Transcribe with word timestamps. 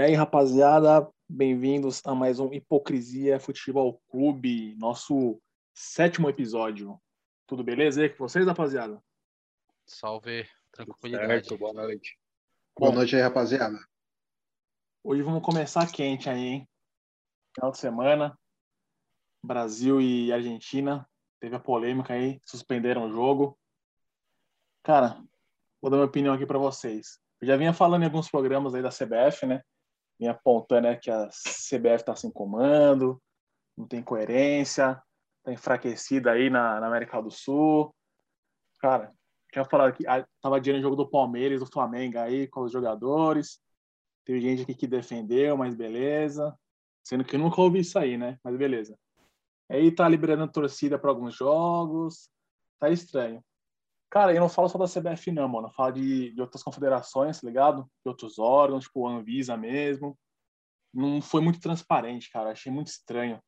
E 0.00 0.02
aí, 0.02 0.14
rapaziada, 0.14 1.06
bem-vindos 1.28 2.00
a 2.06 2.14
mais 2.14 2.40
um 2.40 2.50
Hipocrisia 2.54 3.38
Futebol 3.38 4.00
Clube, 4.08 4.74
nosso 4.76 5.38
sétimo 5.74 6.26
episódio. 6.30 6.98
Tudo 7.46 7.62
beleza 7.62 8.00
aí 8.00 8.08
com 8.08 8.26
vocês, 8.26 8.46
rapaziada? 8.46 8.98
Salve, 9.84 10.48
tranquilidade. 10.72 11.46
Certo, 11.46 11.58
boa 11.58 11.74
noite. 11.74 12.18
Bom, 12.78 12.86
boa 12.86 12.94
noite 12.94 13.14
aí, 13.14 13.20
rapaziada. 13.20 13.78
Hoje 15.04 15.20
vamos 15.20 15.42
começar 15.42 15.92
quente 15.92 16.30
aí, 16.30 16.46
hein? 16.46 16.68
Final 17.54 17.70
de 17.70 17.76
semana, 17.76 18.38
Brasil 19.44 20.00
e 20.00 20.32
Argentina, 20.32 21.06
teve 21.38 21.56
a 21.56 21.60
polêmica 21.60 22.14
aí, 22.14 22.40
suspenderam 22.46 23.04
o 23.06 23.12
jogo. 23.12 23.54
Cara, 24.82 25.22
vou 25.78 25.90
dar 25.90 25.98
minha 25.98 26.08
opinião 26.08 26.32
aqui 26.32 26.46
para 26.46 26.58
vocês. 26.58 27.20
Eu 27.38 27.46
já 27.46 27.54
vinha 27.58 27.74
falando 27.74 28.00
em 28.00 28.06
alguns 28.06 28.30
programas 28.30 28.74
aí 28.74 28.80
da 28.80 28.88
CBF, 28.88 29.44
né? 29.44 29.62
Vinha 30.20 30.32
apontando 30.32 30.82
né, 30.82 30.96
que 30.96 31.10
a 31.10 31.28
CBF 31.28 31.96
está 31.96 32.14
sem 32.14 32.30
comando, 32.30 33.20
não 33.76 33.88
tem 33.88 34.02
coerência, 34.02 35.02
tá 35.42 35.50
enfraquecida 35.50 36.32
aí 36.32 36.50
na, 36.50 36.78
na 36.78 36.86
América 36.86 37.22
do 37.22 37.30
Sul. 37.30 37.94
Cara, 38.80 39.14
tinha 39.50 39.64
falado 39.64 39.94
que 39.94 40.06
ah, 40.06 40.26
tava 40.42 40.58
adiando 40.58 40.78
o 40.78 40.82
jogo 40.82 40.94
do 40.94 41.08
Palmeiras, 41.08 41.60
do 41.60 41.66
Flamengo 41.66 42.18
aí, 42.18 42.46
com 42.46 42.60
os 42.60 42.72
jogadores. 42.72 43.58
Teve 44.26 44.42
gente 44.42 44.62
aqui 44.62 44.74
que 44.74 44.86
defendeu, 44.86 45.56
mas 45.56 45.74
beleza. 45.74 46.54
Sendo 47.02 47.24
que 47.24 47.36
eu 47.36 47.40
nunca 47.40 47.60
ouvi 47.62 47.80
isso 47.80 47.98
aí, 47.98 48.18
né? 48.18 48.38
Mas 48.44 48.56
beleza. 48.56 48.98
Aí 49.70 49.90
tá 49.90 50.06
liberando 50.06 50.52
torcida 50.52 50.98
para 50.98 51.10
alguns 51.10 51.34
jogos. 51.34 52.28
Tá 52.78 52.90
estranho. 52.90 53.42
Cara, 54.10 54.34
eu 54.34 54.40
não 54.40 54.48
falo 54.48 54.68
só 54.68 54.76
da 54.76 54.86
CBF, 54.86 55.30
não, 55.30 55.48
mano. 55.48 55.68
Eu 55.68 55.72
falo 55.72 55.92
de, 55.92 56.32
de 56.34 56.40
outras 56.40 56.62
confederações, 56.62 57.40
tá 57.40 57.46
ligado? 57.46 57.84
De 58.04 58.08
outros 58.08 58.38
órgãos, 58.38 58.84
tipo 58.84 59.06
a 59.06 59.12
Anvisa 59.12 59.56
mesmo. 59.56 60.18
Não 60.92 61.22
foi 61.22 61.40
muito 61.40 61.60
transparente, 61.60 62.30
cara. 62.30 62.50
Achei 62.50 62.72
muito 62.72 62.88
estranho 62.88 63.40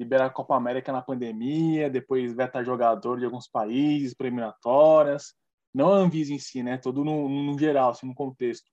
liberar 0.00 0.26
a 0.26 0.30
Copa 0.30 0.56
América 0.56 0.90
na 0.92 1.00
pandemia, 1.00 1.88
depois 1.88 2.34
vetar 2.34 2.64
jogador 2.64 3.18
de 3.18 3.24
alguns 3.24 3.46
países, 3.46 4.14
eliminatórias. 4.18 5.34
Não 5.72 5.92
a 5.92 5.96
Anvisa 5.96 6.34
em 6.34 6.38
si, 6.38 6.62
né? 6.62 6.78
Todo 6.78 7.04
no, 7.04 7.28
no 7.28 7.56
geral, 7.58 7.90
assim, 7.90 8.06
no 8.06 8.14
contexto. 8.14 8.68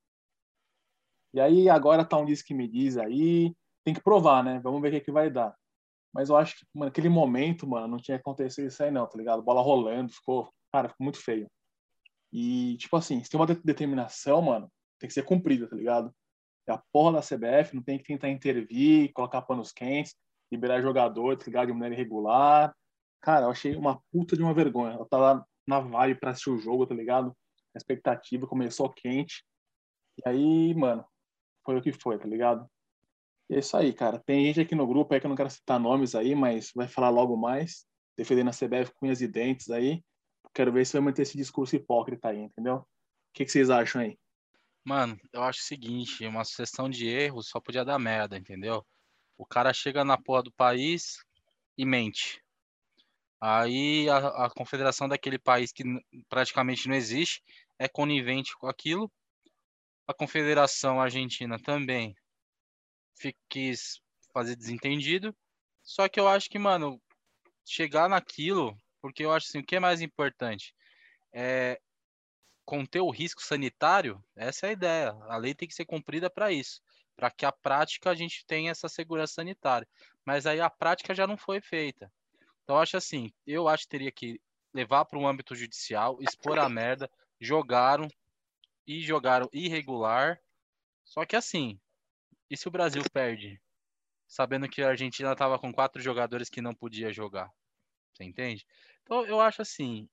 E 1.34 1.40
aí 1.40 1.70
agora 1.70 2.04
tá 2.04 2.18
um 2.18 2.26
disco 2.26 2.48
que 2.48 2.54
me 2.56 2.68
diz 2.68 2.98
aí, 2.98 3.56
tem 3.84 3.94
que 3.94 4.02
provar, 4.02 4.44
né? 4.44 4.60
Vamos 4.64 4.82
ver 4.82 4.88
o 4.88 4.92
que, 4.92 5.02
que 5.02 5.12
vai 5.12 5.30
dar. 5.30 5.56
Mas 6.12 6.30
eu 6.30 6.38
acho 6.38 6.58
que, 6.58 6.66
mano, 6.74 6.90
naquele 6.90 7.10
momento, 7.10 7.68
mano, 7.68 7.88
não 7.88 7.98
tinha 7.98 8.18
acontecido 8.18 8.68
isso 8.68 8.82
aí 8.82 8.90
não, 8.90 9.08
tá 9.08 9.16
ligado? 9.16 9.44
Bola 9.44 9.62
rolando, 9.62 10.12
ficou, 10.12 10.52
cara, 10.72 10.90
ficou 10.90 11.04
muito 11.04 11.22
feio. 11.22 11.48
E, 12.32 12.78
tipo 12.78 12.96
assim, 12.96 13.24
se 13.24 13.30
tem 13.30 13.40
uma 13.40 13.48
determinação, 13.48 14.42
mano, 14.42 14.72
tem 15.00 15.08
que 15.08 15.14
ser 15.14 15.24
cumprida, 15.24 15.68
tá 15.68 15.76
ligado? 15.76 16.14
E 16.68 16.72
a 16.72 16.82
porra 16.92 17.14
da 17.14 17.22
CBF 17.22 17.76
não 17.76 17.82
tem 17.82 17.98
que 17.98 18.04
tentar 18.04 18.30
intervir, 18.30 19.12
colocar 19.14 19.42
panos 19.42 19.72
quentes 19.72 20.16
liberar 20.52 20.82
jogador, 20.82 21.36
desligar 21.36 21.66
de 21.66 21.74
maneira 21.74 21.96
irregular. 21.96 22.76
Cara, 23.22 23.46
eu 23.46 23.52
achei 23.52 23.76
uma 23.76 24.02
puta 24.12 24.36
de 24.36 24.42
uma 24.42 24.54
vergonha. 24.54 24.96
Eu 24.96 25.06
tava 25.06 25.46
na 25.68 25.80
vibe 25.80 26.20
pra 26.20 26.32
assistir 26.32 26.50
o 26.50 26.58
jogo, 26.58 26.88
tá 26.88 26.96
ligado? 26.96 27.36
A 27.76 27.78
expectativa 27.78 28.48
começou 28.48 28.90
quente. 28.90 29.44
E 30.18 30.28
aí, 30.28 30.74
mano, 30.74 31.06
foi 31.64 31.78
o 31.78 31.82
que 31.82 31.92
foi, 31.92 32.18
tá 32.18 32.28
ligado? 32.28 32.68
E 33.50 33.56
é 33.56 33.60
isso 33.60 33.76
aí, 33.78 33.94
cara. 33.94 34.20
Tem 34.20 34.46
gente 34.46 34.62
aqui 34.62 34.76
no 34.76 34.88
grupo 34.88 35.14
aí 35.14 35.20
que 35.20 35.26
eu 35.26 35.30
não 35.30 35.36
quero 35.36 35.50
citar 35.50 35.80
nomes 35.80 36.16
aí, 36.16 36.36
mas 36.36 36.72
vai 36.76 36.88
falar 36.88 37.10
logo 37.10 37.36
mais, 37.36 37.86
defendendo 38.18 38.50
a 38.50 38.54
CBF 38.54 38.92
com 38.94 39.06
unhas 39.06 39.22
e 39.22 39.28
dentes 39.28 39.70
aí. 39.70 40.04
Quero 40.54 40.72
ver 40.72 40.86
se 40.86 40.94
vai 40.94 41.02
manter 41.02 41.22
esse 41.22 41.38
discurso 41.38 41.76
hipócrita 41.76 42.30
aí, 42.30 42.40
entendeu? 42.40 42.76
O 42.76 42.86
que, 43.34 43.46
que 43.46 43.52
vocês 43.52 43.70
acham 43.70 44.02
aí? 44.02 44.18
Mano, 44.84 45.20
eu 45.32 45.44
acho 45.44 45.60
o 45.60 45.64
seguinte, 45.64 46.26
uma 46.26 46.44
sucessão 46.44 46.90
de 46.90 47.08
erros 47.08 47.50
só 47.50 47.60
podia 47.60 47.86
dar 47.86 48.00
merda, 48.00 48.38
entendeu? 48.38 48.86
O 49.38 49.46
cara 49.46 49.72
chega 49.74 50.04
na 50.04 50.18
porra 50.18 50.44
do 50.44 50.52
país 50.52 51.24
e 51.78 51.86
mente. 51.86 52.44
Aí 53.40 54.10
a, 54.10 54.46
a 54.46 54.50
confederação 54.50 55.08
daquele 55.08 55.40
país 55.40 55.72
que 55.72 55.84
praticamente 56.28 56.88
não 56.90 56.96
existe 56.96 57.42
é 57.78 57.88
conivente 57.88 58.58
com 58.58 58.68
aquilo. 58.68 59.10
A 60.08 60.14
confederação 60.14 61.00
argentina 61.00 61.58
também 61.58 62.16
quis 63.48 64.02
fazer 64.34 64.56
desentendido. 64.56 65.36
Só 65.84 66.10
que 66.10 66.20
eu 66.20 66.28
acho 66.28 66.50
que, 66.50 66.60
mano, 66.60 67.02
chegar 67.66 68.10
naquilo, 68.10 68.76
porque 69.02 69.24
eu 69.26 69.32
acho 69.32 69.48
assim, 69.48 69.60
o 69.60 69.66
que 69.66 69.76
é 69.76 69.80
mais 69.80 70.02
importante? 70.02 70.76
É 71.34 71.80
conter 72.66 73.02
o 73.02 73.10
risco 73.10 73.42
sanitário, 73.42 74.24
essa 74.36 74.68
é 74.68 74.70
a 74.70 74.74
ideia. 74.74 75.10
A 75.28 75.38
lei 75.38 75.56
tem 75.56 75.68
que 75.68 75.74
ser 75.74 75.86
cumprida 75.86 76.30
para 76.30 76.52
isso 76.52 76.82
para 77.20 77.30
que 77.30 77.46
a 77.46 77.52
prática 77.52 78.10
a 78.10 78.16
gente 78.16 78.46
tenha 78.46 78.72
essa 78.72 78.88
segurança 78.88 79.34
sanitária. 79.34 79.86
Mas 80.26 80.46
aí 80.46 80.62
a 80.62 80.70
prática 80.70 81.14
já 81.14 81.28
não 81.28 81.36
foi 81.36 81.60
feita. 81.60 82.10
Então 82.64 82.78
eu 82.78 82.82
acho 82.82 82.96
assim, 82.96 83.30
eu 83.46 83.68
acho 83.68 83.84
que 83.84 83.90
teria 83.90 84.12
que 84.12 84.40
levar 84.74 85.04
para 85.04 85.20
o 85.20 85.28
âmbito 85.28 85.54
judicial, 85.54 86.18
expor 86.22 86.58
a 86.58 86.70
merda, 86.70 87.12
jogaram 87.38 88.08
e 88.88 89.02
jogaram 89.02 89.50
irregular. 89.52 90.40
Só 91.04 91.26
que 91.26 91.36
assim, 91.36 91.78
e 92.50 92.56
se 92.56 92.70
o 92.70 92.72
Brasil 92.72 93.04
perde, 93.12 93.62
sabendo 94.26 94.70
que 94.70 94.82
a 94.82 94.88
Argentina 94.88 95.34
estava 95.34 95.60
com 95.60 95.74
quatro 95.74 96.02
jogadores 96.02 96.50
que 96.50 96.62
não 96.62 96.74
podia 96.74 97.12
jogar? 97.12 97.52
Você 98.14 98.24
entende? 98.24 98.66
Então 99.04 99.26
eu 99.26 99.40
acho 99.40 99.62
assim, 99.62 100.08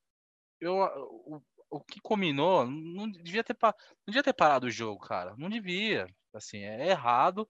eu, 0.61 0.77
o, 0.77 1.43
o 1.71 1.81
que 1.81 2.01
combinou 2.01 2.67
não 2.67 3.11
devia 3.11 3.45
ter 3.45 3.57
não 3.63 3.73
devia 4.09 4.23
ter 4.23 4.33
parado 4.33 4.67
o 4.67 4.71
jogo, 4.71 5.01
cara. 5.01 5.35
Não 5.37 5.49
devia. 5.49 6.07
Assim, 6.33 6.59
é 6.59 6.91
errado 6.91 7.49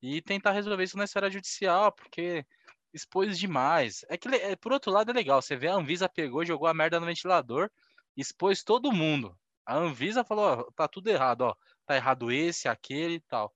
e 0.00 0.22
tentar 0.22 0.52
resolver 0.52 0.84
isso 0.84 0.96
na 0.96 1.04
esfera 1.04 1.30
judicial, 1.30 1.92
porque 1.92 2.46
expôs 2.92 3.38
demais. 3.38 4.04
É 4.08 4.16
que, 4.16 4.28
é, 4.28 4.56
por 4.56 4.72
outro 4.72 4.92
lado, 4.92 5.10
é 5.10 5.14
legal. 5.14 5.42
Você 5.42 5.56
vê 5.56 5.68
a 5.68 5.74
Anvisa 5.74 6.08
pegou, 6.08 6.44
jogou 6.44 6.68
a 6.68 6.74
merda 6.74 7.00
no 7.00 7.06
ventilador, 7.06 7.70
expôs 8.16 8.62
todo 8.62 8.92
mundo. 8.92 9.36
A 9.66 9.76
Anvisa 9.76 10.24
falou: 10.24 10.44
ó, 10.44 10.70
tá 10.72 10.88
tudo 10.88 11.08
errado, 11.08 11.42
ó. 11.42 11.54
Tá 11.86 11.96
errado 11.96 12.30
esse, 12.30 12.68
aquele 12.68 13.14
e 13.14 13.20
tal. 13.20 13.54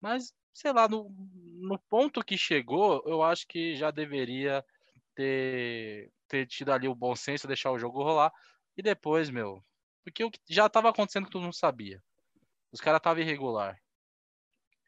Mas, 0.00 0.32
sei 0.52 0.72
lá, 0.72 0.88
no, 0.88 1.10
no 1.60 1.78
ponto 1.88 2.24
que 2.24 2.36
chegou, 2.38 3.02
eu 3.06 3.22
acho 3.22 3.46
que 3.46 3.76
já 3.76 3.90
deveria 3.90 4.64
ter, 5.14 6.10
ter 6.28 6.46
tido 6.46 6.72
ali 6.72 6.88
o 6.88 6.94
bom 6.94 7.14
senso, 7.14 7.46
deixar 7.46 7.70
o 7.70 7.78
jogo 7.78 8.02
rolar. 8.02 8.32
E 8.76 8.82
depois, 8.82 9.30
meu. 9.30 9.64
Porque 10.04 10.24
o 10.24 10.30
que 10.30 10.40
já 10.48 10.66
estava 10.66 10.90
acontecendo 10.90 11.26
que 11.26 11.32
tu 11.32 11.40
não 11.40 11.52
sabia. 11.52 12.02
Os 12.72 12.80
caras 12.80 12.98
estavam 12.98 13.22
irregular. 13.22 13.78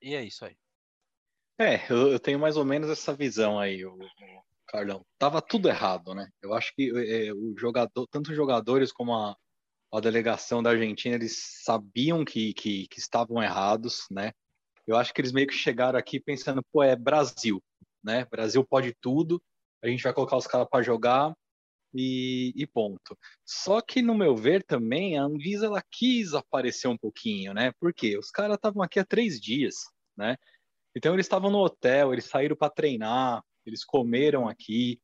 E 0.00 0.14
é 0.14 0.24
isso 0.24 0.44
aí. 0.44 0.56
É, 1.58 1.84
eu, 1.92 2.08
eu 2.12 2.18
tenho 2.18 2.38
mais 2.38 2.56
ou 2.56 2.64
menos 2.64 2.90
essa 2.90 3.14
visão 3.14 3.58
aí, 3.58 3.84
o, 3.84 3.94
o 3.94 4.42
Carlão. 4.66 5.04
Tava 5.18 5.40
tudo 5.42 5.68
errado, 5.68 6.14
né? 6.14 6.28
Eu 6.40 6.54
acho 6.54 6.74
que 6.74 6.90
é, 6.90 7.32
o 7.32 7.54
jogador, 7.56 8.06
tanto 8.08 8.30
os 8.30 8.36
jogadores 8.36 8.90
como 8.90 9.14
a, 9.14 9.36
a 9.92 10.00
delegação 10.00 10.62
da 10.62 10.70
Argentina, 10.70 11.14
eles 11.14 11.62
sabiam 11.62 12.24
que, 12.24 12.54
que, 12.54 12.88
que, 12.88 12.98
estavam 12.98 13.42
errados, 13.42 14.06
né? 14.10 14.32
Eu 14.86 14.96
acho 14.96 15.12
que 15.12 15.20
eles 15.20 15.32
meio 15.32 15.46
que 15.46 15.54
chegaram 15.54 15.98
aqui 15.98 16.18
pensando, 16.18 16.64
pô, 16.72 16.82
é 16.82 16.96
Brasil, 16.96 17.62
né? 18.02 18.24
Brasil 18.24 18.64
pode 18.64 18.94
tudo, 19.00 19.40
a 19.82 19.88
gente 19.88 20.02
vai 20.02 20.12
colocar 20.12 20.36
os 20.36 20.46
caras 20.46 20.68
para 20.70 20.82
jogar 20.82 21.34
e, 21.94 22.52
e, 22.56 22.66
ponto. 22.66 23.18
Só 23.44 23.80
que, 23.80 24.00
no 24.00 24.14
meu 24.14 24.34
ver, 24.34 24.62
também 24.62 25.18
a 25.18 25.24
Anvisa 25.24 25.66
ela 25.66 25.82
quis 25.90 26.32
aparecer 26.34 26.88
um 26.88 26.96
pouquinho, 26.96 27.52
né? 27.52 27.72
Porque 27.78 28.16
os 28.16 28.30
caras 28.30 28.56
estavam 28.56 28.82
aqui 28.82 28.98
há 28.98 29.04
três 29.04 29.40
dias, 29.40 29.74
né? 30.16 30.36
Então 30.96 31.14
eles 31.14 31.26
estavam 31.26 31.50
no 31.50 31.58
hotel, 31.58 32.12
eles 32.12 32.26
saíram 32.26 32.56
para 32.56 32.70
treinar, 32.70 33.42
eles 33.66 33.84
comeram 33.84 34.48
aqui, 34.48 35.00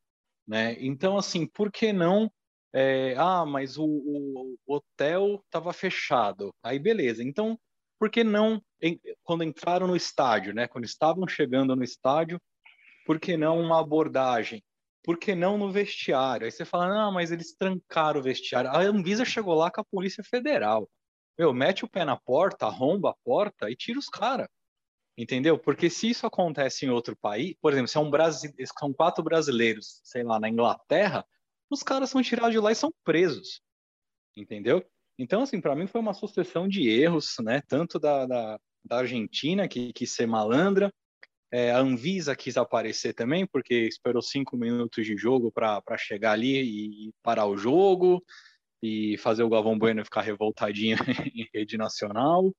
né? 0.47 0.77
Então, 0.79 1.19
assim, 1.19 1.47
por 1.47 1.71
que 1.71 1.93
não? 1.93 2.31
É, 2.73 3.15
ah, 3.17 3.45
mas 3.47 3.79
o, 3.79 3.87
o, 3.87 4.57
hotel 4.67 5.43
estava 5.47 5.73
fechado. 5.73 6.55
Aí, 6.63 6.79
beleza. 6.79 7.23
Então, 7.23 7.59
por 7.99 8.11
que 8.11 8.23
não, 8.23 8.63
em, 8.81 9.01
quando 9.23 9.43
entraram 9.45 9.87
no 9.87 9.97
estádio, 9.97 10.55
né? 10.55 10.69
Quando 10.69 10.85
estavam 10.85 11.27
chegando 11.27 11.75
no 11.75 11.83
estádio, 11.83 12.41
por 13.07 13.19
que 13.19 13.37
não 13.37 13.61
uma 13.61 13.81
abordagem 13.81 14.63
por 15.03 15.19
que 15.19 15.35
não 15.35 15.57
no 15.57 15.71
vestiário? 15.71 16.45
Aí 16.45 16.51
você 16.51 16.65
fala, 16.65 16.89
não, 16.89 17.13
mas 17.13 17.31
eles 17.31 17.55
trancaram 17.55 18.21
o 18.21 18.23
vestiário. 18.23 18.71
A 18.71 18.81
Anvisa 18.81 19.25
chegou 19.25 19.55
lá 19.55 19.71
com 19.71 19.81
a 19.81 19.85
Polícia 19.85 20.23
Federal. 20.25 20.89
Meu, 21.39 21.53
mete 21.55 21.85
o 21.85 21.89
pé 21.89 22.05
na 22.05 22.17
porta, 22.17 22.67
arromba 22.67 23.11
a 23.11 23.17
porta 23.25 23.71
e 23.71 23.77
tira 23.77 23.99
os 23.99 24.09
caras. 24.09 24.49
Entendeu? 25.17 25.59
Porque 25.59 25.91
se 25.91 26.11
isso 26.11 26.27
acontece 26.27 26.87
em 26.87 26.91
outro 26.91 27.17
país, 27.17 27.55
por 27.61 27.73
exemplo, 27.73 27.89
se 27.89 27.97
é 27.97 28.01
um 28.01 28.11
Brasi... 28.11 28.53
são 28.79 28.93
quatro 28.93 29.23
brasileiros, 29.23 30.01
sei 30.05 30.23
lá, 30.23 30.39
na 30.39 30.49
Inglaterra, 30.49 31.25
os 31.71 31.83
caras 31.83 32.11
são 32.11 32.23
tirados 32.23 32.53
de 32.53 32.59
lá 32.59 32.71
e 32.73 32.77
são 32.77 32.93
presos. 33.05 33.61
Entendeu? 34.37 34.85
Então, 35.19 35.43
assim, 35.43 35.61
para 35.61 35.75
mim 35.75 35.87
foi 35.87 36.01
uma 36.01 36.15
sucessão 36.15 36.69
de 36.69 36.89
erros, 36.89 37.35
né? 37.41 37.61
Tanto 37.67 37.99
da, 37.99 38.27
da, 38.27 38.61
da 38.85 38.99
Argentina, 38.99 39.67
que 39.67 39.93
quis 39.93 40.15
ser 40.15 40.27
malandra, 40.27 40.93
é, 41.51 41.71
a 41.71 41.79
Anvisa 41.79 42.37
quis 42.37 42.57
aparecer 42.57 43.15
também, 43.15 43.47
porque 43.47 43.75
esperou 43.75 44.23
cinco 44.23 44.57
minutos 44.57 45.07
de 45.07 45.17
jogo 45.17 45.51
para 45.51 45.83
chegar 45.97 46.33
ali 46.33 47.09
e 47.09 47.13
parar 47.23 47.47
o 47.47 47.57
jogo 47.57 48.23
e 48.83 49.17
fazer 49.19 49.43
o 49.43 49.49
Galvão 49.49 49.79
Bueno 49.79 50.05
ficar 50.05 50.23
revoltadinho 50.23 50.97
em 51.35 51.49
rede 51.53 51.77
nacional 51.77 52.53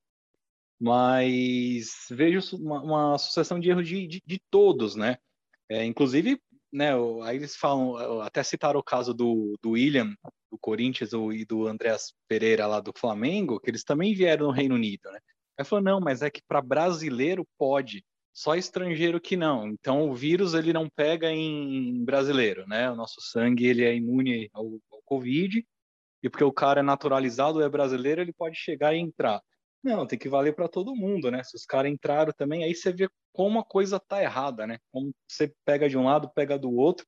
mas 0.79 2.07
vejo 2.09 2.55
uma, 2.55 2.81
uma 2.81 3.17
sucessão 3.17 3.59
de 3.59 3.69
erros 3.69 3.87
de, 3.87 4.07
de, 4.07 4.23
de 4.25 4.41
todos, 4.49 4.95
né? 4.95 5.17
É, 5.67 5.83
inclusive, 5.85 6.41
né, 6.71 6.91
aí 7.23 7.35
eles 7.35 7.55
falam, 7.55 8.21
até 8.21 8.41
citaram 8.41 8.79
o 8.79 8.83
caso 8.83 9.13
do, 9.13 9.55
do 9.61 9.71
William, 9.71 10.15
do 10.51 10.57
Corinthians, 10.59 11.11
e 11.11 11.45
do 11.45 11.67
Andreas 11.67 12.13
Pereira 12.27 12.65
lá 12.65 12.79
do 12.79 12.93
Flamengo, 12.97 13.59
que 13.59 13.69
eles 13.69 13.83
também 13.83 14.13
vieram 14.15 14.47
no 14.47 14.53
Reino 14.53 14.75
Unido, 14.75 15.11
né? 15.11 15.19
Aí 15.57 15.65
falou, 15.65 15.83
não, 15.83 15.99
mas 15.99 16.21
é 16.21 16.29
que 16.29 16.41
para 16.47 16.61
brasileiro 16.61 17.45
pode, 17.57 18.03
só 18.39 18.55
estrangeiro 18.55 19.19
que 19.19 19.35
não. 19.35 19.67
Então 19.67 20.09
o 20.09 20.15
vírus 20.15 20.53
ele 20.53 20.71
não 20.71 20.87
pega 20.89 21.29
em 21.29 22.05
brasileiro, 22.05 22.65
né? 22.65 22.89
O 22.89 22.95
nosso 22.95 23.19
sangue 23.19 23.67
ele 23.67 23.83
é 23.83 23.93
imune 23.93 24.49
ao, 24.53 24.79
ao 24.89 25.01
Covid, 25.03 25.61
e 26.23 26.29
porque 26.29 26.43
o 26.45 26.53
cara 26.53 26.79
é 26.79 26.83
naturalizado, 26.83 27.61
é 27.61 27.67
brasileiro, 27.67 28.21
ele 28.21 28.31
pode 28.31 28.55
chegar 28.55 28.95
e 28.95 28.99
entrar. 28.99 29.41
Não, 29.83 30.07
tem 30.07 30.17
que 30.17 30.29
valer 30.29 30.55
para 30.55 30.69
todo 30.69 30.95
mundo, 30.95 31.29
né? 31.29 31.43
Se 31.43 31.57
os 31.57 31.65
caras 31.65 31.91
entraram 31.91 32.31
também, 32.31 32.63
aí 32.63 32.73
você 32.73 32.93
vê 32.93 33.09
como 33.33 33.59
a 33.59 33.63
coisa 33.63 33.99
tá 33.99 34.23
errada, 34.23 34.65
né? 34.65 34.77
Como 34.89 35.13
você 35.27 35.53
pega 35.65 35.89
de 35.89 35.97
um 35.97 36.05
lado, 36.05 36.31
pega 36.33 36.57
do 36.57 36.73
outro. 36.73 37.05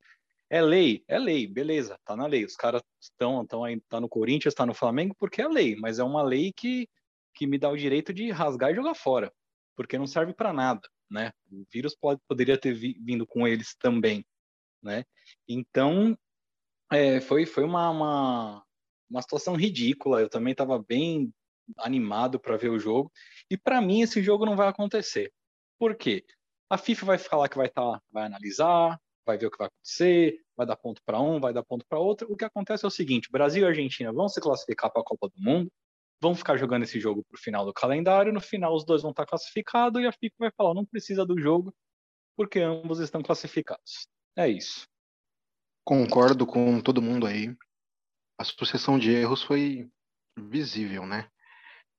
É 0.49 0.61
lei, 0.61 1.01
é 1.07 1.17
lei, 1.17 1.47
beleza, 1.47 1.97
tá 2.03 2.13
na 2.13 2.27
lei. 2.27 2.43
Os 2.43 2.57
caras 2.57 2.81
estão 3.01 3.41
estão 3.41 3.63
aí, 3.63 3.79
tá 3.87 4.01
no 4.01 4.09
Corinthians, 4.09 4.53
tá 4.53 4.65
no 4.65 4.73
Flamengo, 4.73 5.15
porque 5.17 5.41
é 5.41 5.47
lei, 5.47 5.77
mas 5.77 5.97
é 5.97 6.03
uma 6.03 6.23
lei 6.23 6.51
que, 6.51 6.89
que 7.33 7.47
me 7.47 7.57
dá 7.57 7.69
o 7.69 7.77
direito 7.77 8.13
de 8.13 8.31
rasgar 8.31 8.71
e 8.71 8.75
jogar 8.75 8.95
fora, 8.95 9.31
porque 9.77 9.97
não 9.97 10.07
serve 10.07 10.33
para 10.33 10.51
nada, 10.51 10.81
né? 11.11 11.31
O 11.51 11.65
vírus 11.71 11.95
pode, 11.95 12.21
poderia 12.27 12.57
ter 12.57 12.73
vindo 12.73 13.27
com 13.27 13.47
eles 13.47 13.75
também, 13.75 14.25
né? 14.81 15.03
Então, 15.47 16.17
é, 16.91 17.19
foi, 17.19 17.45
foi 17.45 17.63
uma, 17.63 17.89
uma, 17.89 18.65
uma 19.09 19.21
situação 19.21 19.55
ridícula. 19.55 20.21
Eu 20.21 20.29
também 20.29 20.53
estava 20.53 20.79
bem 20.81 21.33
animado 21.77 22.39
para 22.39 22.57
ver 22.57 22.69
o 22.69 22.79
jogo. 22.79 23.11
E 23.49 23.57
para 23.57 23.81
mim 23.81 24.01
esse 24.01 24.23
jogo 24.23 24.45
não 24.45 24.55
vai 24.55 24.67
acontecer. 24.67 25.31
Por 25.77 25.95
quê? 25.95 26.25
A 26.69 26.77
FIFA 26.77 27.05
vai 27.05 27.17
falar 27.17 27.49
que 27.49 27.57
vai 27.57 27.69
tá, 27.69 28.01
vai 28.09 28.25
analisar, 28.25 28.99
vai 29.25 29.37
ver 29.37 29.47
o 29.47 29.51
que 29.51 29.57
vai 29.57 29.67
acontecer, 29.67 30.39
vai 30.55 30.65
dar 30.65 30.75
ponto 30.77 31.01
para 31.05 31.19
um, 31.19 31.39
vai 31.39 31.53
dar 31.53 31.63
ponto 31.63 31.85
para 31.87 31.99
outro. 31.99 32.31
O 32.31 32.37
que 32.37 32.45
acontece 32.45 32.85
é 32.85 32.87
o 32.87 32.91
seguinte: 32.91 33.29
Brasil 33.31 33.63
e 33.63 33.67
Argentina 33.67 34.11
vão 34.13 34.29
se 34.29 34.39
classificar 34.39 34.91
para 34.91 35.01
a 35.01 35.05
Copa 35.05 35.29
do 35.29 35.41
Mundo, 35.41 35.71
vão 36.21 36.35
ficar 36.35 36.57
jogando 36.57 36.83
esse 36.83 36.99
jogo 36.99 37.23
para 37.23 37.37
o 37.37 37.41
final 37.41 37.65
do 37.65 37.73
calendário. 37.73 38.33
No 38.33 38.41
final, 38.41 38.75
os 38.75 38.85
dois 38.85 39.01
vão 39.01 39.11
estar 39.11 39.25
classificados 39.25 40.01
e 40.01 40.05
a 40.05 40.11
FIFA 40.11 40.35
vai 40.39 40.51
falar: 40.51 40.73
não 40.73 40.85
precisa 40.85 41.25
do 41.25 41.39
jogo, 41.39 41.73
porque 42.35 42.59
ambos 42.59 42.99
estão 42.99 43.21
classificados. 43.21 44.07
É 44.37 44.47
isso. 44.47 44.87
Concordo 45.83 46.45
com 46.45 46.79
todo 46.79 47.01
mundo 47.01 47.25
aí. 47.25 47.55
A 48.39 48.43
sucessão 48.43 48.97
de 48.97 49.11
erros 49.11 49.43
foi 49.43 49.89
visível, 50.37 51.05
né? 51.05 51.29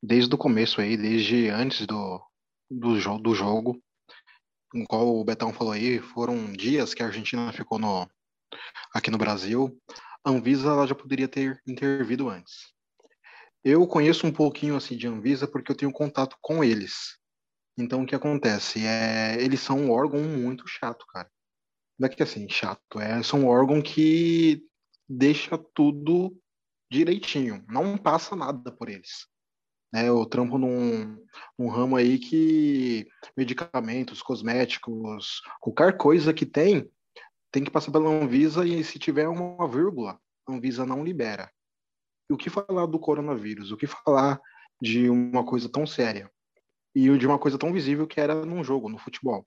desde 0.03 0.35
o 0.35 0.39
começo 0.39 0.81
aí, 0.81 0.97
desde 0.97 1.49
antes 1.49 1.87
do, 1.87 2.21
do, 2.69 2.99
jo 2.99 3.19
do 3.19 3.35
jogo, 3.35 3.81
igual 4.75 5.17
o 5.17 5.25
Betão 5.25 5.53
falou 5.53 5.73
aí, 5.73 6.01
foram 6.01 6.53
dias 6.53 6.93
que 6.93 7.03
a 7.03 7.07
Argentina 7.07 7.53
ficou 7.53 7.79
no, 7.79 8.11
aqui 8.93 9.11
no 9.11 9.19
Brasil. 9.19 9.79
A 10.25 10.31
Anvisa 10.31 10.69
ela 10.69 10.87
já 10.87 10.95
poderia 10.95 11.29
ter 11.29 11.61
intervido 11.67 12.29
antes. 12.29 12.73
Eu 13.65 13.87
conheço 13.87 14.27
um 14.27 14.33
pouquinho 14.33 14.77
assim 14.77 14.97
de 14.97 15.07
Anvisa 15.07 15.47
porque 15.47 15.71
eu 15.71 15.77
tenho 15.77 15.93
contato 15.93 16.37
com 16.41 16.65
eles. 16.65 17.17
Então 17.79 18.03
o 18.03 18.07
que 18.07 18.15
acontece 18.15 18.85
é 18.85 19.41
eles 19.41 19.61
são 19.61 19.79
um 19.79 19.91
órgão 19.91 20.21
muito 20.21 20.67
chato, 20.67 21.07
cara. 21.07 21.31
Daqui 21.99 22.23
é 22.23 22.25
assim, 22.25 22.49
chato, 22.49 23.01
é 23.01 23.23
são 23.23 23.43
um 23.43 23.47
órgão 23.47 23.81
que 23.81 24.63
deixa 25.09 25.57
tudo 25.75 26.37
direitinho, 26.91 27.65
não 27.69 27.97
passa 27.97 28.35
nada 28.35 28.73
por 28.73 28.89
eles. 28.89 29.27
Né, 29.93 30.09
eu 30.09 30.25
trampo 30.25 30.57
num, 30.57 31.19
num 31.59 31.69
ramo 31.69 31.97
aí 31.97 32.19
que 32.19 33.07
medicamentos, 33.37 34.23
cosméticos, 34.23 35.43
qualquer 35.61 35.99
coisa 35.99 36.33
que 36.33 36.47
tem, 36.47 36.91
tem 37.53 37.63
que 37.63 37.71
passar 37.71 37.93
pela 37.93 38.09
Anvisa 38.09 38.67
e 38.67 38.83
se 38.83 38.99
tiver 38.99 39.29
uma 39.29 39.69
vírgula, 39.69 40.19
a 40.49 40.53
Anvisa 40.53 40.87
não 40.87 41.05
libera. 41.05 41.53
O 42.31 42.37
que 42.37 42.51
falar 42.51 42.87
do 42.87 42.99
coronavírus? 42.99 43.71
O 43.71 43.77
que 43.77 43.87
falar 43.87 44.41
de 44.81 45.09
uma 45.09 45.45
coisa 45.45 45.69
tão 45.69 45.87
séria? 45.87 46.31
E 46.95 47.17
de 47.17 47.27
uma 47.27 47.39
coisa 47.39 47.59
tão 47.59 47.73
visível 47.73 48.07
que 48.07 48.21
era 48.21 48.45
num 48.45 48.63
jogo, 48.63 48.89
no 48.89 48.99
futebol. 48.99 49.47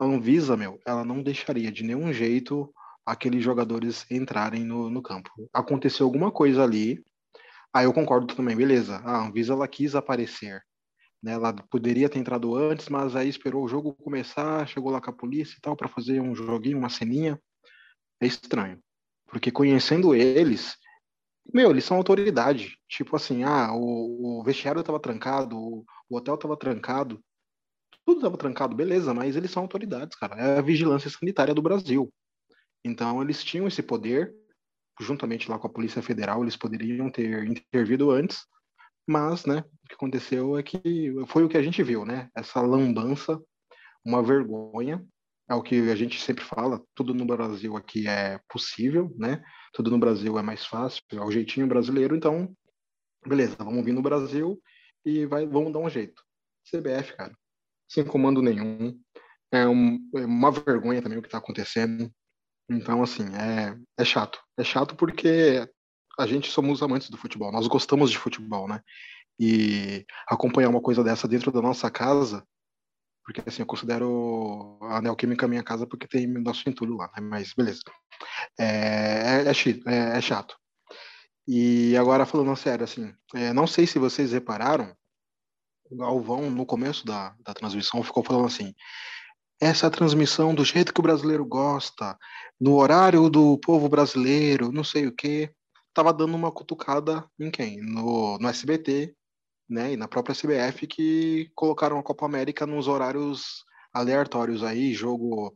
A 0.00 0.04
Anvisa, 0.04 0.56
meu, 0.56 0.80
ela 0.86 1.04
não 1.04 1.22
deixaria 1.22 1.70
de 1.70 1.84
nenhum 1.84 2.12
jeito 2.12 2.72
aqueles 3.06 3.42
jogadores 3.42 4.08
entrarem 4.10 4.64
no, 4.64 4.90
no 4.90 5.02
campo. 5.02 5.30
Aconteceu 5.52 6.06
alguma 6.06 6.30
coisa 6.30 6.62
ali 6.62 7.02
Aí 7.74 7.86
eu 7.86 7.92
concordo 7.92 8.26
também, 8.34 8.54
beleza. 8.54 8.96
A 8.96 9.26
Anvisa 9.26 9.54
ela 9.54 9.66
quis 9.66 9.94
aparecer. 9.94 10.62
Né? 11.22 11.32
Ela 11.32 11.54
poderia 11.54 12.08
ter 12.08 12.18
entrado 12.18 12.54
antes, 12.54 12.88
mas 12.88 13.16
aí 13.16 13.28
esperou 13.28 13.64
o 13.64 13.68
jogo 13.68 13.94
começar, 13.94 14.68
chegou 14.68 14.90
lá 14.90 15.00
com 15.00 15.08
a 15.08 15.14
polícia 15.14 15.56
e 15.56 15.60
tal, 15.60 15.74
para 15.74 15.88
fazer 15.88 16.20
um 16.20 16.34
joguinho, 16.34 16.76
uma 16.76 16.90
ceninha. 16.90 17.40
É 18.20 18.26
estranho. 18.26 18.78
Porque 19.26 19.50
conhecendo 19.50 20.14
eles, 20.14 20.76
meu, 21.52 21.70
eles 21.70 21.84
são 21.84 21.96
autoridade. 21.96 22.78
Tipo 22.88 23.16
assim, 23.16 23.42
ah, 23.44 23.72
o, 23.74 24.40
o 24.40 24.44
vestiário 24.44 24.80
estava 24.80 25.00
trancado, 25.00 25.56
o, 25.58 25.84
o 26.08 26.16
hotel 26.16 26.34
estava 26.34 26.56
trancado, 26.56 27.22
tudo 28.04 28.18
estava 28.18 28.36
trancado, 28.36 28.76
beleza, 28.76 29.14
mas 29.14 29.36
eles 29.36 29.50
são 29.50 29.62
autoridades, 29.62 30.16
cara. 30.16 30.36
É 30.36 30.58
a 30.58 30.62
vigilância 30.62 31.10
sanitária 31.10 31.54
do 31.54 31.62
Brasil. 31.62 32.12
Então 32.84 33.22
eles 33.22 33.44
tinham 33.44 33.66
esse 33.66 33.82
poder 33.82 34.34
juntamente 35.00 35.50
lá 35.50 35.58
com 35.58 35.66
a 35.66 35.72
Polícia 35.72 36.02
Federal, 36.02 36.42
eles 36.42 36.56
poderiam 36.56 37.10
ter 37.10 37.44
intervido 37.44 38.10
antes, 38.10 38.44
mas, 39.06 39.44
né, 39.44 39.58
o 39.84 39.88
que 39.88 39.94
aconteceu 39.94 40.56
é 40.56 40.62
que 40.62 41.12
foi 41.26 41.44
o 41.44 41.48
que 41.48 41.56
a 41.56 41.62
gente 41.62 41.82
viu, 41.82 42.04
né? 42.04 42.30
Essa 42.36 42.60
lambança, 42.60 43.40
uma 44.04 44.22
vergonha, 44.22 45.04
é 45.48 45.54
o 45.54 45.62
que 45.62 45.90
a 45.90 45.96
gente 45.96 46.20
sempre 46.20 46.44
fala, 46.44 46.82
tudo 46.94 47.14
no 47.14 47.26
Brasil 47.26 47.76
aqui 47.76 48.06
é 48.06 48.40
possível, 48.48 49.14
né? 49.18 49.42
Tudo 49.72 49.90
no 49.90 49.98
Brasil 49.98 50.38
é 50.38 50.42
mais 50.42 50.64
fácil, 50.64 51.02
é 51.12 51.20
o 51.20 51.30
jeitinho 51.30 51.66
brasileiro, 51.66 52.16
então, 52.16 52.54
beleza, 53.26 53.56
vamos 53.58 53.84
vir 53.84 53.92
no 53.92 54.02
Brasil 54.02 54.60
e 55.04 55.26
vai, 55.26 55.46
vamos 55.46 55.72
dar 55.72 55.80
um 55.80 55.90
jeito. 55.90 56.22
CBF, 56.70 57.16
cara, 57.16 57.36
sem 57.88 58.04
comando 58.04 58.40
nenhum, 58.40 58.98
é, 59.52 59.66
um, 59.68 59.98
é 60.16 60.24
uma 60.24 60.50
vergonha 60.50 61.02
também 61.02 61.18
o 61.18 61.22
que 61.22 61.28
está 61.28 61.38
acontecendo. 61.38 62.10
Então, 62.70 63.02
assim, 63.02 63.24
é, 63.34 63.76
é 63.98 64.04
chato. 64.04 64.40
É 64.58 64.64
chato 64.64 64.96
porque 64.96 65.68
a 66.18 66.26
gente 66.26 66.50
somos 66.50 66.82
amantes 66.82 67.10
do 67.10 67.18
futebol, 67.18 67.52
nós 67.52 67.66
gostamos 67.66 68.10
de 68.10 68.18
futebol, 68.18 68.68
né? 68.68 68.80
E 69.38 70.04
acompanhar 70.28 70.68
uma 70.68 70.80
coisa 70.80 71.02
dessa 71.02 71.26
dentro 71.26 71.50
da 71.50 71.60
nossa 71.60 71.90
casa, 71.90 72.46
porque 73.24 73.42
assim, 73.46 73.62
eu 73.62 73.66
considero 73.66 74.78
a 74.82 75.00
Neoquímica 75.00 75.48
minha 75.48 75.62
casa 75.62 75.86
porque 75.86 76.08
tem 76.08 76.26
nosso 76.26 76.68
entulho 76.68 76.96
lá, 76.96 77.10
né? 77.16 77.20
Mas 77.22 77.52
beleza. 77.54 77.82
É, 78.58 79.44
é, 79.44 79.50
é, 79.86 80.18
é 80.18 80.20
chato. 80.20 80.56
E 81.46 81.96
agora 81.96 82.26
falando 82.26 82.54
sério, 82.56 82.84
assim, 82.84 83.12
é, 83.34 83.52
não 83.52 83.66
sei 83.66 83.86
se 83.86 83.98
vocês 83.98 84.32
repararam, 84.32 84.94
o 85.90 85.96
Galvão, 85.96 86.50
no 86.50 86.64
começo 86.64 87.04
da, 87.04 87.34
da 87.44 87.52
transmissão, 87.52 88.02
ficou 88.02 88.24
falando 88.24 88.46
assim: 88.46 88.74
essa 89.60 89.90
transmissão 89.90 90.54
do 90.54 90.64
jeito 90.64 90.92
que 90.92 91.00
o 91.00 91.02
brasileiro 91.02 91.44
gosta, 91.44 92.16
no 92.60 92.76
horário 92.76 93.28
do 93.28 93.58
povo 93.58 93.88
brasileiro, 93.88 94.72
não 94.72 94.84
sei 94.84 95.06
o 95.06 95.14
quê, 95.14 95.52
estava 95.88 96.12
dando 96.12 96.34
uma 96.34 96.50
cutucada 96.50 97.24
em 97.38 97.50
quem? 97.50 97.80
No, 97.80 98.38
no 98.38 98.48
SBT, 98.48 99.14
né, 99.68 99.92
e 99.92 99.96
na 99.96 100.08
própria 100.08 100.34
CBF, 100.34 100.86
que 100.86 101.50
colocaram 101.54 101.98
a 101.98 102.02
Copa 102.02 102.26
América 102.26 102.66
nos 102.66 102.88
horários 102.88 103.64
aleatórios 103.92 104.62
aí, 104.62 104.92
jogo, 104.92 105.54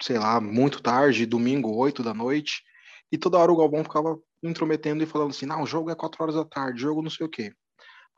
sei 0.00 0.18
lá, 0.18 0.40
muito 0.40 0.82
tarde, 0.82 1.26
domingo, 1.26 1.76
8 1.76 2.02
da 2.02 2.14
noite, 2.14 2.62
e 3.10 3.18
toda 3.18 3.38
hora 3.38 3.52
o 3.52 3.56
Galvão 3.56 3.84
ficava 3.84 4.18
intrometendo 4.42 5.02
e 5.02 5.06
falando 5.06 5.30
assim, 5.30 5.46
não, 5.46 5.62
o 5.62 5.66
jogo 5.66 5.90
é 5.90 5.94
4 5.94 6.22
horas 6.22 6.34
da 6.34 6.44
tarde, 6.44 6.80
jogo 6.80 7.02
não 7.02 7.10
sei 7.10 7.26
o 7.26 7.30
quê. 7.30 7.52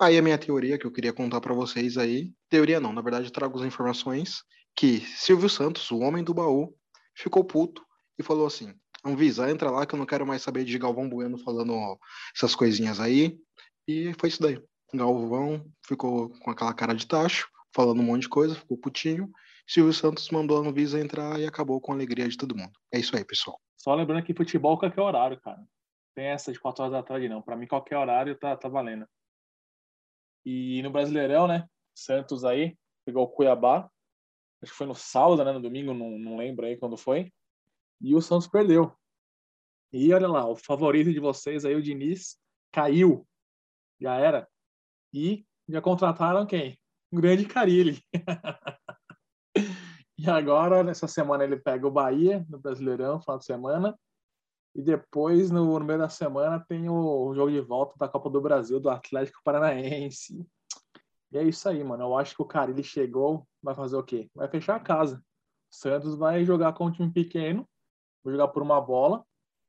Aí 0.01 0.17
a 0.17 0.23
minha 0.23 0.39
teoria 0.39 0.79
que 0.79 0.87
eu 0.87 0.93
queria 0.93 1.13
contar 1.13 1.41
para 1.41 1.55
vocês 1.55 1.99
aí, 1.99 2.33
teoria 2.49 2.79
não, 2.79 2.93
na 2.93 3.03
verdade 3.03 3.33
trago 3.33 3.59
as 3.59 3.67
informações 3.67 4.43
que 4.77 5.01
Silvio 5.01 5.49
Santos, 5.49 5.91
o 5.91 5.99
homem 5.99 6.23
do 6.23 6.33
baú, 6.33 6.73
ficou 7.17 7.43
puto 7.43 7.85
e 8.17 8.23
falou 8.23 8.47
assim: 8.47 8.73
Anvisa, 9.05 9.51
entra 9.51 9.71
lá 9.71 9.85
que 9.85 9.95
eu 9.95 9.99
não 9.99 10.07
quero 10.07 10.25
mais 10.25 10.41
saber 10.41 10.65
de 10.65 10.79
Galvão 10.79 11.09
Bueno 11.09 11.37
falando 11.39 11.99
essas 12.35 12.55
coisinhas 12.55 13.01
aí. 13.01 13.37
E 13.89 14.15
foi 14.19 14.29
isso 14.29 14.41
daí. 14.41 14.63
Galvão 14.93 15.65
ficou 15.87 16.31
com 16.41 16.51
aquela 16.51 16.73
cara 16.73 16.95
de 16.95 17.07
tacho, 17.07 17.49
falando 17.75 18.01
um 18.01 18.05
monte 18.05 18.23
de 18.23 18.29
coisa, 18.29 18.55
ficou 18.55 18.79
putinho. 18.79 19.31
Silvio 19.67 19.93
Santos 19.93 20.31
mandou 20.31 20.57
a 20.57 20.67
Anvisa 20.67 20.99
entrar 20.99 21.39
e 21.39 21.47
acabou 21.47 21.81
com 21.81 21.93
a 21.93 21.95
alegria 21.95 22.27
de 22.27 22.37
todo 22.37 22.57
mundo. 22.57 22.73
É 22.93 22.99
isso 22.99 23.15
aí, 23.15 23.25
pessoal. 23.25 23.61
Só 23.77 23.95
lembrando 23.95 24.25
que 24.25 24.35
futebol 24.35 24.79
qualquer 24.79 25.03
horário, 25.03 25.39
cara. 25.41 25.63
Tem 26.15 26.27
essa 26.27 26.51
de 26.51 26.59
4 26.59 26.83
horas 26.83 26.93
da 26.93 27.03
tarde, 27.03 27.29
não. 27.29 27.43
Pra 27.43 27.55
mim, 27.55 27.67
qualquer 27.67 27.97
horário 27.97 28.37
tá, 28.39 28.57
tá 28.57 28.69
valendo. 28.69 29.07
E 30.45 30.83
no 30.83 30.91
Brasileirão, 30.91 31.47
né? 31.47 31.69
Santos 31.95 32.45
aí, 32.45 32.77
pegou 33.05 33.25
o 33.25 33.29
Cuiabá. 33.29 33.91
Acho 34.63 34.73
que 34.73 34.79
foi 34.79 34.87
no 34.87 34.95
sábado, 34.95 35.45
né? 35.45 35.53
No 35.53 35.61
domingo, 35.61 35.93
não, 35.93 36.19
não 36.19 36.37
lembro 36.37 36.65
aí 36.67 36.77
quando 36.77 36.97
foi. 36.97 37.33
E 38.01 38.15
o 38.15 38.23
Santos 38.23 38.49
perdeu. 38.49 38.97
E 39.93 40.13
olha 40.13 40.29
lá, 40.29 40.49
o 40.49 40.57
favorito 40.57 41.13
de 41.13 41.21
vocês 41.21 41.65
aí, 41.65 41.75
o 41.75 41.83
Diniz, 41.83 42.39
caiu. 42.73 43.27
Já 44.01 44.17
era. 44.17 44.49
E 45.13 45.45
já 45.69 45.81
contrataram 45.81 46.47
quem? 46.47 46.79
Um 47.13 47.21
grande 47.21 47.47
Carilli. 47.47 48.03
e 50.19 50.29
agora, 50.29 50.83
nessa 50.83 51.09
semana, 51.09 51.45
ele 51.45 51.57
pega 51.57 51.87
o 51.87 51.91
Bahia 51.91 52.45
no 52.49 52.59
Brasileirão, 52.59 53.21
final 53.21 53.39
de 53.39 53.45
semana. 53.45 53.99
E 54.75 54.83
depois, 54.83 55.51
no, 55.51 55.79
meio 55.81 55.99
da 55.99 56.09
semana, 56.09 56.65
tem 56.69 56.89
o, 56.89 57.29
o 57.29 57.35
jogo 57.35 57.51
de 57.51 57.61
volta 57.61 57.95
da 57.99 58.09
Copa 58.09 58.31
do 58.31 58.41
Brasil, 58.41 58.79
do 58.79 58.91
Atlético 58.91 59.41
Paranaense. 59.43 60.47
E 61.33 61.39
é 61.39 61.43
isso 61.43 61.69
aí, 61.69 61.83
mano. 61.83 62.05
Eu 62.05 62.17
acho 62.17 62.35
que 62.35 62.43
o 62.43 62.47
Carilli 62.47 62.85
chegou, 62.85 63.47
vai 63.63 63.75
fazer 63.75 63.97
o 63.97 64.03
quê? 64.03 64.31
Vai 64.35 64.49
fechar 64.49 64.77
a 64.77 64.81
casa. 64.81 65.17
O 65.17 65.75
Santos 65.75 66.17
vai 66.17 66.45
jogar 66.45 66.73
com 66.75 66.87
um 66.87 66.93
time 66.93 67.13
pequeno, 67.13 67.69
vai 68.25 68.33
jogar 68.33 68.49
por 68.49 68.63
uma 68.63 68.81
bola, 68.81 69.25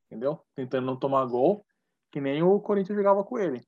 entendeu? 0.05 0.39
Tentando 0.55 0.85
não 0.85 0.97
tomar 0.97 1.25
gol, 1.25 1.65
que 2.11 2.21
nem 2.21 2.41
o 2.41 2.59
Corinthians 2.59 2.97
jogava 2.97 3.23
com 3.23 3.37
ele. 3.37 3.61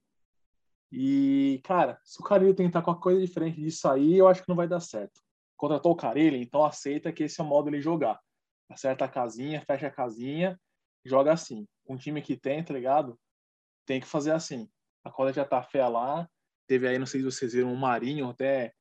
E, 0.91 1.61
cara, 1.63 1.99
se 2.03 2.19
o 2.19 2.23
Carilli 2.23 2.53
tentar 2.53 2.81
qualquer 2.81 3.01
coisa 3.01 3.21
diferente 3.21 3.61
disso 3.61 3.87
aí, 3.87 4.17
eu 4.17 4.27
acho 4.27 4.41
que 4.41 4.49
não 4.49 4.55
vai 4.55 4.67
dar 4.67 4.81
certo. 4.81 5.21
Contratou 5.55 5.93
o 5.93 5.95
Carilli, 5.95 6.41
então 6.41 6.65
aceita 6.65 7.11
que 7.13 7.23
esse 7.23 7.39
é 7.39 7.43
o 7.43 7.47
modo 7.47 7.65
dele 7.65 7.81
jogar. 7.81 8.19
Acerta 8.69 9.05
a 9.05 9.07
casinha, 9.07 9.63
fecha 9.65 9.87
a 9.87 9.91
casinha, 9.91 10.59
joga 11.05 11.31
assim. 11.31 11.67
Um 11.87 11.95
time 11.95 12.21
que 12.21 12.35
tem, 12.35 12.63
tá 12.63 12.73
ligado? 12.73 13.17
Tem 13.85 14.01
que 14.01 14.07
fazer 14.07 14.31
assim. 14.31 14.69
A 15.03 15.11
cola 15.11 15.31
já 15.31 15.45
tá 15.45 15.61
fé 15.61 15.87
lá. 15.87 16.27
Teve 16.67 16.87
aí, 16.87 16.97
não 16.99 17.05
sei 17.05 17.21
se 17.21 17.25
vocês 17.25 17.53
viram, 17.53 17.71
um 17.71 17.75
Marinho 17.75 18.29
até 18.29 18.73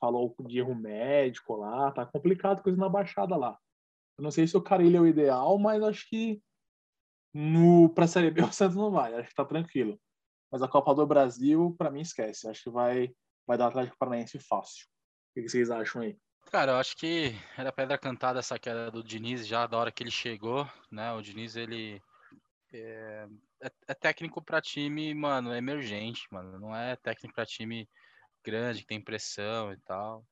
falou 0.00 0.34
de 0.40 0.58
erro 0.58 0.74
médico 0.74 1.56
lá. 1.56 1.92
Tá 1.92 2.04
complicado 2.04 2.62
coisa 2.62 2.78
na 2.78 2.88
baixada 2.88 3.36
lá. 3.36 3.56
Eu 4.18 4.24
não 4.24 4.30
sei 4.30 4.46
se 4.46 4.56
o 4.56 4.62
Carilli 4.62 4.96
é 4.96 5.00
o 5.00 5.06
ideal, 5.06 5.58
mas 5.58 5.82
acho 5.82 6.08
que 6.08 6.42
no 7.32 7.88
para 7.88 8.06
Série 8.06 8.30
B 8.30 8.42
o 8.42 8.52
Santos 8.52 8.76
não 8.76 8.90
vai. 8.90 9.14
Acho 9.14 9.28
que 9.28 9.34
tá 9.34 9.44
tranquilo. 9.44 10.00
Mas 10.52 10.60
a 10.60 10.68
Copa 10.68 10.94
do 10.94 11.06
Brasil, 11.06 11.74
para 11.78 11.90
mim, 11.90 12.02
esquece. 12.02 12.46
Acho 12.46 12.64
que 12.64 12.70
vai, 12.70 13.10
vai 13.46 13.56
dar 13.56 13.68
Atlético 13.68 13.96
Paranaense 13.98 14.38
fácil. 14.38 14.86
O 15.30 15.40
que 15.40 15.48
vocês 15.48 15.70
acham 15.70 16.02
aí? 16.02 16.18
Cara, 16.50 16.72
eu 16.72 16.76
acho 16.76 16.94
que 16.94 17.34
era 17.56 17.72
pedra 17.72 17.96
cantada 17.96 18.38
essa 18.38 18.58
queda 18.58 18.90
do 18.90 19.02
Diniz 19.02 19.46
já 19.46 19.66
da 19.66 19.78
hora 19.78 19.90
que 19.90 20.02
ele 20.02 20.10
chegou, 20.10 20.68
né? 20.90 21.10
O 21.12 21.22
Diniz, 21.22 21.56
ele 21.56 22.02
é, 22.70 23.26
é, 23.62 23.70
é 23.88 23.94
técnico 23.94 24.42
para 24.42 24.60
time, 24.60 25.14
mano, 25.14 25.54
emergente, 25.54 26.26
mano. 26.30 26.60
Não 26.60 26.76
é 26.76 26.96
técnico 26.96 27.34
para 27.34 27.46
time 27.46 27.88
grande, 28.44 28.80
que 28.80 28.86
tem 28.86 29.00
pressão 29.00 29.72
e 29.72 29.78
tal. 29.78 30.22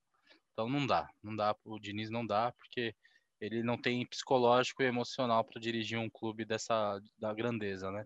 Então 0.53 0.69
não 0.69 0.87
dá, 0.87 1.09
não 1.23 1.35
dá. 1.35 1.57
O 1.65 1.79
Diniz 1.79 2.11
não 2.11 2.27
dá, 2.27 2.53
porque 2.53 2.95
ele 3.41 3.63
não 3.63 3.81
tem 3.81 4.05
psicológico 4.05 4.83
e 4.83 4.87
emocional 4.87 5.43
para 5.43 5.59
dirigir 5.59 5.99
um 5.99 6.11
clube 6.11 6.45
dessa 6.45 7.01
da 7.19 7.33
grandeza, 7.33 7.91
né? 7.91 8.05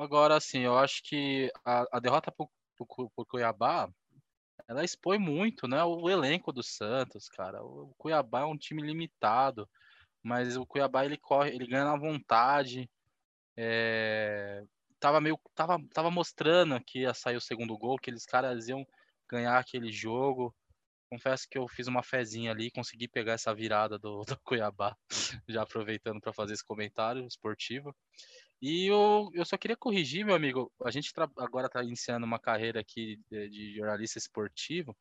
Agora, 0.00 0.34
assim, 0.34 0.60
eu 0.60 0.78
acho 0.78 1.02
que 1.02 1.52
a, 1.62 1.84
a 1.92 2.00
derrota 2.00 2.32
pro, 2.32 2.48
pro 2.74 3.26
Cuiabá, 3.26 3.86
ela 4.66 4.82
expõe 4.82 5.18
muito, 5.18 5.68
né? 5.68 5.84
O 5.84 6.08
elenco 6.08 6.54
do 6.54 6.62
Santos, 6.62 7.28
cara. 7.28 7.62
O 7.62 7.94
Cuiabá 7.98 8.40
é 8.40 8.44
um 8.46 8.56
time 8.56 8.80
limitado, 8.80 9.68
mas 10.22 10.56
o 10.56 10.64
Cuiabá 10.64 11.04
ele 11.04 11.18
corre, 11.18 11.50
ele 11.50 11.66
ganha 11.66 11.84
na 11.84 11.98
vontade. 11.98 12.88
É, 13.54 14.64
tava 14.98 15.20
meio, 15.20 15.38
tava, 15.54 15.78
tava 15.92 16.10
mostrando 16.10 16.80
que 16.82 17.00
ia 17.00 17.12
sair 17.12 17.36
o 17.36 17.40
segundo 17.40 17.76
gol, 17.76 17.98
que 17.98 18.08
eles 18.08 18.24
caras 18.24 18.68
iam 18.68 18.86
ganhar 19.28 19.58
aquele 19.58 19.92
jogo. 19.92 20.56
Confesso 21.10 21.46
que 21.46 21.58
eu 21.58 21.68
fiz 21.68 21.88
uma 21.88 22.02
fezinha 22.02 22.52
ali, 22.52 22.70
consegui 22.70 23.06
pegar 23.06 23.34
essa 23.34 23.54
virada 23.54 23.98
do, 23.98 24.22
do 24.24 24.40
Cuiabá, 24.44 24.96
já 25.46 25.60
aproveitando 25.60 26.22
para 26.22 26.32
fazer 26.32 26.54
esse 26.54 26.64
comentário 26.64 27.26
esportivo. 27.26 27.94
E 28.60 28.86
eu, 28.86 29.30
eu 29.32 29.44
só 29.44 29.56
queria 29.56 29.76
corrigir, 29.76 30.24
meu 30.24 30.34
amigo. 30.34 30.70
A 30.84 30.90
gente 30.90 31.12
agora 31.38 31.66
está 31.66 31.82
iniciando 31.82 32.26
uma 32.26 32.38
carreira 32.38 32.80
aqui 32.80 33.18
de, 33.30 33.48
de, 33.48 33.74
jornalista 33.74 34.18
esportivo. 34.18 34.94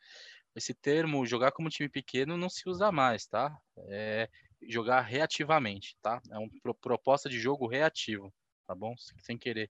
Esse 0.56 0.74
termo, 0.74 1.26
jogar 1.26 1.52
como 1.52 1.70
time 1.70 1.90
pequeno, 1.90 2.38
não 2.38 2.50
se 2.50 2.68
usa 2.70 2.92
mais, 2.92 3.28
tá? 3.28 3.56
É 3.90 4.30
jogar 4.68 5.02
reativamente, 5.02 5.96
tá? 6.02 6.22
É 6.32 6.38
uma 6.38 6.50
pro, 6.62 6.74
proposta 6.74 7.30
de 7.30 7.40
jogo 7.40 7.68
reativo, 7.68 8.34
tá 8.68 8.74
bom? 8.74 8.94
Sem 9.22 9.38
querer 9.38 9.70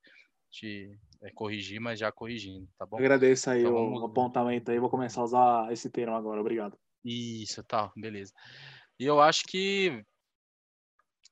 te 0.51 0.97
é, 1.21 1.31
corrigir, 1.31 1.79
mas 1.79 1.99
já 1.99 2.11
corrigindo, 2.11 2.67
tá 2.77 2.85
bom? 2.85 2.97
agradeço 2.97 3.49
aí 3.49 3.61
então, 3.61 3.73
o 3.73 3.91
vamos... 3.91 4.03
apontamento 4.03 4.71
aí. 4.71 4.79
Vou 4.79 4.89
começar 4.89 5.21
a 5.21 5.25
usar 5.25 5.73
esse 5.73 5.89
termo 5.89 6.15
agora. 6.15 6.41
Obrigado. 6.41 6.77
Isso, 7.03 7.63
tá, 7.63 7.91
beleza. 7.95 8.33
E 8.99 9.05
eu 9.05 9.21
acho 9.21 9.43
que 9.43 10.03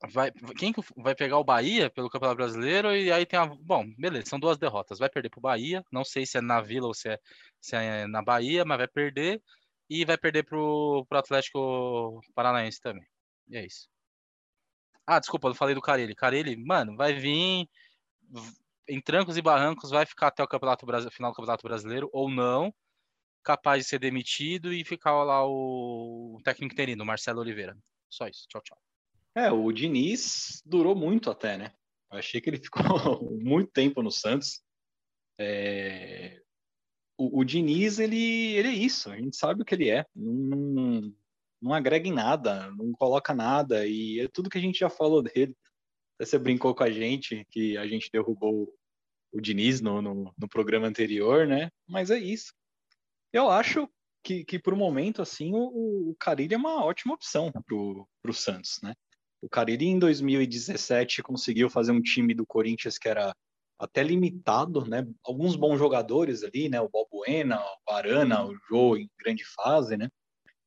vai 0.05 0.31
quem 0.57 0.73
vai 0.95 1.15
pegar 1.15 1.37
o 1.37 1.43
Bahia 1.43 1.89
pelo 1.89 2.09
Campeonato 2.09 2.37
Brasileiro 2.37 2.95
e 2.95 3.11
aí 3.11 3.25
tem 3.25 3.39
a 3.39 3.45
bom 3.47 3.85
beleza 3.97 4.27
são 4.27 4.39
duas 4.39 4.57
derrotas. 4.57 4.99
Vai 4.99 5.09
perder 5.09 5.29
para 5.29 5.39
o 5.39 5.41
Bahia 5.41 5.83
não 5.91 6.03
sei 6.03 6.25
se 6.25 6.37
é 6.37 6.41
na 6.41 6.61
Vila 6.61 6.87
ou 6.87 6.93
se 6.93 7.09
é, 7.09 7.19
se 7.59 7.75
é 7.75 8.05
na 8.07 8.21
Bahia 8.21 8.63
mas 8.65 8.77
vai 8.77 8.87
perder 8.87 9.41
e 9.89 10.05
vai 10.05 10.17
perder 10.17 10.43
para 10.43 10.57
o 10.59 11.05
Atlético 11.11 12.21
Paranaense 12.35 12.79
também. 12.81 13.05
E 13.49 13.57
é 13.57 13.65
isso. 13.65 13.87
Ah 15.05 15.19
desculpa 15.19 15.47
eu 15.47 15.55
falei 15.55 15.73
do 15.73 15.81
Carelli 15.81 16.15
Carelli 16.15 16.55
mano 16.55 16.95
vai 16.95 17.13
vir 17.13 17.67
em 18.87 19.01
trancos 19.01 19.37
e 19.37 19.41
barrancos 19.41 19.89
vai 19.89 20.05
ficar 20.05 20.27
até 20.27 20.43
o 20.43 20.47
Campeonato 20.47 20.85
final 21.11 21.31
do 21.31 21.35
Campeonato 21.35 21.63
Brasileiro 21.63 22.09
ou 22.13 22.29
não 22.29 22.73
capaz 23.43 23.83
de 23.83 23.89
ser 23.89 23.99
demitido 23.99 24.73
e 24.73 24.83
ficar 24.83 25.23
lá 25.23 25.45
o 25.47 26.39
técnico 26.43 26.73
interino 26.73 27.05
Marcelo 27.05 27.39
Oliveira. 27.39 27.77
Só 28.09 28.27
isso. 28.27 28.45
Tchau 28.49 28.61
tchau 28.61 28.86
é, 29.37 29.51
o 29.51 29.71
Diniz 29.71 30.61
durou 30.65 30.95
muito 30.95 31.29
até, 31.29 31.57
né? 31.57 31.71
Eu 32.11 32.17
achei 32.17 32.41
que 32.41 32.49
ele 32.49 32.57
ficou 32.57 32.81
muito 33.39 33.71
tempo 33.71 34.01
no 34.01 34.11
Santos. 34.11 34.61
É... 35.39 36.41
O, 37.17 37.41
o, 37.41 37.43
Diniz, 37.43 37.99
ele, 37.99 38.55
ele 38.55 38.67
é 38.67 38.73
isso, 38.73 39.09
a 39.09 39.17
gente 39.17 39.35
sabe 39.35 39.61
o 39.61 39.65
que 39.65 39.73
ele 39.73 39.89
é. 39.89 40.05
Não, 40.15 41.13
não 41.61 41.73
agrega 41.73 42.07
em 42.07 42.13
nada, 42.13 42.71
não 42.71 42.91
coloca 42.91 43.33
nada, 43.33 43.87
e 43.87 44.19
é 44.19 44.27
tudo 44.27 44.49
que 44.49 44.57
a 44.57 44.61
gente 44.61 44.79
já 44.79 44.89
falou 44.89 45.23
dele. 45.23 45.55
Até 46.15 46.25
você 46.25 46.37
brincou 46.37 46.73
com 46.75 46.83
a 46.83 46.91
gente 46.91 47.45
que 47.49 47.77
a 47.77 47.87
gente 47.87 48.09
derrubou 48.11 48.73
o 49.31 49.41
Diniz 49.41 49.81
no, 49.81 50.01
no, 50.01 50.33
no 50.37 50.49
programa 50.49 50.87
anterior, 50.87 51.47
né? 51.47 51.69
Mas 51.87 52.11
é 52.11 52.17
isso. 52.17 52.53
Eu 53.33 53.49
acho 53.49 53.89
que, 54.23 54.43
que 54.43 54.59
por 54.59 54.73
um 54.73 54.77
momento, 54.77 55.21
assim, 55.21 55.53
o, 55.53 56.11
o 56.11 56.15
Carilli 56.19 56.53
é 56.53 56.57
uma 56.57 56.83
ótima 56.83 57.13
opção 57.13 57.51
pro, 57.65 58.07
pro 58.21 58.33
Santos, 58.33 58.79
né? 58.81 58.93
O 59.41 59.49
Cariri, 59.49 59.87
em 59.87 59.99
2017, 59.99 61.21
conseguiu 61.21 61.69
fazer 61.69 61.91
um 61.91 62.01
time 62.01 62.33
do 62.33 62.45
Corinthians 62.45 62.97
que 62.97 63.07
era 63.07 63.33
até 63.79 64.01
limitado, 64.01 64.85
né? 64.85 65.07
Alguns 65.23 65.55
bons 65.55 65.77
jogadores 65.77 66.43
ali, 66.43 66.67
né? 66.67 66.81
O 66.81 66.89
Balbuena, 66.89 67.59
o 67.87 67.91
Arana, 67.91 68.45
o 68.45 68.55
Jô 68.67 68.97
em 68.97 69.09
grande 69.19 69.43
fase, 69.45 69.95
né? 69.95 70.09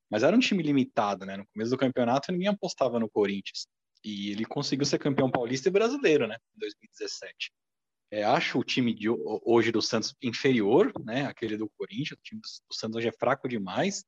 Mas 0.09 0.23
era 0.23 0.37
um 0.37 0.41
time 0.41 0.63
limitado, 0.63 1.27
né? 1.27 1.37
No 1.37 1.47
começo 1.53 1.71
do 1.71 1.79
campeonato 1.79 2.31
ninguém 2.31 2.49
apostava 2.49 3.01
no 3.01 3.11
Corinthians. 3.11 3.67
E 4.05 4.31
ele 4.31 4.45
conseguiu 4.45 4.87
ser 4.87 4.99
campeão 4.99 5.31
paulista 5.31 5.69
e 5.69 5.73
brasileiro, 5.73 6.27
né? 6.27 6.37
Em 6.57 6.61
2017. 6.61 7.53
É, 8.13 8.25
acho 8.25 8.59
o 8.59 8.65
time 8.65 8.95
de 8.95 9.09
hoje 9.09 9.71
do 9.71 9.83
Santos 9.83 10.15
inferior, 10.23 10.93
né? 11.05 11.27
Aquele 11.27 11.57
do 11.57 11.69
Corinthians. 11.77 12.19
O 12.19 12.23
time 12.23 12.41
do 12.41 12.75
Santos 12.75 12.97
hoje 12.97 13.09
é 13.09 13.13
fraco 13.13 13.49
demais 13.49 14.05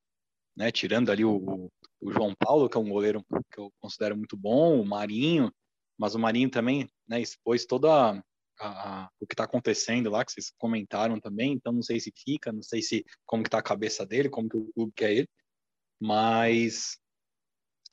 né? 0.55 0.71
Tirando 0.71 1.11
ali 1.11 1.25
o, 1.25 1.71
o 2.03 2.11
João 2.11 2.35
Paulo, 2.35 2.69
que 2.69 2.77
é 2.77 2.79
um 2.79 2.89
goleiro 2.89 3.23
que 3.51 3.59
eu 3.59 3.71
considero 3.79 4.15
muito 4.15 4.35
bom, 4.35 4.81
o 4.81 4.85
Marinho, 4.85 5.51
mas 5.97 6.15
o 6.15 6.19
Marinho 6.19 6.49
também, 6.49 6.89
né, 7.07 7.21
expôs 7.21 7.65
toda 7.65 7.89
a, 7.89 8.23
a, 8.59 9.09
o 9.19 9.27
que 9.27 9.33
está 9.33 9.45
acontecendo 9.45 10.09
lá, 10.09 10.25
que 10.25 10.31
vocês 10.31 10.51
comentaram 10.57 11.19
também, 11.19 11.53
então 11.53 11.71
não 11.71 11.81
sei 11.81 11.99
se 11.99 12.11
fica, 12.15 12.51
não 12.51 12.61
sei 12.61 12.81
se 12.81 13.05
como 13.25 13.43
que 13.43 13.49
tá 13.49 13.59
a 13.59 13.63
cabeça 13.63 14.05
dele, 14.05 14.29
como 14.29 14.49
que 14.49 14.57
o 14.57 14.71
clube 14.73 14.93
quer 14.95 15.11
ele, 15.13 15.29
mas 15.99 16.97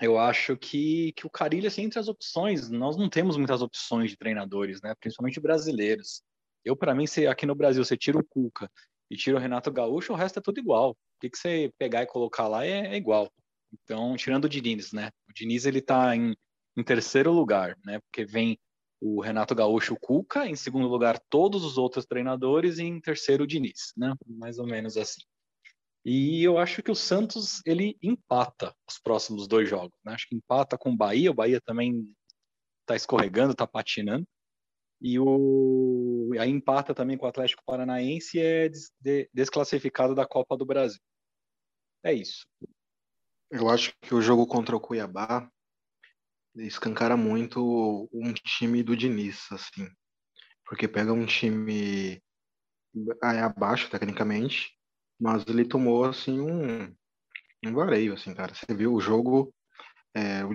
eu 0.00 0.18
acho 0.18 0.56
que, 0.56 1.12
que 1.12 1.26
o 1.26 1.30
Carilho, 1.30 1.68
assim, 1.68 1.82
entre 1.82 1.98
as 1.98 2.08
opções, 2.08 2.70
nós 2.70 2.96
não 2.96 3.08
temos 3.08 3.36
muitas 3.36 3.62
opções 3.62 4.10
de 4.10 4.16
treinadores, 4.16 4.80
né, 4.82 4.94
principalmente 4.98 5.40
brasileiros. 5.40 6.22
Eu, 6.64 6.76
para 6.76 6.94
mim, 6.94 7.06
se 7.06 7.26
aqui 7.26 7.46
no 7.46 7.54
Brasil 7.54 7.84
você 7.84 7.96
tira 7.96 8.18
o 8.18 8.24
Cuca 8.24 8.70
e 9.10 9.16
tira 9.16 9.36
o 9.36 9.40
Renato 9.40 9.70
Gaúcho, 9.70 10.12
o 10.12 10.16
resto 10.16 10.38
é 10.38 10.42
tudo 10.42 10.58
igual 10.58 10.96
que, 11.20 11.28
que 11.28 11.36
você 11.36 11.72
pegar 11.78 12.02
e 12.02 12.06
colocar 12.06 12.48
lá 12.48 12.64
é, 12.64 12.94
é 12.94 12.96
igual. 12.96 13.30
Então, 13.72 14.16
tirando 14.16 14.44
o 14.44 14.48
Diniz, 14.48 14.92
né? 14.92 15.10
O 15.28 15.32
Diniz 15.32 15.64
ele 15.66 15.80
tá 15.80 16.14
em, 16.14 16.34
em 16.76 16.82
terceiro 16.82 17.32
lugar, 17.32 17.76
né? 17.84 18.00
Porque 18.00 18.24
vem 18.24 18.58
o 19.00 19.20
Renato 19.20 19.54
Gaúcho, 19.54 19.94
o 19.94 20.00
Cuca, 20.00 20.46
em 20.46 20.54
segundo 20.54 20.86
lugar 20.86 21.18
todos 21.30 21.64
os 21.64 21.78
outros 21.78 22.04
treinadores 22.04 22.78
e 22.78 22.84
em 22.84 23.00
terceiro 23.00 23.44
o 23.44 23.46
Diniz, 23.46 23.92
né? 23.96 24.14
Mais 24.26 24.58
ou 24.58 24.66
menos 24.66 24.96
assim. 24.96 25.22
E 26.04 26.42
eu 26.42 26.58
acho 26.58 26.82
que 26.82 26.90
o 26.90 26.94
Santos 26.94 27.60
ele 27.66 27.96
empata 28.02 28.74
os 28.88 28.98
próximos 28.98 29.46
dois 29.46 29.68
jogos, 29.68 29.98
né? 30.04 30.14
Acho 30.14 30.28
que 30.28 30.34
empata 30.34 30.78
com 30.78 30.90
o 30.90 30.96
Bahia, 30.96 31.30
o 31.30 31.34
Bahia 31.34 31.60
também 31.60 32.06
está 32.82 32.96
escorregando, 32.96 33.52
está 33.52 33.66
patinando. 33.66 34.26
E 35.00 35.18
o 35.18 36.30
aí 36.38 36.50
empata 36.50 36.94
também 36.94 37.16
com 37.16 37.26
o 37.26 37.28
Atlético 37.28 37.62
Paranaense 37.64 38.38
e 38.38 38.40
é 38.40 38.68
des... 38.68 38.92
desclassificado 39.32 40.14
da 40.14 40.26
Copa 40.26 40.56
do 40.56 40.66
Brasil. 40.66 41.00
É 42.04 42.12
isso. 42.12 42.46
Eu 43.50 43.68
acho 43.68 43.92
que 44.00 44.14
o 44.14 44.22
jogo 44.22 44.46
contra 44.46 44.76
o 44.76 44.80
Cuiabá 44.80 45.50
escancara 46.54 47.16
muito 47.16 48.08
um 48.12 48.32
time 48.32 48.80
do 48.82 48.96
Diniz, 48.96 49.50
assim. 49.50 49.88
Porque 50.64 50.86
pega 50.86 51.12
um 51.12 51.26
time 51.26 52.22
abaixo, 53.20 53.90
tecnicamente, 53.90 54.70
mas 55.20 55.44
ele 55.48 55.64
tomou, 55.64 56.04
assim, 56.04 56.40
um, 56.40 56.94
um 57.64 57.74
vareio, 57.74 58.14
assim, 58.14 58.32
cara. 58.32 58.54
Você 58.54 58.72
viu 58.72 58.94
o 58.94 59.00
jogo, 59.00 59.52
é, 60.14 60.44
o 60.44 60.50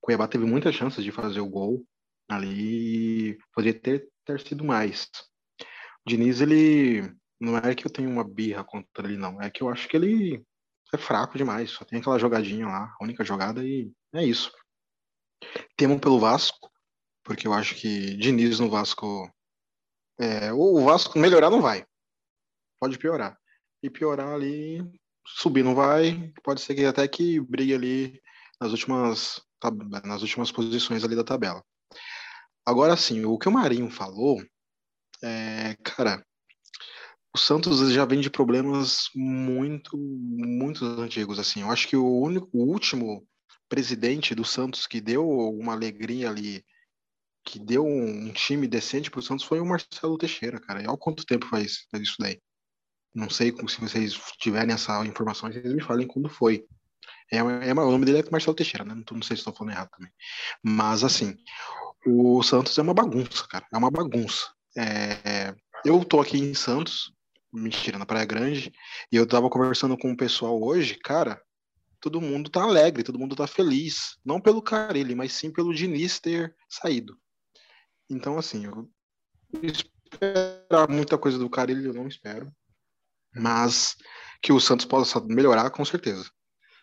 Cuiabá 0.00 0.28
teve 0.28 0.44
muitas 0.44 0.76
chances 0.76 1.02
de 1.02 1.10
fazer 1.10 1.40
o 1.40 1.50
gol 1.50 1.84
ali, 2.28 3.36
poderia 3.52 3.78
ter, 3.78 4.08
ter 4.24 4.40
sido 4.40 4.62
mais. 4.62 5.10
O 6.06 6.08
Diniz, 6.08 6.40
ele, 6.40 7.12
não 7.40 7.58
é 7.58 7.74
que 7.74 7.84
eu 7.84 7.90
tenho 7.92 8.08
uma 8.08 8.22
birra 8.22 8.62
contra 8.62 9.08
ele, 9.08 9.16
não, 9.16 9.42
é 9.42 9.50
que 9.50 9.62
eu 9.62 9.68
acho 9.68 9.88
que 9.88 9.96
ele 9.96 10.44
é 10.92 10.98
fraco 10.98 11.38
demais, 11.38 11.70
só 11.70 11.84
tem 11.84 11.98
aquela 11.98 12.18
jogadinha 12.18 12.66
lá, 12.66 12.94
a 12.98 13.04
única 13.04 13.24
jogada 13.24 13.64
e 13.64 13.90
é 14.14 14.24
isso. 14.24 14.52
Temo 15.76 15.98
pelo 15.98 16.20
Vasco, 16.20 16.70
porque 17.24 17.46
eu 17.46 17.52
acho 17.52 17.74
que 17.74 18.16
Diniz 18.16 18.60
no 18.60 18.70
Vasco. 18.70 19.28
É, 20.20 20.52
o 20.52 20.84
Vasco 20.84 21.18
melhorar 21.18 21.50
não 21.50 21.62
vai. 21.62 21.84
Pode 22.80 22.98
piorar. 22.98 23.38
E 23.82 23.90
piorar 23.90 24.28
ali, 24.28 24.82
subir 25.26 25.64
não 25.64 25.74
vai. 25.74 26.32
Pode 26.44 26.60
ser 26.60 26.74
que 26.74 26.84
até 26.84 27.06
que 27.08 27.40
brigue 27.40 27.74
ali 27.74 28.22
nas 28.60 28.70
últimas, 28.70 29.40
nas 30.04 30.22
últimas 30.22 30.52
posições 30.52 31.02
ali 31.02 31.16
da 31.16 31.24
tabela. 31.24 31.64
Agora 32.66 32.96
sim, 32.96 33.24
o 33.24 33.38
que 33.38 33.48
o 33.48 33.52
Marinho 33.52 33.90
falou, 33.90 34.40
é, 35.22 35.74
cara, 35.82 36.24
o 37.34 37.38
Santos 37.38 37.92
já 37.92 38.04
vem 38.04 38.20
de 38.20 38.28
problemas 38.28 39.08
muito, 39.14 39.96
muito 39.96 40.84
antigos, 40.84 41.38
assim. 41.38 41.62
Eu 41.62 41.70
acho 41.70 41.88
que 41.88 41.96
o 41.96 42.20
único, 42.20 42.48
o 42.52 42.64
último 42.64 43.26
presidente 43.68 44.34
do 44.34 44.44
Santos 44.44 44.86
que 44.86 45.00
deu 45.00 45.26
uma 45.28 45.72
alegria 45.72 46.28
ali, 46.28 46.62
que 47.44 47.58
deu 47.58 47.86
um 47.86 48.30
time 48.32 48.68
decente 48.68 49.10
para 49.10 49.20
o 49.20 49.22
Santos 49.22 49.44
foi 49.44 49.60
o 49.60 49.66
Marcelo 49.66 50.18
Teixeira, 50.18 50.60
cara. 50.60 50.82
E 50.82 50.86
olha 50.86 50.98
quanto 50.98 51.24
tempo 51.24 51.46
faz, 51.46 51.86
isso 51.94 52.16
daí. 52.18 52.38
Não 53.14 53.30
sei 53.30 53.50
se 53.50 53.80
vocês 53.80 54.14
tiverem 54.38 54.74
essa 54.74 55.04
informação, 55.06 55.50
vocês 55.50 55.72
me 55.72 55.82
falem 55.82 56.06
quando 56.06 56.28
foi. 56.28 56.66
É, 57.30 57.38
é, 57.38 57.72
o 57.72 57.74
nome 57.74 58.04
dele 58.04 58.18
é 58.18 58.30
Marcelo 58.30 58.54
Teixeira, 58.54 58.84
né? 58.84 58.94
Não, 58.94 59.04
não 59.10 59.22
sei 59.22 59.36
se 59.36 59.40
estou 59.40 59.54
falando 59.54 59.72
errado 59.72 59.88
também. 59.90 60.12
Mas, 60.62 61.02
assim, 61.02 61.34
o 62.06 62.42
Santos 62.42 62.76
é 62.76 62.82
uma 62.82 62.94
bagunça, 62.94 63.46
cara. 63.48 63.66
É 63.72 63.78
uma 63.78 63.90
bagunça. 63.90 64.52
É, 64.76 65.54
eu 65.84 66.04
tô 66.04 66.20
aqui 66.20 66.38
em 66.38 66.54
Santos, 66.54 67.12
mentira, 67.52 67.98
na 67.98 68.06
Praia 68.06 68.24
Grande, 68.24 68.72
e 69.10 69.16
eu 69.16 69.26
tava 69.26 69.50
conversando 69.50 69.96
com 69.98 70.10
o 70.10 70.16
pessoal 70.16 70.62
hoje, 70.62 70.94
cara, 70.96 71.42
todo 72.00 72.20
mundo 72.20 72.50
tá 72.50 72.62
alegre, 72.62 73.04
todo 73.04 73.18
mundo 73.18 73.36
tá 73.36 73.46
feliz. 73.46 74.18
Não 74.24 74.40
pelo 74.40 74.62
Carille, 74.62 75.14
mas 75.14 75.32
sim 75.32 75.52
pelo 75.52 75.74
Diniz 75.74 76.18
ter 76.18 76.54
saído. 76.68 77.16
Então, 78.10 78.38
assim, 78.38 78.66
eu 78.66 78.90
esperar 79.62 80.88
muita 80.88 81.16
coisa 81.16 81.38
do 81.38 81.48
Carille, 81.48 81.86
eu 81.86 81.94
não 81.94 82.08
espero. 82.08 82.52
Mas 83.34 83.96
que 84.42 84.52
o 84.52 84.60
Santos 84.60 84.84
possa 84.84 85.20
melhorar, 85.20 85.70
com 85.70 85.84
certeza. 85.84 86.28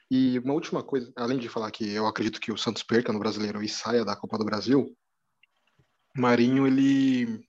E 0.10 0.40
uma 0.40 0.54
última 0.54 0.82
coisa, 0.82 1.12
além 1.16 1.38
de 1.38 1.50
falar 1.50 1.70
que 1.70 1.88
eu 1.88 2.08
acredito 2.08 2.40
que 2.40 2.52
o 2.52 2.58
Santos 2.58 2.82
perca 2.82 3.14
no 3.14 3.20
Brasileiro 3.20 3.62
e 3.62 3.70
saia 3.70 4.04
da 4.04 4.16
Copa 4.16 4.38
do 4.38 4.46
Brasil, 4.46 4.96
Marinho, 6.16 6.66
ele, 6.66 7.46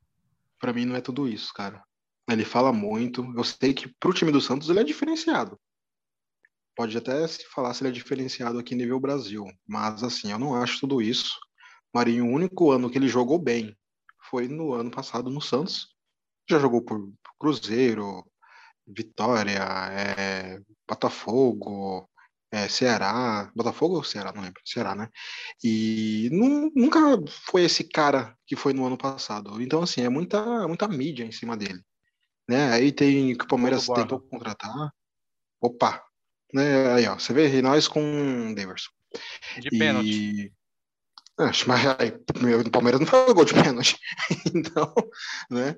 para 0.58 0.72
mim, 0.72 0.84
não 0.84 0.96
é 0.96 1.00
tudo 1.00 1.26
isso, 1.26 1.54
cara. 1.54 1.82
Ele 2.30 2.44
fala 2.44 2.72
muito. 2.72 3.24
Eu 3.36 3.44
sei 3.44 3.74
que 3.74 3.88
pro 3.98 4.14
time 4.14 4.32
do 4.32 4.40
Santos 4.40 4.68
ele 4.68 4.80
é 4.80 4.84
diferenciado 4.84 5.58
pode 6.80 6.96
até 6.96 7.26
se 7.28 7.44
falar 7.46 7.74
se 7.74 7.82
ele 7.82 7.90
é 7.90 7.92
diferenciado 7.92 8.58
aqui 8.58 8.74
nível 8.74 8.98
Brasil, 8.98 9.44
mas 9.66 10.02
assim, 10.02 10.32
eu 10.32 10.38
não 10.38 10.54
acho 10.54 10.80
tudo 10.80 11.02
isso. 11.02 11.38
Marinho, 11.94 12.24
o 12.24 12.30
único 12.30 12.70
ano 12.70 12.88
que 12.88 12.96
ele 12.96 13.06
jogou 13.06 13.38
bem 13.38 13.76
foi 14.30 14.48
no 14.48 14.72
ano 14.72 14.90
passado 14.90 15.28
no 15.28 15.42
Santos. 15.42 15.88
Já 16.48 16.58
jogou 16.58 16.82
por 16.82 17.12
Cruzeiro, 17.38 18.24
Vitória, 18.86 19.62
é, 19.92 20.60
Botafogo, 20.88 22.08
é, 22.50 22.66
Ceará, 22.66 23.52
Botafogo 23.54 23.96
ou 23.96 24.04
Ceará, 24.04 24.32
não 24.32 24.42
lembro, 24.42 24.62
Ceará, 24.64 24.94
né? 24.94 25.08
E 25.62 26.30
nunca 26.32 26.98
foi 27.50 27.64
esse 27.64 27.84
cara 27.84 28.34
que 28.46 28.56
foi 28.56 28.72
no 28.72 28.86
ano 28.86 28.96
passado. 28.96 29.60
Então, 29.60 29.82
assim, 29.82 30.00
é 30.00 30.08
muita, 30.08 30.66
muita 30.66 30.88
mídia 30.88 31.24
em 31.24 31.32
cima 31.32 31.58
dele. 31.58 31.80
Né? 32.50 32.72
Aí 32.72 32.90
tem 32.90 33.36
que 33.36 33.44
o 33.44 33.46
Palmeiras 33.46 33.86
tentou 33.86 34.18
contratar. 34.18 34.92
Opa, 35.60 36.04
né? 36.52 36.92
Aí, 36.94 37.06
ó, 37.06 37.16
você 37.16 37.32
vê 37.32 37.62
nós 37.62 37.86
com 37.86 38.00
o 38.50 38.54
Daverson. 38.56 38.90
De 39.60 39.70
pênalti. 39.70 40.52
Acho, 41.38 41.68
mas 41.68 41.86
aí, 42.00 42.08
o 42.10 42.70
Palmeiras 42.72 42.98
não 42.98 43.06
faz 43.06 43.32
gol 43.32 43.44
de 43.44 43.54
pênalti. 43.54 43.96
então, 44.52 44.92
né? 45.48 45.76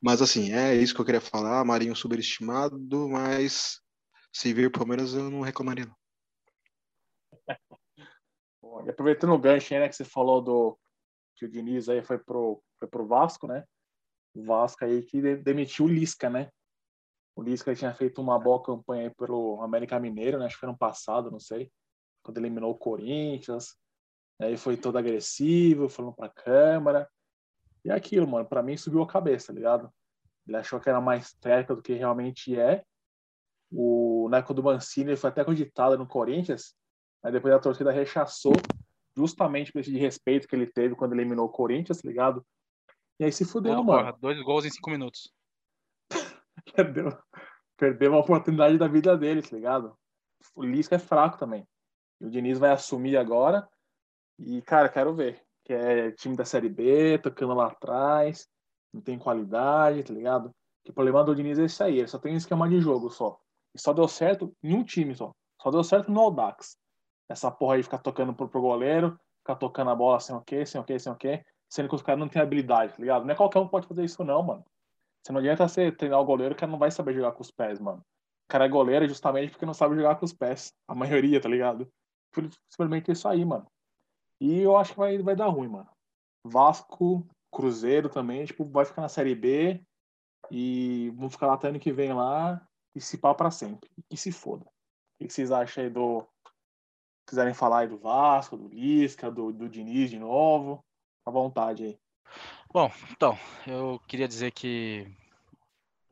Mas 0.00 0.22
assim, 0.22 0.50
é 0.50 0.74
isso 0.74 0.94
que 0.94 1.00
eu 1.02 1.04
queria 1.04 1.20
falar. 1.20 1.62
Marinho 1.62 1.94
superestimado, 1.94 2.78
mas 3.06 3.82
se 4.32 4.54
vir 4.54 4.68
o 4.68 4.72
Palmeiras 4.72 5.12
eu 5.12 5.30
não 5.30 5.42
reclamaria. 5.42 5.84
Não. 5.84 5.94
Bom, 8.62 8.82
e 8.86 8.88
aproveitando 8.88 9.34
o 9.34 9.38
gancho, 9.38 9.74
né, 9.74 9.90
que 9.90 9.94
você 9.94 10.06
falou 10.06 10.40
do 10.40 10.78
que 11.36 11.44
o 11.44 11.50
Diniz 11.50 11.86
aí 11.90 12.02
foi 12.02 12.16
pro, 12.16 12.62
foi 12.78 12.88
pro 12.88 13.06
Vasco, 13.06 13.46
né? 13.46 13.62
Vasco 14.34 14.84
aí 14.84 15.02
que 15.02 15.36
demitiu 15.36 15.84
o 15.86 15.88
Lisca, 15.88 16.28
né? 16.28 16.50
O 17.36 17.42
Lisca 17.42 17.74
tinha 17.74 17.92
feito 17.94 18.20
uma 18.20 18.38
boa 18.38 18.62
campanha 18.62 19.12
pelo 19.16 19.60
América 19.62 19.98
Mineiro, 19.98 20.38
né? 20.38 20.46
acho 20.46 20.54
que 20.56 20.60
foi 20.60 20.68
ano 20.68 20.78
passado, 20.78 21.30
não 21.30 21.40
sei, 21.40 21.70
quando 22.22 22.38
eliminou 22.38 22.70
o 22.70 22.78
Corinthians. 22.78 23.76
Aí 24.40 24.56
foi 24.56 24.76
todo 24.76 24.98
agressivo, 24.98 25.88
falando 25.88 26.14
pra 26.14 26.28
câmera. 26.28 27.08
E 27.84 27.90
é 27.90 27.94
aquilo, 27.94 28.26
mano, 28.26 28.48
pra 28.48 28.62
mim 28.62 28.76
subiu 28.76 29.02
a 29.02 29.06
cabeça, 29.06 29.48
tá 29.48 29.52
ligado? 29.52 29.92
Ele 30.46 30.56
achou 30.56 30.80
que 30.80 30.88
era 30.88 31.00
mais 31.00 31.32
técnico 31.34 31.76
do 31.76 31.82
que 31.82 31.94
realmente 31.94 32.58
é. 32.58 32.84
O 33.70 34.28
Neco 34.30 34.54
do 34.54 34.62
Mancini 34.62 35.16
foi 35.16 35.30
até 35.30 35.44
cogitado 35.44 35.98
no 35.98 36.06
Corinthians, 36.06 36.74
mas 37.22 37.32
depois 37.32 37.52
a 37.54 37.58
torcida 37.58 37.90
rechaçou, 37.90 38.54
justamente 39.16 39.72
por 39.72 39.80
esse 39.80 39.90
de 39.90 39.98
respeito 39.98 40.46
que 40.46 40.54
ele 40.54 40.66
teve 40.66 40.94
quando 40.94 41.12
eliminou 41.12 41.46
o 41.46 41.52
Corinthians, 41.52 42.00
tá 42.00 42.08
ligado? 42.08 42.44
E 43.18 43.24
aí 43.24 43.32
se 43.32 43.44
fudeu, 43.44 43.82
mano. 43.82 44.16
Dois 44.20 44.40
gols 44.42 44.64
em 44.64 44.70
cinco 44.70 44.90
minutos. 44.90 45.32
perdeu, 46.74 47.16
perdeu 47.76 48.10
uma 48.10 48.20
oportunidade 48.20 48.76
da 48.78 48.88
vida 48.88 49.16
dele, 49.16 49.42
tá 49.42 49.54
ligado? 49.54 49.96
O 50.56 50.64
Lisca 50.64 50.96
é 50.96 50.98
fraco 50.98 51.38
também. 51.38 51.66
E 52.20 52.26
o 52.26 52.30
Diniz 52.30 52.58
vai 52.58 52.70
assumir 52.70 53.16
agora. 53.16 53.68
E, 54.38 54.60
cara, 54.62 54.88
quero 54.88 55.14
ver. 55.14 55.42
Que 55.64 55.72
é 55.72 56.10
time 56.12 56.36
da 56.36 56.44
Série 56.44 56.68
B, 56.68 57.18
tocando 57.18 57.54
lá 57.54 57.68
atrás, 57.68 58.48
não 58.92 59.00
tem 59.00 59.18
qualidade, 59.18 60.02
tá 60.02 60.12
ligado? 60.12 60.54
Que 60.84 60.90
o 60.90 60.94
problema 60.94 61.24
do 61.24 61.34
Diniz 61.34 61.58
é 61.58 61.64
isso 61.64 61.82
aí, 61.82 61.98
ele 61.98 62.08
só 62.08 62.18
tem 62.18 62.34
um 62.34 62.36
esquema 62.36 62.68
de 62.68 62.80
jogo 62.80 63.08
só. 63.08 63.40
E 63.74 63.80
só 63.80 63.92
deu 63.92 64.06
certo 64.06 64.54
em 64.62 64.74
um 64.74 64.84
time 64.84 65.14
só. 65.14 65.32
Só 65.60 65.70
deu 65.70 65.82
certo 65.82 66.12
no 66.12 66.20
Audax. 66.20 66.76
Essa 67.28 67.50
porra 67.50 67.76
aí 67.76 67.82
ficar 67.82 67.98
tocando 67.98 68.34
pro, 68.34 68.48
pro 68.48 68.60
goleiro, 68.60 69.18
ficar 69.38 69.56
tocando 69.56 69.90
a 69.90 69.94
bola 69.94 70.20
sem 70.20 70.36
o 70.36 70.42
quê, 70.42 70.66
sem 70.66 70.78
o 70.80 70.84
quê, 70.84 70.98
sem 70.98 71.10
o 71.10 71.16
quê, 71.16 71.42
sendo 71.74 71.88
que 71.88 71.94
os 71.96 72.02
caras 72.02 72.20
não 72.20 72.28
têm 72.28 72.40
habilidade, 72.40 72.92
tá 72.92 73.00
ligado? 73.00 73.24
Não 73.24 73.32
é 73.32 73.34
qualquer 73.34 73.58
um 73.58 73.64
que 73.64 73.72
pode 73.72 73.88
fazer 73.88 74.04
isso, 74.04 74.22
não, 74.22 74.40
mano. 74.44 74.64
Você 75.20 75.32
não 75.32 75.40
adianta 75.40 75.66
você 75.66 75.90
treinar 75.90 76.20
o 76.20 76.24
goleiro 76.24 76.54
que 76.54 76.64
não 76.64 76.78
vai 76.78 76.88
saber 76.92 77.14
jogar 77.14 77.32
com 77.32 77.42
os 77.42 77.50
pés, 77.50 77.80
mano. 77.80 77.98
O 77.98 78.48
cara 78.48 78.66
é 78.66 78.68
goleiro 78.68 79.08
justamente 79.08 79.50
porque 79.50 79.66
não 79.66 79.74
sabe 79.74 79.96
jogar 79.96 80.14
com 80.14 80.24
os 80.24 80.32
pés. 80.32 80.72
A 80.86 80.94
maioria, 80.94 81.40
tá 81.40 81.48
ligado? 81.48 81.90
Simplesmente 82.70 83.10
isso 83.10 83.26
aí, 83.26 83.44
mano. 83.44 83.66
E 84.40 84.60
eu 84.60 84.76
acho 84.76 84.92
que 84.92 84.98
vai, 84.98 85.18
vai 85.18 85.34
dar 85.34 85.48
ruim, 85.48 85.66
mano. 85.66 85.90
Vasco, 86.46 87.26
Cruzeiro 87.52 88.08
também, 88.08 88.44
tipo, 88.44 88.64
vai 88.66 88.84
ficar 88.84 89.02
na 89.02 89.08
Série 89.08 89.34
B 89.34 89.82
e 90.52 91.10
vão 91.16 91.28
ficar 91.28 91.48
lá 91.48 91.54
até 91.54 91.68
ano 91.68 91.80
que 91.80 91.92
vem 91.92 92.12
lá 92.12 92.64
e 92.94 93.00
se 93.00 93.18
pá 93.18 93.34
pra 93.34 93.50
sempre. 93.50 93.90
E 94.08 94.16
se 94.16 94.30
foda. 94.30 94.64
O 95.20 95.26
que 95.26 95.32
vocês 95.32 95.50
acham 95.50 95.82
aí 95.82 95.90
do. 95.90 96.24
Quiserem 97.26 97.54
falar 97.54 97.80
aí 97.80 97.88
do 97.88 97.98
Vasco, 97.98 98.56
do 98.56 98.68
Lisca, 98.68 99.28
do, 99.28 99.52
do 99.52 99.68
Diniz 99.68 100.10
de 100.10 100.20
novo? 100.20 100.84
À 101.24 101.30
vontade 101.30 101.84
aí. 101.84 101.98
Bom, 102.72 102.90
então, 103.10 103.38
eu 103.66 104.00
queria 104.06 104.28
dizer 104.28 104.50
que 104.50 105.06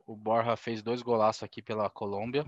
o 0.05 0.15
Borja 0.15 0.55
fez 0.55 0.81
dois 0.81 1.01
golaços 1.01 1.43
aqui 1.43 1.61
pela 1.61 1.89
Colômbia. 1.89 2.45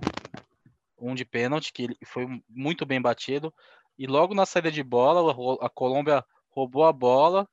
Um 0.97 1.13
de 1.13 1.25
pênalti, 1.25 1.73
que 1.73 1.97
foi 2.06 2.25
muito 2.49 2.86
bem 2.86 3.01
batido. 3.01 3.54
E 3.97 4.08
logo 4.08 4.34
na 4.34 4.45
saída 4.45 4.71
de 4.71 4.84
bola, 4.84 5.36
a 5.62 5.69
Colômbia 5.69 6.25
roubou 6.49 6.86
a 6.86 6.93
bola 6.93 7.47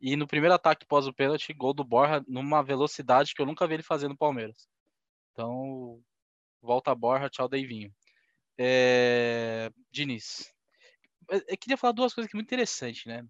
e 0.00 0.16
no 0.16 0.26
primeiro 0.26 0.54
ataque 0.54 0.86
pós 0.86 1.06
o 1.06 1.12
pênalti, 1.12 1.52
gol 1.52 1.72
do 1.72 1.84
Borja 1.84 2.24
numa 2.26 2.62
velocidade 2.62 3.34
que 3.34 3.40
eu 3.40 3.46
nunca 3.46 3.66
vi 3.66 3.74
ele 3.74 3.82
fazer 3.82 4.08
no 4.08 4.16
Palmeiras. 4.16 4.68
Então, 5.32 6.00
volta 6.60 6.90
a 6.90 6.94
Borja, 6.94 7.30
tchau 7.30 7.48
Deivinho. 7.48 7.92
É... 8.58 9.70
Diniz. 9.90 10.52
Eu 11.28 11.58
queria 11.58 11.76
falar 11.76 11.92
duas 11.92 12.14
coisas 12.14 12.30
que 12.30 12.36
muito 12.36 12.46
interessantes, 12.46 13.04
né? 13.04 13.26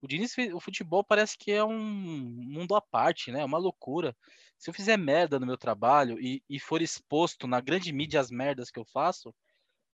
O 0.00 0.06
Diniz, 0.06 0.34
o 0.54 0.60
futebol 0.60 1.02
parece 1.02 1.36
que 1.36 1.50
é 1.50 1.64
um 1.64 1.78
mundo 1.78 2.74
à 2.74 2.80
parte, 2.80 3.32
né? 3.32 3.40
É 3.40 3.44
uma 3.44 3.58
loucura. 3.58 4.16
Se 4.56 4.70
eu 4.70 4.74
fizer 4.74 4.96
merda 4.96 5.38
no 5.40 5.46
meu 5.46 5.58
trabalho 5.58 6.18
e, 6.20 6.42
e 6.48 6.60
for 6.60 6.80
exposto 6.80 7.46
na 7.46 7.60
grande 7.60 7.92
mídia 7.92 8.20
as 8.20 8.30
merdas 8.30 8.70
que 8.70 8.78
eu 8.78 8.84
faço, 8.84 9.34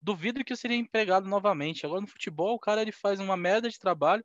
duvido 0.01 0.43
que 0.43 0.53
eu 0.53 0.57
seria 0.57 0.77
empregado 0.77 1.27
novamente. 1.27 1.85
Agora 1.85 2.01
no 2.01 2.07
futebol, 2.07 2.55
o 2.55 2.59
cara 2.59 2.81
ele 2.81 2.91
faz 2.91 3.19
uma 3.19 3.35
merda 3.35 3.69
de 3.69 3.79
trabalho 3.79 4.23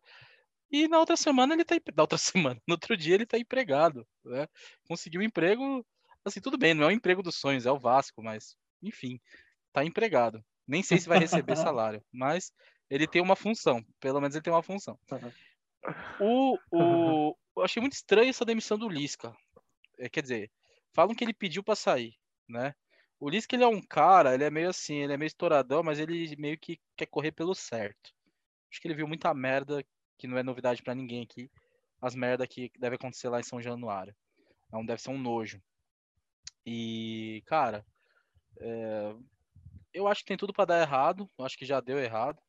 e 0.71 0.87
na 0.87 0.99
outra 0.99 1.17
semana 1.17 1.55
ele 1.55 1.65
tá 1.65 1.75
na 1.97 2.03
outra 2.03 2.19
semana, 2.19 2.61
no 2.67 2.75
outro 2.75 2.97
dia 2.97 3.15
ele 3.15 3.27
tá 3.27 3.39
empregado, 3.39 4.07
né? 4.25 4.47
Conseguiu 4.87 5.21
um 5.21 5.25
emprego, 5.25 5.85
assim, 6.25 6.41
tudo 6.41 6.57
bem, 6.57 6.75
não 6.75 6.85
é 6.85 6.89
o 6.89 6.93
emprego 6.93 7.23
dos 7.23 7.37
sonhos, 7.37 7.67
é 7.67 7.73
o 7.73 7.79
Vasco, 7.79 8.23
mas 8.23 8.57
enfim, 8.83 9.21
tá 9.73 9.85
empregado. 9.85 10.45
Nem 10.67 10.83
sei 10.83 10.99
se 10.99 11.09
vai 11.09 11.19
receber 11.19 11.57
salário, 11.57 12.05
mas 12.13 12.53
ele 12.89 13.07
tem 13.07 13.21
uma 13.21 13.35
função, 13.35 13.85
pelo 13.99 14.21
menos 14.21 14.37
ele 14.37 14.43
tem 14.43 14.53
uma 14.53 14.63
função. 14.63 14.99
O, 16.21 16.59
o, 16.71 17.37
eu 17.57 17.63
achei 17.63 17.81
muito 17.81 17.95
estranho 17.95 18.31
essa 18.31 18.45
demissão 18.45 18.79
do 18.79 18.89
Lisca. 18.89 19.35
É, 19.99 20.09
quer 20.09 20.23
dizer, 20.23 20.51
falam 20.93 21.15
que 21.15 21.25
ele 21.25 21.33
pediu 21.33 21.63
para 21.63 21.75
sair, 21.75 22.15
né? 22.49 22.75
O 23.19 23.29
Lisca 23.29 23.55
ele 23.55 23.65
é 23.65 23.69
um 23.69 23.83
cara, 23.83 24.35
ele 24.35 24.45
é 24.45 24.51
meio 24.51 24.71
assim, 24.71 24.97
ele 24.97 25.13
é 25.13 25.17
meio 25.17 25.27
estouradão, 25.27 25.83
mas 25.83 25.99
ele 25.99 26.35
meio 26.37 26.59
que 26.59 26.81
quer 26.97 27.07
correr 27.07 27.33
pelo 27.33 27.55
certo. 27.55 28.13
Acho 28.71 28.81
que 28.81 28.89
ele 28.89 28.95
viu 28.95 29.07
muita 29.07 29.33
merda 29.35 29.85
que 30.17 30.27
não 30.27 30.39
é 30.39 30.43
novidade 30.43 30.83
para 30.83 30.95
ninguém 30.95 31.23
aqui. 31.23 31.51
As 32.01 32.15
merda 32.15 32.47
que 32.47 32.71
deve 32.79 32.97
acontecer 32.97 33.29
lá 33.29 33.41
em 33.41 33.45
São 33.45 33.61
Januário. 33.61 34.15
Então 34.67 34.85
deve 34.87 35.03
ser 35.03 35.11
um 35.11 35.19
nojo. 35.19 35.63
E, 36.65 37.43
cara, 37.47 37.85
é... 38.59 39.15
eu 39.93 40.07
acho 40.07 40.21
que 40.21 40.29
tem 40.29 40.37
tudo 40.37 40.53
para 40.53 40.67
dar 40.67 40.81
errado. 40.81 41.29
Eu 41.39 41.45
acho 41.45 41.59
que 41.59 41.67
já 41.67 41.81
deu 41.81 41.99
errado. 41.99 42.41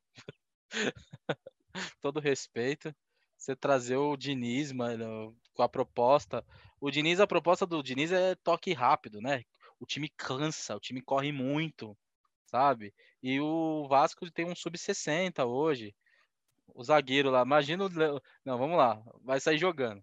Todo 2.00 2.20
respeito 2.20 2.94
você 3.42 3.56
trazer 3.56 3.96
o 3.96 4.16
Diniz, 4.16 4.70
mano, 4.70 5.36
com 5.52 5.62
a 5.62 5.68
proposta. 5.68 6.44
O 6.80 6.90
Diniz, 6.90 7.18
a 7.18 7.26
proposta 7.26 7.66
do 7.66 7.82
Diniz 7.82 8.12
é 8.12 8.36
toque 8.36 8.72
rápido, 8.72 9.20
né? 9.20 9.42
O 9.80 9.86
time 9.86 10.08
cansa, 10.16 10.76
o 10.76 10.80
time 10.80 11.02
corre 11.02 11.32
muito, 11.32 11.98
sabe? 12.46 12.94
E 13.20 13.40
o 13.40 13.86
Vasco 13.88 14.30
tem 14.30 14.46
um 14.46 14.54
sub-60 14.54 15.44
hoje. 15.44 15.94
O 16.74 16.84
zagueiro 16.84 17.30
lá, 17.30 17.42
imagina 17.42 17.84
o. 17.84 17.88
Não, 18.44 18.56
vamos 18.58 18.78
lá, 18.78 19.02
vai 19.22 19.40
sair 19.40 19.58
jogando. 19.58 20.02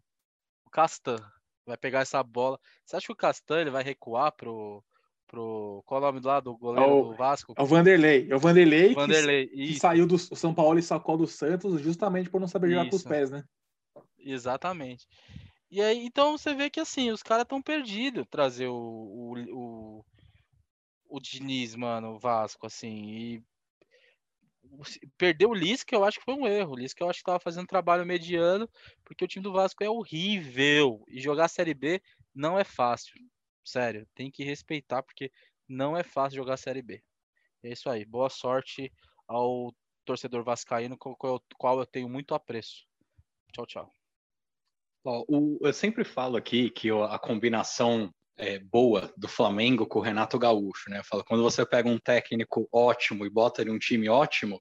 O 0.65 0.69
Castan 0.69 1.17
vai 1.65 1.77
pegar 1.77 2.01
essa 2.01 2.21
bola. 2.21 2.59
Você 2.85 2.97
acha 2.97 3.05
que 3.07 3.13
o 3.13 3.15
Castan 3.15 3.61
ele 3.61 3.71
vai 3.71 3.83
recuar 3.83 4.33
pro, 4.33 4.83
pro. 5.29 5.83
Qual 5.85 6.01
é 6.01 6.03
o 6.03 6.11
nome 6.11 6.25
lá 6.25 6.39
do 6.39 6.57
goleiro 6.57 6.89
é 6.89 6.93
o, 6.93 7.03
do 7.03 7.15
Vasco? 7.15 7.53
É 7.55 7.61
o 7.61 7.65
Vanderlei. 7.65 8.27
É 8.29 8.35
o 8.35 8.39
Vanderlei, 8.39 8.93
Vanderlei 8.93 9.47
que, 9.47 9.67
que, 9.67 9.79
saiu 9.79 10.05
do 10.05 10.17
São 10.17 10.53
Paulo 10.53 10.79
e 10.79 10.83
sacou 10.83 11.17
do 11.17 11.27
Santos 11.27 11.79
justamente 11.79 12.29
por 12.29 12.41
não 12.41 12.47
saber 12.47 12.71
jogar 12.71 12.89
com 12.89 12.95
os 12.95 13.03
pés, 13.03 13.29
né? 13.29 13.43
Exatamente. 14.17 15.07
E 15.71 15.81
aí, 15.81 16.03
então 16.03 16.37
você 16.37 16.53
vê 16.53 16.69
que 16.69 16.79
assim, 16.79 17.11
os 17.11 17.21
caras 17.21 17.43
estão 17.43 17.61
perdidos 17.61 18.25
trazer 18.29 18.67
o, 18.67 18.73
o, 18.73 19.35
o, 19.51 20.05
o 21.07 21.19
Diniz, 21.19 21.75
mano, 21.75 22.15
o 22.15 22.19
Vasco, 22.19 22.65
assim. 22.65 23.07
E 23.07 23.43
perder 25.17 25.45
o 25.45 25.53
Lisca, 25.53 25.95
eu 25.95 26.03
acho 26.03 26.19
que 26.19 26.25
foi 26.25 26.33
um 26.33 26.47
erro. 26.47 26.73
O 26.73 26.77
Lisca 26.77 27.03
eu 27.03 27.09
acho 27.09 27.19
que 27.19 27.21
estava 27.21 27.39
fazendo 27.39 27.67
trabalho 27.67 28.05
mediano, 28.05 28.67
porque 29.05 29.23
o 29.23 29.27
time 29.27 29.43
do 29.43 29.53
Vasco 29.53 29.83
é 29.83 29.89
horrível. 29.89 31.03
E 31.07 31.19
jogar 31.21 31.45
a 31.45 31.49
Série 31.49 31.73
B 31.73 32.01
não 32.33 32.57
é 32.57 32.63
fácil. 32.63 33.13
Sério, 33.69 34.07
tem 34.15 34.31
que 34.31 34.43
respeitar, 34.43 35.03
porque 35.03 35.31
não 35.67 35.95
é 35.95 36.01
fácil 36.01 36.37
jogar 36.37 36.55
a 36.55 36.57
Série 36.57 36.81
B. 36.81 37.03
É 37.63 37.71
isso 37.71 37.87
aí. 37.87 38.03
Boa 38.03 38.27
sorte 38.27 38.91
ao 39.27 39.71
torcedor 40.03 40.43
vascaíno, 40.43 40.97
com 40.97 41.11
o 41.11 41.39
qual 41.55 41.79
eu 41.79 41.85
tenho 41.85 42.09
muito 42.09 42.33
apreço. 42.33 42.87
Tchau, 43.53 43.67
tchau. 43.67 43.93
o, 45.05 45.59
eu 45.61 45.71
sempre 45.71 46.03
falo 46.03 46.35
aqui 46.35 46.71
que 46.71 46.89
a 46.89 47.19
combinação 47.19 48.11
é, 48.37 48.57
boa 48.57 49.13
do 49.15 49.27
Flamengo 49.27 49.85
com 49.85 49.99
o 49.99 50.01
Renato 50.01 50.39
Gaúcho, 50.39 50.89
né? 50.89 50.99
Eu 50.99 51.03
falo, 51.03 51.23
quando 51.23 51.43
você 51.43 51.63
pega 51.63 51.87
um 51.87 51.99
técnico 51.99 52.67
ótimo 52.71 53.23
e 53.23 53.29
bota 53.29 53.61
ele 53.61 53.69
um 53.69 53.77
time 53.77 54.09
ótimo, 54.09 54.59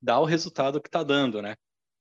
dá 0.00 0.18
o 0.18 0.24
resultado 0.24 0.80
que 0.80 0.88
tá 0.88 1.02
dando, 1.02 1.42
né? 1.42 1.56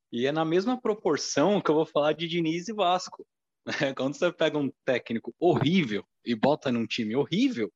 E 0.10 0.26
é 0.26 0.32
na 0.32 0.46
mesma 0.46 0.80
proporção 0.80 1.60
que 1.60 1.70
eu 1.70 1.76
vou 1.76 1.86
falar 1.86 2.14
de 2.14 2.30
Diniz 2.30 2.70
e 2.70 2.74
Vasco. 2.74 3.28
Quando 3.98 4.14
você 4.16 4.32
pega 4.32 4.58
um 4.58 4.72
técnico 4.86 5.34
horrível 5.40 6.06
e 6.24 6.36
bota 6.36 6.72
num 6.72 6.86
time 6.86 7.16
horrível, 7.16 7.72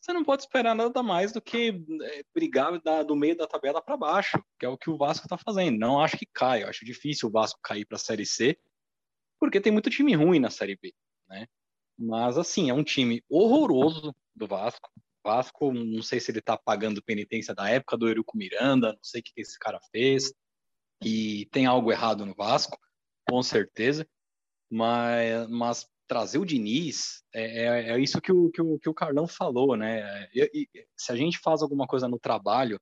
você 0.00 0.12
não 0.12 0.24
pode 0.24 0.42
esperar 0.42 0.74
nada 0.74 1.02
mais 1.02 1.32
do 1.32 1.40
que 1.40 1.82
é, 2.02 2.22
brigar 2.34 2.78
do 3.06 3.16
meio 3.16 3.36
da 3.36 3.46
tabela 3.46 3.80
para 3.80 3.96
baixo, 3.96 4.42
que 4.58 4.66
é 4.66 4.68
o 4.68 4.76
que 4.76 4.90
o 4.90 4.98
Vasco 4.98 5.24
está 5.24 5.38
fazendo. 5.38 5.78
Não 5.78 6.00
acho 6.00 6.18
que 6.18 6.26
cai, 6.26 6.62
eu 6.62 6.68
acho 6.68 6.84
difícil 6.84 7.28
o 7.28 7.32
Vasco 7.32 7.58
cair 7.62 7.86
para 7.86 7.96
a 7.96 7.98
Série 7.98 8.26
C, 8.26 8.58
porque 9.40 9.60
tem 9.60 9.72
muito 9.72 9.88
time 9.88 10.14
ruim 10.14 10.38
na 10.38 10.50
Série 10.50 10.76
B, 10.76 10.92
né? 11.28 11.46
Mas 11.98 12.36
assim, 12.36 12.68
é 12.68 12.74
um 12.74 12.84
time 12.84 13.22
horroroso 13.30 14.14
do 14.34 14.46
Vasco. 14.46 14.90
Vasco, 15.24 15.72
não 15.72 16.02
sei 16.02 16.20
se 16.20 16.30
ele 16.30 16.40
está 16.40 16.56
pagando 16.56 17.02
penitência 17.02 17.54
da 17.54 17.70
época 17.70 17.96
do 17.96 18.06
Eurico 18.06 18.36
Miranda, 18.36 18.92
não 18.92 19.02
sei 19.02 19.22
o 19.22 19.24
que 19.24 19.40
esse 19.40 19.58
cara 19.58 19.80
fez. 19.90 20.34
E 21.02 21.46
tem 21.46 21.64
algo 21.64 21.90
errado 21.90 22.26
no 22.26 22.34
Vasco, 22.34 22.78
com 23.26 23.42
certeza. 23.42 24.06
Mas, 24.74 25.48
mas 25.48 25.86
trazer 26.08 26.38
o 26.38 26.44
Diniz 26.44 27.22
é, 27.32 27.64
é, 27.64 27.90
é 27.90 28.00
isso 28.00 28.20
que 28.20 28.32
o, 28.32 28.50
que, 28.50 28.60
o, 28.60 28.76
que 28.76 28.88
o 28.88 28.94
Carlão 28.94 29.28
falou, 29.28 29.76
né? 29.76 30.28
E, 30.34 30.68
e, 30.74 30.86
se 30.96 31.12
a 31.12 31.16
gente 31.16 31.38
faz 31.38 31.62
alguma 31.62 31.86
coisa 31.86 32.08
no 32.08 32.18
trabalho, 32.18 32.80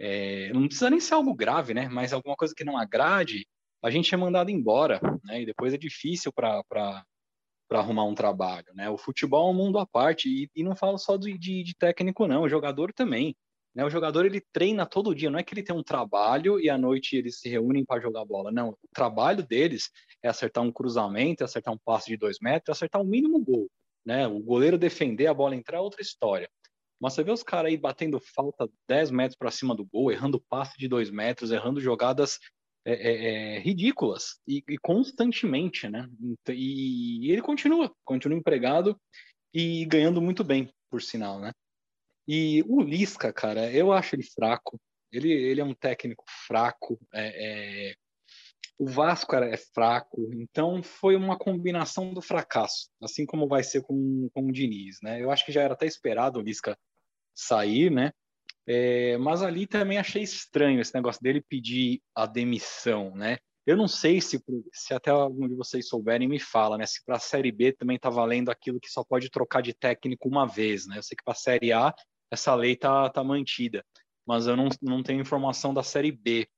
é, 0.00 0.50
não 0.54 0.66
precisa 0.66 0.88
nem 0.88 0.98
ser 0.98 1.12
algo 1.12 1.34
grave, 1.34 1.74
né? 1.74 1.90
Mas 1.90 2.14
alguma 2.14 2.36
coisa 2.36 2.54
que 2.56 2.64
não 2.64 2.78
agrade, 2.78 3.46
a 3.84 3.90
gente 3.90 4.12
é 4.14 4.16
mandado 4.16 4.50
embora, 4.50 4.98
né? 5.24 5.42
E 5.42 5.46
depois 5.46 5.74
é 5.74 5.78
difícil 5.78 6.32
para 6.32 7.04
arrumar 7.70 8.04
um 8.04 8.14
trabalho, 8.14 8.72
né? 8.74 8.88
O 8.88 8.96
futebol 8.96 9.48
é 9.48 9.52
um 9.52 9.56
mundo 9.56 9.78
à 9.78 9.86
parte 9.86 10.30
e, 10.30 10.50
e 10.54 10.64
não 10.64 10.74
falo 10.74 10.96
só 10.96 11.18
de, 11.18 11.36
de, 11.36 11.62
de, 11.62 11.74
técnico 11.76 12.26
não, 12.26 12.44
o 12.44 12.48
jogador 12.48 12.94
também, 12.94 13.36
né? 13.76 13.84
O 13.84 13.90
jogador 13.90 14.24
ele 14.24 14.40
treina 14.40 14.86
todo 14.86 15.14
dia, 15.14 15.28
não 15.28 15.38
é 15.38 15.42
que 15.42 15.52
ele 15.52 15.62
tem 15.62 15.76
um 15.76 15.82
trabalho 15.82 16.58
e 16.58 16.70
à 16.70 16.78
noite 16.78 17.14
eles 17.14 17.38
se 17.38 17.48
reúnem 17.50 17.84
para 17.84 18.00
jogar 18.00 18.24
bola, 18.24 18.50
não. 18.50 18.70
O 18.70 18.88
trabalho 18.94 19.46
deles 19.46 19.90
é 20.22 20.28
acertar 20.28 20.64
um 20.64 20.72
cruzamento, 20.72 21.42
é 21.42 21.44
acertar 21.44 21.74
um 21.74 21.78
passe 21.78 22.10
de 22.10 22.16
dois 22.16 22.38
metros, 22.40 22.70
é 22.70 22.72
acertar 22.72 23.02
o 23.02 23.04
um 23.04 23.08
mínimo 23.08 23.38
gol, 23.38 23.70
né? 24.04 24.26
O 24.26 24.40
goleiro 24.40 24.78
defender 24.78 25.26
a 25.26 25.34
bola 25.34 25.54
entrar 25.54 25.76
é 25.76 25.80
outra 25.80 26.00
história. 26.00 26.48
Mas 26.98 27.12
você 27.12 27.22
vê 27.22 27.30
os 27.30 27.42
caras 27.42 27.70
aí 27.70 27.76
batendo 27.76 28.18
falta 28.34 28.66
10 28.88 29.10
metros 29.10 29.36
para 29.36 29.50
cima 29.50 29.74
do 29.74 29.84
gol, 29.84 30.10
errando 30.10 30.42
passe 30.48 30.78
de 30.78 30.88
dois 30.88 31.10
metros, 31.10 31.50
errando 31.50 31.78
jogadas 31.78 32.38
é, 32.86 32.92
é, 32.92 33.56
é, 33.56 33.58
ridículas 33.58 34.40
e, 34.48 34.64
e, 34.66 34.78
constantemente, 34.78 35.86
né? 35.86 36.08
E, 36.48 37.26
e, 37.26 37.30
ele 37.30 37.42
continua, 37.42 37.92
continua 38.04 38.38
empregado 38.38 38.98
e 39.52 39.84
ganhando 39.84 40.22
muito 40.22 40.42
bem, 40.42 40.70
por 40.90 41.02
sinal, 41.02 41.38
né? 41.38 41.52
E 42.26 42.64
o 42.66 42.80
Lisca, 42.80 43.32
cara, 43.32 43.70
eu 43.72 43.92
acho 43.92 44.14
ele 44.14 44.24
fraco. 44.24 44.80
Ele, 45.12 45.30
ele 45.30 45.60
é 45.60 45.64
um 45.64 45.74
técnico 45.74 46.24
fraco. 46.46 46.98
É, 47.12 47.90
é 47.90 47.94
o 48.78 48.86
Vasco 48.86 49.34
é 49.34 49.56
fraco, 49.56 50.28
então 50.34 50.82
foi 50.82 51.16
uma 51.16 51.38
combinação 51.38 52.12
do 52.12 52.20
fracasso, 52.20 52.90
assim 53.02 53.24
como 53.24 53.48
vai 53.48 53.64
ser 53.64 53.82
com, 53.82 54.28
com 54.34 54.48
o 54.48 54.52
Diniz, 54.52 54.98
né? 55.02 55.22
Eu 55.22 55.30
acho 55.30 55.46
que 55.46 55.52
já 55.52 55.62
era 55.62 55.72
até 55.72 55.86
esperado 55.86 56.38
o 56.38 56.42
Lisca 56.42 56.78
sair, 57.34 57.90
né? 57.90 58.12
É, 58.66 59.16
mas 59.18 59.42
ali 59.42 59.66
também 59.66 59.96
achei 59.96 60.22
estranho 60.22 60.80
esse 60.80 60.94
negócio 60.94 61.22
dele 61.22 61.40
pedir 61.40 62.02
a 62.14 62.26
demissão, 62.26 63.14
né? 63.14 63.38
Eu 63.64 63.76
não 63.76 63.88
sei 63.88 64.20
se, 64.20 64.42
se 64.72 64.92
até 64.92 65.10
algum 65.10 65.48
de 65.48 65.54
vocês 65.54 65.88
souberem, 65.88 66.28
me 66.28 66.38
fala, 66.38 66.76
né? 66.76 66.84
Se 66.84 67.02
para 67.04 67.16
a 67.16 67.20
Série 67.20 67.50
B 67.50 67.72
também 67.72 67.96
está 67.96 68.10
valendo 68.10 68.50
aquilo 68.50 68.80
que 68.80 68.90
só 68.90 69.02
pode 69.02 69.30
trocar 69.30 69.62
de 69.62 69.72
técnico 69.72 70.28
uma 70.28 70.46
vez, 70.46 70.86
né? 70.86 70.98
Eu 70.98 71.02
sei 71.02 71.16
que 71.16 71.24
para 71.24 71.32
a 71.32 71.36
Série 71.36 71.72
A 71.72 71.94
essa 72.30 72.54
lei 72.54 72.76
tá, 72.76 73.08
tá 73.10 73.22
mantida, 73.24 73.84
mas 74.26 74.46
eu 74.46 74.56
não, 74.56 74.68
não 74.82 75.02
tenho 75.02 75.20
informação 75.20 75.72
da 75.72 75.82
Série 75.82 76.12
B. 76.12 76.48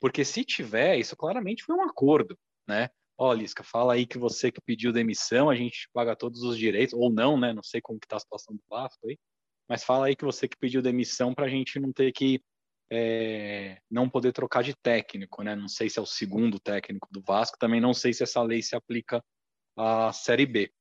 Porque 0.00 0.24
se 0.24 0.44
tiver, 0.44 0.96
isso 0.98 1.16
claramente 1.16 1.64
foi 1.64 1.74
um 1.74 1.82
acordo, 1.82 2.38
né? 2.66 2.88
Ó, 3.16 3.32
Lisca, 3.32 3.64
fala 3.64 3.94
aí 3.94 4.06
que 4.06 4.16
você 4.18 4.52
que 4.52 4.60
pediu 4.60 4.92
demissão, 4.92 5.50
a 5.50 5.56
gente 5.56 5.88
paga 5.92 6.14
todos 6.14 6.42
os 6.42 6.56
direitos, 6.56 6.94
ou 6.94 7.10
não, 7.12 7.38
né? 7.38 7.52
Não 7.52 7.62
sei 7.64 7.80
como 7.80 7.98
que 7.98 8.06
tá 8.06 8.16
a 8.16 8.20
situação 8.20 8.54
do 8.54 8.62
Vasco 8.68 9.08
aí 9.08 9.18
mas 9.68 9.84
fala 9.84 10.06
aí 10.06 10.16
que 10.16 10.24
você 10.24 10.48
que 10.48 10.56
pediu 10.56 10.80
demissão 10.80 11.34
para 11.34 11.44
a 11.44 11.48
gente 11.48 11.78
não 11.78 11.92
ter 11.92 12.10
que 12.12 12.42
é, 12.90 13.78
não 13.90 14.08
poder 14.08 14.32
trocar 14.32 14.62
de 14.62 14.74
técnico, 14.74 15.42
né? 15.42 15.54
Não 15.54 15.68
sei 15.68 15.90
se 15.90 15.98
é 15.98 16.02
o 16.02 16.06
segundo 16.06 16.58
técnico 16.58 17.06
do 17.10 17.20
Vasco, 17.20 17.58
também 17.58 17.80
não 17.80 17.92
sei 17.92 18.14
se 18.14 18.22
essa 18.22 18.42
lei 18.42 18.62
se 18.62 18.74
aplica 18.74 19.22
à 19.76 20.10
Série 20.10 20.46
B. 20.46 20.72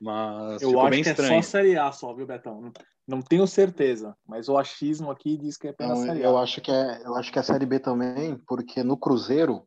Mas 0.00 0.62
Eu 0.62 0.68
ficou 0.70 0.82
acho 0.82 0.90
bem 0.90 1.02
que 1.02 1.08
estranho. 1.10 1.32
é 1.34 1.42
só 1.42 1.48
Série 1.50 1.76
A 1.76 1.90
só, 1.92 2.14
viu, 2.14 2.26
Betão? 2.26 2.60
Não, 2.60 2.72
não 3.06 3.22
tenho 3.22 3.46
certeza, 3.46 4.16
mas 4.26 4.48
o 4.48 4.56
achismo 4.56 5.10
aqui 5.10 5.36
diz 5.36 5.56
que 5.56 5.66
é 5.66 5.70
apenas 5.70 5.98
Não, 5.98 6.06
Série 6.06 6.22
A. 6.22 6.26
eu 6.26 6.38
acho 6.38 6.60
que 6.60 6.70
é, 6.70 7.02
eu 7.04 7.14
acho 7.16 7.32
que 7.32 7.38
é 7.38 7.42
Série 7.42 7.66
B 7.66 7.78
também, 7.80 8.36
porque 8.46 8.82
no 8.82 8.96
Cruzeiro 8.96 9.66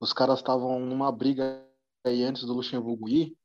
os 0.00 0.12
caras 0.12 0.38
estavam 0.40 0.80
numa 0.80 1.10
briga 1.12 1.64
aí 2.04 2.22
antes 2.24 2.44
do 2.44 2.52
Luxemburgo 2.52 3.08
ir, 3.08 3.36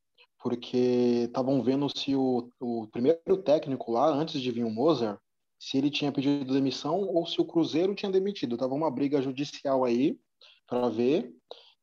porque 0.41 1.25
estavam 1.27 1.61
vendo 1.61 1.87
se 1.95 2.15
o, 2.15 2.49
o 2.59 2.87
primeiro 2.87 3.37
técnico 3.43 3.91
lá, 3.91 4.07
antes 4.09 4.41
de 4.41 4.51
vir 4.51 4.63
o 4.63 4.69
Mozart, 4.69 5.19
se 5.59 5.77
ele 5.77 5.89
tinha 5.91 6.11
pedido 6.11 6.53
demissão 6.53 7.01
ou 7.01 7.25
se 7.27 7.39
o 7.41 7.45
Cruzeiro 7.45 7.93
tinha 7.93 8.11
demitido. 8.11 8.57
Tava 8.57 8.73
uma 8.73 8.89
briga 8.89 9.21
judicial 9.21 9.83
aí 9.83 10.17
para 10.65 10.87
ver. 10.89 11.31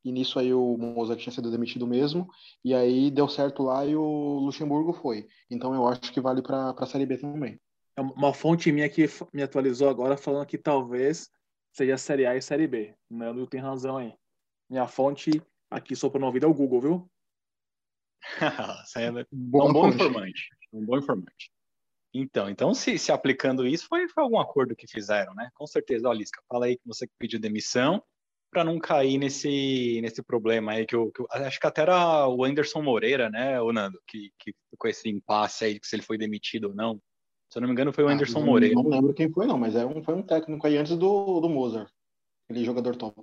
E 0.06 0.12
nisso 0.12 0.38
aí 0.38 0.54
o 0.54 0.78
Mozart 0.78 1.20
tinha 1.20 1.32
sido 1.32 1.50
demitido 1.50 1.84
mesmo. 1.84 2.30
E 2.64 2.72
aí 2.72 3.10
deu 3.10 3.26
certo 3.28 3.64
lá 3.64 3.84
e 3.84 3.96
o 3.96 4.38
Luxemburgo 4.38 4.92
foi. 4.92 5.26
Então 5.50 5.74
eu 5.74 5.84
acho 5.88 6.12
que 6.12 6.20
vale 6.20 6.40
para 6.40 6.70
a 6.70 6.86
Série 6.86 7.04
B 7.04 7.18
também. 7.18 7.60
É 7.96 8.00
Uma 8.00 8.32
fonte 8.32 8.70
minha 8.70 8.88
que 8.88 9.04
me 9.32 9.42
atualizou 9.42 9.88
agora 9.88 10.16
falando 10.16 10.46
que 10.46 10.56
talvez 10.56 11.28
seja 11.72 11.98
Série 11.98 12.24
A 12.24 12.36
e 12.36 12.40
Série 12.40 12.68
B. 12.68 12.94
Nando 13.10 13.48
tem 13.48 13.60
razão 13.60 13.96
aí. 13.96 14.14
Minha 14.70 14.86
fonte 14.86 15.42
aqui 15.68 15.96
soprando 15.96 16.20
no 16.20 16.26
ouvido 16.28 16.46
é 16.46 16.48
o 16.48 16.54
Google, 16.54 16.80
viu? 16.80 17.10
É 18.96 19.10
um 19.10 19.24
Bom 19.72 19.88
informante. 19.88 20.50
Um 20.72 20.86
bom 20.86 20.98
informante. 20.98 21.50
Então, 22.14 22.48
então 22.48 22.72
se, 22.72 22.96
se 22.96 23.10
aplicando 23.10 23.66
isso, 23.66 23.88
foi, 23.88 24.08
foi 24.08 24.22
algum 24.22 24.38
acordo 24.38 24.76
que 24.76 24.86
fizeram, 24.86 25.34
né? 25.34 25.50
Com 25.52 25.66
certeza. 25.66 26.08
Ó, 26.08 26.12
Lisca, 26.12 26.40
fala 26.48 26.66
aí 26.66 26.76
que 26.76 26.86
você 26.86 27.08
pediu 27.18 27.40
demissão 27.40 28.00
para 28.50 28.64
não 28.64 28.78
cair 28.78 29.18
nesse, 29.18 30.00
nesse 30.00 30.22
problema 30.22 30.72
aí 30.72 30.86
que 30.86 30.94
eu, 30.94 31.10
que 31.12 31.20
eu- 31.20 31.26
acho 31.30 31.60
que 31.60 31.66
até 31.66 31.82
era 31.82 32.26
o 32.28 32.44
Anderson 32.44 32.82
Moreira, 32.82 33.28
né, 33.28 33.60
o 33.60 33.72
Nando, 33.72 34.00
que, 34.06 34.30
que 34.38 34.54
ficou 34.70 34.88
esse 34.88 35.08
impasse 35.08 35.64
aí 35.64 35.78
se 35.82 35.94
ele 35.96 36.02
foi 36.02 36.16
demitido 36.16 36.68
ou 36.68 36.74
não. 36.74 37.00
Se 37.50 37.58
eu 37.58 37.60
não 37.60 37.68
me 37.68 37.72
engano, 37.72 37.92
foi 37.92 38.04
o 38.04 38.08
Ah, 38.08 38.12
Anderson 38.12 38.40
não- 38.40 38.46
Moreira. 38.46 38.74
Não 38.74 38.88
lembro 38.88 39.14
quem 39.14 39.30
foi, 39.30 39.46
não, 39.46 39.58
mas 39.58 39.74
é 39.76 39.84
um, 39.84 40.02
foi 40.02 40.14
um 40.14 40.22
técnico 40.22 40.66
aí 40.66 40.76
antes 40.76 40.96
do, 40.96 41.40
do 41.40 41.48
Mozart. 41.48 41.90
Aquele 42.48 42.64
jogador 42.64 42.96
top. 42.96 43.22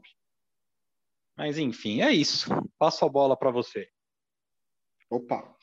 Mas 1.36 1.58
enfim, 1.58 2.02
é 2.02 2.12
isso. 2.12 2.50
Passo 2.78 3.04
a 3.06 3.10
bola 3.10 3.36
para 3.36 3.52
você. 3.52 3.88
Opa. 5.10 5.56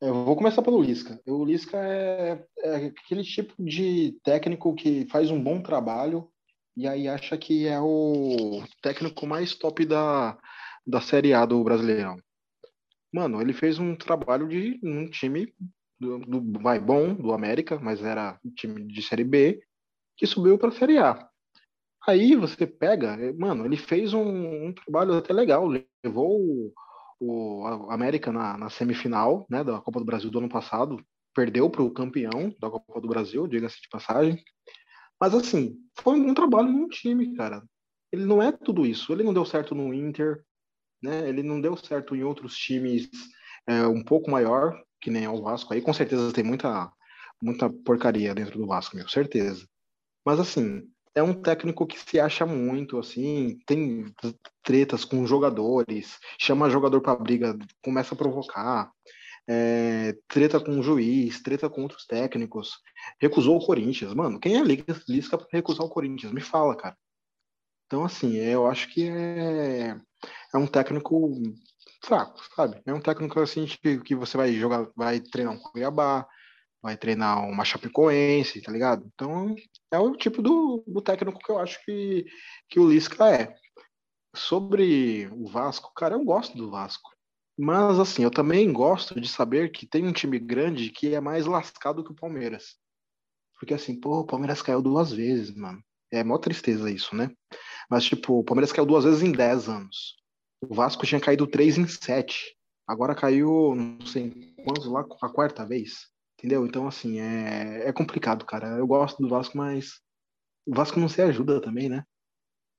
Eu 0.00 0.24
vou 0.24 0.34
começar 0.34 0.62
pelo 0.62 0.82
Lisca. 0.82 1.20
O 1.26 1.44
Lisca 1.44 1.76
é, 1.78 2.44
é 2.58 2.74
aquele 2.86 3.22
tipo 3.22 3.54
de 3.62 4.18
técnico 4.24 4.74
que 4.74 5.06
faz 5.06 5.30
um 5.30 5.40
bom 5.42 5.62
trabalho 5.62 6.28
e 6.76 6.86
aí 6.86 7.08
acha 7.08 7.36
que 7.36 7.66
é 7.66 7.80
o 7.80 8.62
técnico 8.82 9.26
mais 9.26 9.54
top 9.54 9.84
da, 9.84 10.38
da 10.86 11.00
Série 11.00 11.34
A 11.34 11.44
do 11.44 11.62
Brasileirão. 11.62 12.16
Mano, 13.12 13.40
ele 13.40 13.52
fez 13.52 13.78
um 13.78 13.94
trabalho 13.94 14.48
de 14.48 14.80
um 14.82 15.08
time 15.10 15.52
do, 16.00 16.60
vai 16.60 16.80
bom 16.80 17.14
do 17.14 17.32
América, 17.32 17.78
mas 17.78 18.02
era 18.02 18.38
um 18.44 18.50
time 18.50 18.84
de 18.84 19.02
Série 19.02 19.24
B 19.24 19.62
que 20.16 20.26
subiu 20.26 20.58
para 20.58 20.68
a 20.68 20.72
Série 20.72 20.98
A. 20.98 21.28
Aí 22.06 22.34
você 22.34 22.66
pega, 22.66 23.14
eh, 23.20 23.32
mano, 23.32 23.64
ele 23.64 23.76
fez 23.76 24.12
um, 24.12 24.68
um 24.68 24.72
trabalho 24.72 25.14
até 25.14 25.32
legal, 25.32 25.66
levou 26.04 26.40
o, 26.40 26.72
o 27.20 27.90
América 27.90 28.32
na, 28.32 28.58
na 28.58 28.68
semifinal, 28.70 29.46
né, 29.48 29.62
da 29.62 29.80
Copa 29.80 30.00
do 30.00 30.04
Brasil 30.04 30.30
do 30.30 30.38
ano 30.38 30.48
passado, 30.48 30.96
perdeu 31.34 31.70
para 31.70 31.82
o 31.82 31.92
campeão 31.92 32.54
da 32.60 32.68
Copa 32.68 33.00
do 33.00 33.08
Brasil, 33.08 33.46
diga-se 33.46 33.80
de 33.80 33.88
passagem. 33.88 34.42
Mas 35.22 35.36
assim, 35.36 35.78
foi 36.00 36.18
um 36.18 36.34
trabalho 36.34 36.68
num 36.68 36.88
time, 36.88 37.36
cara. 37.36 37.62
Ele 38.10 38.24
não 38.24 38.42
é 38.42 38.50
tudo 38.50 38.84
isso. 38.84 39.12
Ele 39.12 39.22
não 39.22 39.32
deu 39.32 39.44
certo 39.44 39.72
no 39.72 39.94
Inter, 39.94 40.42
né? 41.00 41.28
Ele 41.28 41.44
não 41.44 41.60
deu 41.60 41.76
certo 41.76 42.16
em 42.16 42.24
outros 42.24 42.56
times 42.56 43.08
é, 43.64 43.86
um 43.86 44.02
pouco 44.02 44.28
maior, 44.28 44.76
que 45.00 45.12
nem 45.12 45.28
o 45.28 45.40
Vasco. 45.40 45.72
Aí 45.72 45.80
com 45.80 45.92
certeza 45.92 46.32
tem 46.32 46.42
muita, 46.42 46.90
muita 47.40 47.70
porcaria 47.70 48.34
dentro 48.34 48.58
do 48.58 48.66
Vasco, 48.66 48.96
meu, 48.96 49.08
certeza. 49.08 49.64
Mas 50.26 50.40
assim, 50.40 50.82
é 51.14 51.22
um 51.22 51.40
técnico 51.40 51.86
que 51.86 52.00
se 52.00 52.18
acha 52.18 52.44
muito, 52.44 52.98
assim, 52.98 53.60
tem 53.64 54.12
tretas 54.60 55.04
com 55.04 55.24
jogadores, 55.24 56.18
chama 56.36 56.68
jogador 56.68 57.00
para 57.00 57.14
briga, 57.14 57.56
começa 57.80 58.16
a 58.16 58.18
provocar, 58.18 58.90
é, 59.48 60.16
treta 60.28 60.60
com 60.60 60.78
o 60.78 60.82
juiz, 60.82 61.42
treta 61.42 61.68
com 61.68 61.82
outros 61.82 62.06
técnicos, 62.06 62.78
recusou 63.20 63.56
o 63.56 63.64
Corinthians. 63.64 64.14
Mano, 64.14 64.38
quem 64.38 64.56
é 64.56 64.62
Lisca 64.62 65.02
Lisca 65.08 65.38
pra 65.38 65.46
recusar 65.52 65.86
o 65.86 65.90
Corinthians? 65.90 66.32
Me 66.32 66.40
fala, 66.40 66.76
cara. 66.76 66.96
Então, 67.86 68.04
assim, 68.04 68.36
eu 68.36 68.66
acho 68.66 68.88
que 68.88 69.08
é, 69.08 69.96
é 70.54 70.58
um 70.58 70.66
técnico 70.66 71.30
fraco, 72.02 72.40
sabe? 72.56 72.80
É 72.86 72.92
um 72.92 73.00
técnico 73.00 73.38
assim 73.40 73.66
que, 73.66 73.98
que 74.00 74.14
você 74.14 74.36
vai 74.36 74.52
jogar, 74.54 74.88
vai 74.96 75.20
treinar 75.20 75.54
um 75.54 75.58
Cuiabá, 75.58 76.26
vai 76.80 76.96
treinar 76.96 77.46
uma 77.46 77.64
Chapecoense, 77.64 78.62
tá 78.62 78.72
ligado? 78.72 79.06
Então, 79.14 79.54
é 79.90 79.98
o 79.98 80.16
tipo 80.16 80.42
do, 80.42 80.82
do 80.86 81.00
técnico 81.00 81.38
que 81.38 81.50
eu 81.50 81.58
acho 81.58 81.84
que, 81.84 82.24
que 82.68 82.80
o 82.80 82.88
Lisca 82.88 83.28
é. 83.28 83.54
Sobre 84.34 85.28
o 85.30 85.46
Vasco, 85.46 85.92
cara, 85.94 86.14
eu 86.14 86.24
gosto 86.24 86.56
do 86.56 86.70
Vasco. 86.70 87.11
Mas, 87.58 87.98
assim, 87.98 88.22
eu 88.22 88.30
também 88.30 88.72
gosto 88.72 89.20
de 89.20 89.28
saber 89.28 89.70
que 89.70 89.86
tem 89.86 90.06
um 90.06 90.12
time 90.12 90.38
grande 90.38 90.90
que 90.90 91.14
é 91.14 91.20
mais 91.20 91.46
lascado 91.46 92.02
que 92.02 92.12
o 92.12 92.16
Palmeiras. 92.16 92.76
Porque, 93.58 93.74
assim, 93.74 93.98
pô, 93.98 94.20
o 94.20 94.26
Palmeiras 94.26 94.62
caiu 94.62 94.82
duas 94.82 95.12
vezes, 95.12 95.54
mano. 95.54 95.82
É 96.10 96.24
mó 96.24 96.38
tristeza 96.38 96.90
isso, 96.90 97.14
né? 97.14 97.30
Mas, 97.90 98.04
tipo, 98.04 98.38
o 98.38 98.44
Palmeiras 98.44 98.72
caiu 98.72 98.86
duas 98.86 99.04
vezes 99.04 99.22
em 99.22 99.32
dez 99.32 99.68
anos. 99.68 100.16
O 100.62 100.74
Vasco 100.74 101.06
tinha 101.06 101.20
caído 101.20 101.46
três 101.46 101.78
em 101.78 101.86
sete. 101.86 102.56
Agora 102.86 103.14
caiu, 103.14 103.74
não 103.74 104.04
sei 104.06 104.54
quantos 104.64 104.86
lá, 104.86 105.04
a 105.22 105.28
quarta 105.28 105.64
vez. 105.64 106.08
Entendeu? 106.38 106.66
Então, 106.66 106.88
assim, 106.88 107.20
é, 107.20 107.88
é 107.88 107.92
complicado, 107.92 108.44
cara. 108.44 108.78
Eu 108.78 108.86
gosto 108.86 109.22
do 109.22 109.28
Vasco, 109.28 109.56
mas 109.56 110.00
o 110.66 110.74
Vasco 110.74 110.98
não 110.98 111.08
se 111.08 111.22
ajuda 111.22 111.60
também, 111.60 111.88
né? 111.88 112.04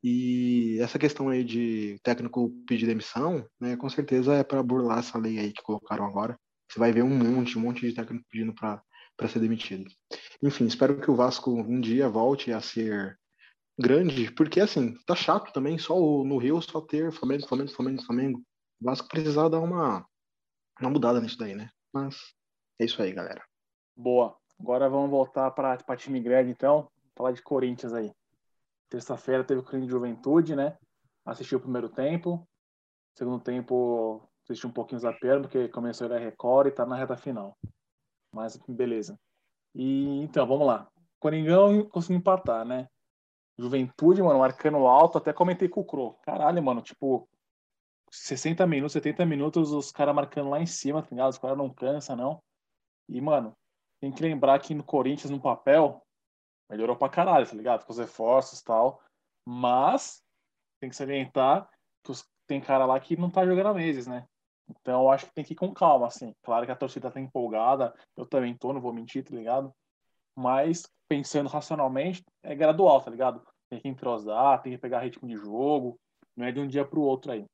E 0.03 0.77
essa 0.81 0.99
questão 0.99 1.29
aí 1.29 1.43
de 1.43 1.97
técnico 2.03 2.49
pedir 2.67 2.85
demissão, 2.85 3.47
né, 3.59 3.77
com 3.77 3.89
certeza 3.89 4.35
é 4.35 4.43
para 4.43 4.61
burlar 4.61 4.99
essa 4.99 5.17
lei 5.17 5.39
aí 5.39 5.53
que 5.53 5.63
colocaram 5.63 6.05
agora. 6.05 6.37
Você 6.69 6.77
vai 6.77 6.91
ver 6.91 7.03
um 7.03 7.09
monte, 7.09 7.57
um 7.57 7.61
monte 7.61 7.87
de 7.87 7.93
técnico 7.93 8.25
pedindo 8.29 8.53
para 8.53 8.83
ser 9.29 9.39
demitido. 9.39 9.89
Enfim, 10.41 10.65
espero 10.65 10.99
que 10.99 11.09
o 11.09 11.15
Vasco 11.15 11.51
um 11.51 11.79
dia 11.79 12.09
volte 12.09 12.51
a 12.51 12.59
ser 12.59 13.17
grande, 13.79 14.31
porque 14.31 14.59
assim, 14.59 14.93
tá 15.05 15.15
chato 15.15 15.53
também 15.53 15.77
só 15.77 15.95
no 15.95 16.37
Rio 16.37 16.61
só 16.61 16.81
ter 16.81 17.11
Flamengo, 17.11 17.47
Flamengo, 17.47 17.71
Flamengo, 17.71 18.03
Flamengo. 18.03 18.41
O 18.81 18.85
Vasco 18.85 19.07
precisava 19.07 19.49
dar 19.49 19.61
uma, 19.61 20.05
uma 20.81 20.89
mudada 20.89 21.21
nisso 21.21 21.37
daí, 21.37 21.55
né? 21.55 21.69
Mas 21.93 22.17
é 22.79 22.85
isso 22.85 23.01
aí, 23.01 23.13
galera. 23.13 23.41
Boa. 23.95 24.35
Agora 24.59 24.89
vamos 24.89 25.09
voltar 25.09 25.49
para 25.51 25.77
time 25.95 26.19
grande, 26.19 26.51
então. 26.51 26.89
Falar 27.15 27.31
de 27.31 27.41
Corinthians 27.41 27.93
aí. 27.93 28.11
Terça-feira 28.89 29.43
teve 29.43 29.59
o 29.59 29.63
Corinthians 29.63 29.87
de 29.87 29.91
Juventude, 29.91 30.55
né? 30.55 30.77
Assisti 31.25 31.55
o 31.55 31.59
primeiro 31.59 31.89
tempo. 31.89 32.47
Segundo 33.15 33.43
tempo, 33.43 34.27
assisti 34.43 34.67
um 34.67 34.71
pouquinho 34.71 34.99
zapeando, 34.99 35.47
porque 35.47 35.67
começou 35.69 36.11
a 36.11 36.17
Record 36.17 36.67
e 36.67 36.71
tá 36.71 36.85
na 36.85 36.95
reta 36.95 37.15
final. 37.15 37.57
Mas 38.33 38.57
beleza. 38.67 39.17
E 39.75 40.21
então, 40.21 40.45
vamos 40.45 40.67
lá. 40.67 40.87
Coringão 41.19 41.87
conseguiu 41.89 42.17
empatar, 42.17 42.65
né? 42.65 42.87
Juventude, 43.57 44.21
mano, 44.21 44.39
marcando 44.39 44.77
alto, 44.87 45.17
até 45.17 45.31
comentei 45.31 45.69
com 45.69 45.81
o 45.81 45.85
Cro. 45.85 46.15
Caralho, 46.23 46.61
mano, 46.61 46.81
tipo, 46.81 47.27
60 48.11 48.65
minutos, 48.67 48.93
70 48.93 49.25
minutos, 49.25 49.71
os 49.71 49.91
caras 49.91 50.13
marcando 50.13 50.49
lá 50.49 50.59
em 50.59 50.65
cima, 50.65 51.01
tá 51.01 51.07
ligado? 51.11 51.31
Os 51.31 51.37
caras 51.37 51.57
não 51.57 51.69
cansam, 51.69 52.15
não. 52.15 52.43
E, 53.07 53.21
mano, 53.21 53.55
tem 53.99 54.11
que 54.11 54.21
lembrar 54.21 54.59
que 54.59 54.73
no 54.73 54.83
Corinthians, 54.83 55.31
no 55.31 55.41
papel, 55.41 56.02
melhorou 56.73 56.95
pra 56.95 57.09
caralho, 57.09 57.47
tá 57.47 57.55
ligado? 57.55 57.85
Com 57.85 57.91
os 57.91 57.99
reforços 57.99 58.59
e 58.59 58.63
tal. 58.63 59.01
Mas, 59.45 60.21
tem 60.79 60.89
que 60.89 60.95
salientar 60.95 61.69
que 62.03 62.11
os- 62.11 62.27
tem 62.47 62.59
cara 62.59 62.85
lá 62.85 62.99
que 62.99 63.15
não 63.15 63.29
tá 63.29 63.45
jogando 63.45 63.67
há 63.67 63.73
meses, 63.73 64.07
né? 64.07 64.25
Então, 64.67 65.03
eu 65.03 65.11
acho 65.11 65.25
que 65.27 65.33
tem 65.33 65.43
que 65.43 65.53
ir 65.53 65.55
com 65.55 65.73
calma, 65.73 66.07
assim. 66.07 66.33
Claro 66.41 66.65
que 66.65 66.71
a 66.71 66.75
torcida 66.75 67.11
tá 67.11 67.19
empolgada, 67.19 67.93
eu 68.17 68.25
também 68.25 68.57
tô, 68.57 68.73
não 68.73 68.81
vou 68.81 68.93
mentir, 68.93 69.23
tá 69.23 69.35
ligado? 69.35 69.73
Mas, 70.35 70.83
pensando 71.07 71.49
racionalmente, 71.49 72.23
é 72.41 72.55
gradual, 72.55 73.01
tá 73.01 73.11
ligado? 73.11 73.45
Tem 73.69 73.79
que 73.79 73.87
entrosar, 73.87 74.61
tem 74.61 74.73
que 74.73 74.77
pegar 74.77 74.99
ritmo 74.99 75.27
de 75.27 75.35
jogo, 75.35 75.99
não 76.35 76.45
é 76.45 76.51
de 76.51 76.59
um 76.59 76.67
dia 76.67 76.85
pro 76.85 77.01
outro 77.01 77.31
aí. 77.31 77.45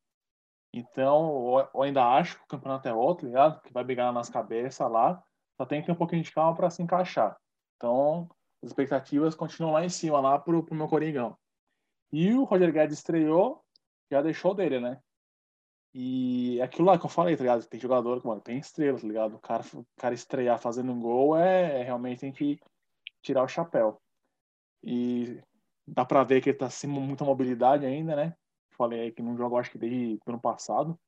Então, 0.73 1.59
eu- 1.73 1.81
ainda 1.81 2.05
acho 2.05 2.37
que 2.37 2.43
o 2.43 2.47
campeonato 2.47 2.87
é 2.87 2.93
outro, 2.93 3.23
tá 3.23 3.27
ligado? 3.27 3.61
Que 3.61 3.73
vai 3.73 3.83
brigar 3.83 4.13
nas 4.13 4.29
cabeças 4.29 4.89
lá, 4.89 5.21
só 5.57 5.65
tem 5.65 5.81
que 5.81 5.87
ter 5.87 5.91
um 5.91 5.95
pouquinho 5.95 6.23
de 6.23 6.31
calma 6.31 6.55
para 6.55 6.69
se 6.69 6.81
encaixar. 6.81 7.35
Então, 7.75 8.29
as 8.61 8.69
expectativas 8.69 9.35
continuam 9.35 9.73
lá 9.73 9.85
em 9.85 9.89
cima, 9.89 10.19
lá 10.19 10.37
pro, 10.37 10.63
pro 10.63 10.75
meu 10.75 10.87
Coringão. 10.87 11.37
E 12.11 12.33
o 12.33 12.43
Roger 12.43 12.71
Guedes 12.71 12.97
estreou, 12.97 13.63
já 14.11 14.21
deixou 14.21 14.53
dele, 14.53 14.79
né? 14.79 14.99
E 15.93 16.59
é 16.59 16.63
aquilo 16.63 16.87
lá 16.87 16.99
que 16.99 17.05
eu 17.05 17.09
falei, 17.09 17.35
tá 17.35 17.43
ligado? 17.43 17.65
Tem 17.65 17.79
jogador 17.79 18.23
mano, 18.25 18.41
tem 18.41 18.57
estrela, 18.57 18.99
tá 18.99 19.07
ligado? 19.07 19.35
O 19.35 19.39
cara, 19.39 19.63
o 19.73 19.85
cara 19.97 20.13
estrear 20.13 20.59
fazendo 20.59 20.91
um 20.91 20.99
gol 20.99 21.37
é, 21.37 21.81
é 21.81 21.83
realmente 21.83 22.21
tem 22.21 22.31
que 22.31 22.59
tirar 23.21 23.43
o 23.43 23.47
chapéu. 23.47 24.01
E 24.83 25.41
dá 25.87 26.05
pra 26.05 26.23
ver 26.23 26.41
que 26.41 26.49
ele 26.49 26.57
tá 26.57 26.69
sem 26.69 26.89
muita 26.89 27.25
mobilidade 27.25 27.85
ainda, 27.85 28.15
né? 28.15 28.35
Falei 28.71 29.01
aí 29.01 29.11
que 29.11 29.21
não 29.21 29.35
joga, 29.35 29.57
acho 29.57 29.71
que 29.71 29.77
desde 29.77 30.19
o 30.25 30.29
ano 30.29 30.39
passado. 30.39 30.99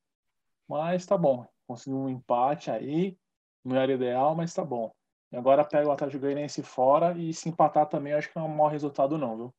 Mas 0.68 1.06
tá 1.06 1.18
bom. 1.18 1.46
Conseguiu 1.68 2.00
um 2.00 2.10
empate 2.10 2.72
aí. 2.72 3.18
Não 3.64 3.76
era 3.76 3.94
ideal, 3.94 4.36
mas 4.36 4.54
tá 4.54 4.66
bom. 4.66 4.92
E 5.32 5.38
agora 5.38 5.64
pega 5.64 5.88
o 5.88 5.92
Atlético 5.92 6.22
Goianiense 6.22 6.62
fora 6.62 7.18
e 7.18 7.34
se 7.34 7.48
empatar 7.48 7.88
também, 7.88 8.14
acho 8.14 8.30
que 8.30 8.36
não 8.36 8.46
é 8.46 8.50
um 8.50 8.56
mau 8.56 8.68
resultado 8.68 9.18
não, 9.18 9.38
viu? 9.38 9.54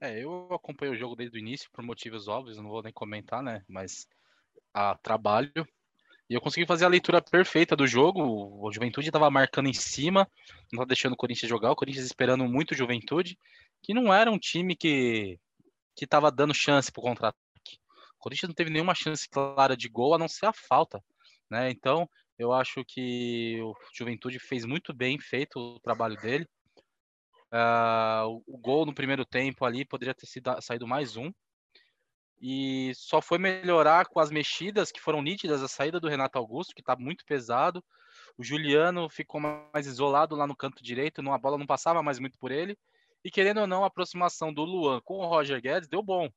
É, 0.00 0.22
eu 0.22 0.48
acompanho 0.52 0.92
o 0.92 0.96
jogo 0.96 1.16
desde 1.16 1.36
o 1.36 1.40
início 1.40 1.70
por 1.72 1.82
motivos 1.82 2.28
óbvios, 2.28 2.58
não 2.58 2.68
vou 2.68 2.82
nem 2.82 2.92
comentar, 2.92 3.42
né? 3.42 3.64
Mas 3.68 4.06
a 4.72 4.96
trabalho. 4.96 5.66
E 6.28 6.34
eu 6.34 6.40
consegui 6.40 6.66
fazer 6.66 6.84
a 6.84 6.88
leitura 6.88 7.22
perfeita 7.22 7.76
do 7.76 7.86
jogo. 7.86 8.22
O 8.60 8.72
Juventude 8.72 9.08
estava 9.08 9.30
marcando 9.30 9.68
em 9.68 9.72
cima, 9.72 10.28
não 10.64 10.66
estava 10.72 10.86
deixando 10.86 11.12
o 11.12 11.16
Corinthians 11.16 11.48
jogar. 11.48 11.70
O 11.70 11.76
Corinthians 11.76 12.06
esperando 12.06 12.44
muito 12.44 12.72
o 12.72 12.76
Juventude, 12.76 13.38
que 13.82 13.94
não 13.94 14.12
era 14.12 14.30
um 14.30 14.38
time 14.38 14.74
que 14.76 15.38
que 15.96 16.04
estava 16.04 16.30
dando 16.30 16.52
chance 16.52 16.90
para 16.90 17.00
o 17.00 17.04
contra-ataque. 17.04 17.78
O 18.18 18.18
Corinthians 18.18 18.48
não 18.48 18.54
teve 18.54 18.70
nenhuma 18.70 18.94
chance 18.94 19.28
clara 19.28 19.76
de 19.76 19.88
gol, 19.88 20.14
a 20.14 20.18
não 20.18 20.26
ser 20.26 20.46
a 20.46 20.52
falta. 20.52 21.02
Né? 21.48 21.70
Então, 21.70 22.08
eu 22.38 22.52
acho 22.52 22.84
que 22.84 23.60
o 23.62 23.74
Juventude 23.92 24.38
fez 24.38 24.64
muito 24.64 24.92
bem 24.92 25.18
feito 25.18 25.58
o 25.58 25.80
trabalho 25.80 26.16
dele. 26.16 26.46
Uh, 27.52 28.42
o, 28.46 28.58
gol 28.58 28.84
no 28.84 28.94
primeiro 28.94 29.24
tempo 29.24 29.64
ali 29.64 29.84
poderia 29.84 30.14
ter 30.14 30.26
sido, 30.26 30.50
saído 30.60 30.86
mais 30.86 31.16
um. 31.16 31.32
E 32.40 32.92
só 32.96 33.22
foi 33.22 33.38
melhorar 33.38 34.06
com 34.06 34.18
as 34.18 34.30
mexidas 34.30 34.90
que 34.90 35.00
foram 35.00 35.22
nítidas, 35.22 35.62
a 35.62 35.68
saída 35.68 36.00
do 36.00 36.08
Renato 36.08 36.36
Augusto, 36.36 36.74
que 36.74 36.82
está 36.82 36.96
muito 36.96 37.24
pesado. 37.24 37.82
O 38.36 38.42
Juliano 38.42 39.08
ficou 39.08 39.40
mais 39.40 39.86
isolado 39.86 40.34
lá 40.34 40.46
no 40.46 40.56
canto 40.56 40.82
direito, 40.82 41.20
a 41.30 41.38
bola 41.38 41.56
não 41.56 41.66
passava 41.66 42.02
mais 42.02 42.18
muito 42.18 42.36
por 42.38 42.50
ele. 42.50 42.76
E 43.24 43.30
querendo 43.30 43.60
ou 43.60 43.66
não, 43.66 43.84
a 43.84 43.86
aproximação 43.86 44.52
do 44.52 44.64
Luan 44.64 45.00
com 45.02 45.18
o 45.18 45.26
Roger 45.26 45.60
Guedes 45.62 45.88
deu 45.88 46.02
bom. 46.02 46.28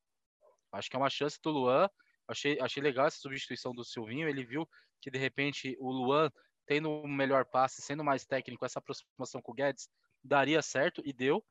Acho 0.72 0.90
que 0.90 0.96
é 0.96 1.00
uma 1.00 1.10
chance 1.10 1.40
do 1.42 1.50
Luan. 1.50 1.90
Achei, 2.28 2.60
achei 2.60 2.82
legal 2.82 3.08
essa 3.08 3.20
substituição 3.20 3.74
do 3.74 3.84
Silvinho. 3.84 4.28
Ele 4.28 4.44
viu 4.44 4.68
que 5.02 5.10
de 5.10 5.18
repente 5.18 5.78
o 5.80 5.92
Luan, 5.92 6.32
tendo 6.66 6.90
um 6.90 7.08
melhor 7.08 7.46
passe, 7.46 7.82
sendo 7.82 8.04
mais 8.04 8.26
técnico, 8.26 8.66
essa 8.66 8.80
aproximação 8.80 9.42
com 9.42 9.52
o 9.52 9.56
Guedes 9.56 9.90
daria 10.24 10.62
certo 10.62 11.02
e 11.06 11.14
deu. 11.14 11.44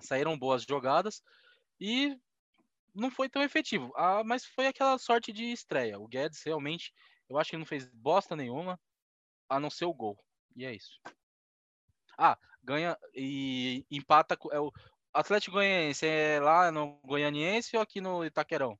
Saíram 0.00 0.38
boas 0.38 0.62
jogadas 0.62 1.22
e 1.78 2.18
não 2.94 3.10
foi 3.10 3.28
tão 3.28 3.42
efetivo. 3.42 3.92
Ah, 3.96 4.22
mas 4.24 4.44
foi 4.44 4.66
aquela 4.66 4.98
sorte 4.98 5.32
de 5.32 5.44
estreia. 5.52 5.98
O 5.98 6.08
Guedes 6.08 6.42
realmente, 6.42 6.92
eu 7.28 7.38
acho 7.38 7.50
que 7.50 7.56
não 7.56 7.66
fez 7.66 7.86
bosta 7.88 8.34
nenhuma, 8.34 8.80
a 9.48 9.60
não 9.60 9.70
ser 9.70 9.84
o 9.84 9.94
gol. 9.94 10.18
E 10.56 10.64
é 10.64 10.74
isso. 10.74 11.00
Ah, 12.18 12.38
ganha 12.62 12.98
e 13.14 13.84
empata. 13.90 14.36
É 14.52 14.58
o 14.58 14.72
Atlético 15.12 15.56
Goianiense 15.56 16.06
é 16.06 16.40
lá 16.40 16.70
no 16.70 17.00
Goianiense 17.04 17.76
ou 17.76 17.82
aqui 17.82 18.00
no 18.00 18.24
Itaquerão? 18.24 18.78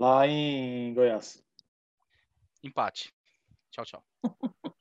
Lá 0.00 0.26
em 0.26 0.94
Goiás. 0.94 1.44
Empate. 2.64 3.12
Tchau, 3.70 3.84
tchau. 3.84 4.04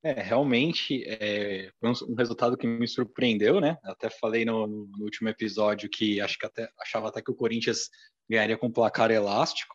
É, 0.00 0.12
realmente 0.22 1.02
é, 1.04 1.72
foi 1.80 1.90
um, 1.90 2.12
um, 2.12 2.14
resultado 2.14 2.56
que 2.56 2.68
me 2.68 2.86
surpreendeu, 2.86 3.60
né? 3.60 3.76
Até 3.82 4.08
falei 4.08 4.44
no, 4.44 4.64
no, 4.64 5.02
último 5.02 5.28
episódio 5.28 5.90
que 5.90 6.20
acho 6.20 6.38
que 6.38 6.46
até 6.46 6.70
achava 6.80 7.08
até 7.08 7.20
que 7.20 7.32
o 7.32 7.34
Corinthians 7.34 7.90
ganharia 8.30 8.56
com 8.56 8.70
placar 8.70 9.10
elástico. 9.10 9.74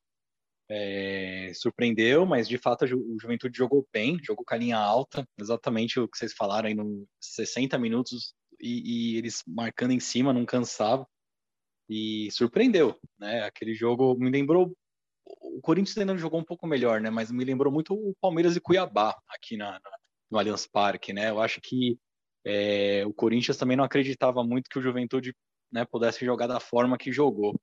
É, 0.70 1.52
surpreendeu, 1.54 2.26
mas 2.26 2.48
de 2.48 2.58
fato 2.58 2.86
o 2.86 3.20
Juventude 3.20 3.58
jogou 3.58 3.86
bem, 3.92 4.18
jogou 4.24 4.46
com 4.46 4.56
a 4.56 4.58
linha 4.58 4.78
alta, 4.78 5.28
exatamente 5.38 6.00
o 6.00 6.08
que 6.08 6.18
vocês 6.18 6.34
falaram 6.34 6.70
aí 6.70 6.74
nos 6.74 7.06
60 7.20 7.78
minutos 7.78 8.34
e, 8.62 9.16
e 9.16 9.18
eles 9.18 9.44
marcando 9.46 9.92
em 9.92 10.00
cima, 10.00 10.32
não 10.32 10.46
cansava 10.46 11.06
e 11.90 12.32
surpreendeu, 12.32 12.98
né? 13.20 13.44
Aquele 13.44 13.76
jogo 13.76 14.16
me 14.16 14.30
lembrou 14.32 14.74
o 15.44 15.62
Corinthians 15.62 15.98
ainda 15.98 16.18
jogou 16.18 16.40
um 16.40 16.46
pouco 16.46 16.66
melhor, 16.66 17.02
né? 17.02 17.10
Mas 17.10 17.32
me 17.32 17.44
lembrou 17.44 17.72
muito 17.72 17.94
o 17.94 18.16
Palmeiras 18.22 18.56
e 18.56 18.62
Cuiabá 18.62 19.16
aqui 19.30 19.58
na, 19.58 19.74
na 19.74 19.92
no 20.34 20.40
Allianz 20.40 20.66
Parque, 20.66 21.14
né? 21.14 21.30
Eu 21.30 21.40
acho 21.40 21.62
que 21.62 21.98
é, 22.46 23.06
o 23.06 23.14
Corinthians 23.14 23.56
também 23.56 23.78
não 23.78 23.84
acreditava 23.84 24.44
muito 24.44 24.70
que 24.70 24.80
o 24.80 24.82
Juventude 24.82 25.34
né, 25.72 25.86
pudesse 25.86 26.26
jogar 26.26 26.48
da 26.48 26.60
forma 26.60 26.98
que 26.98 27.12
jogou. 27.12 27.56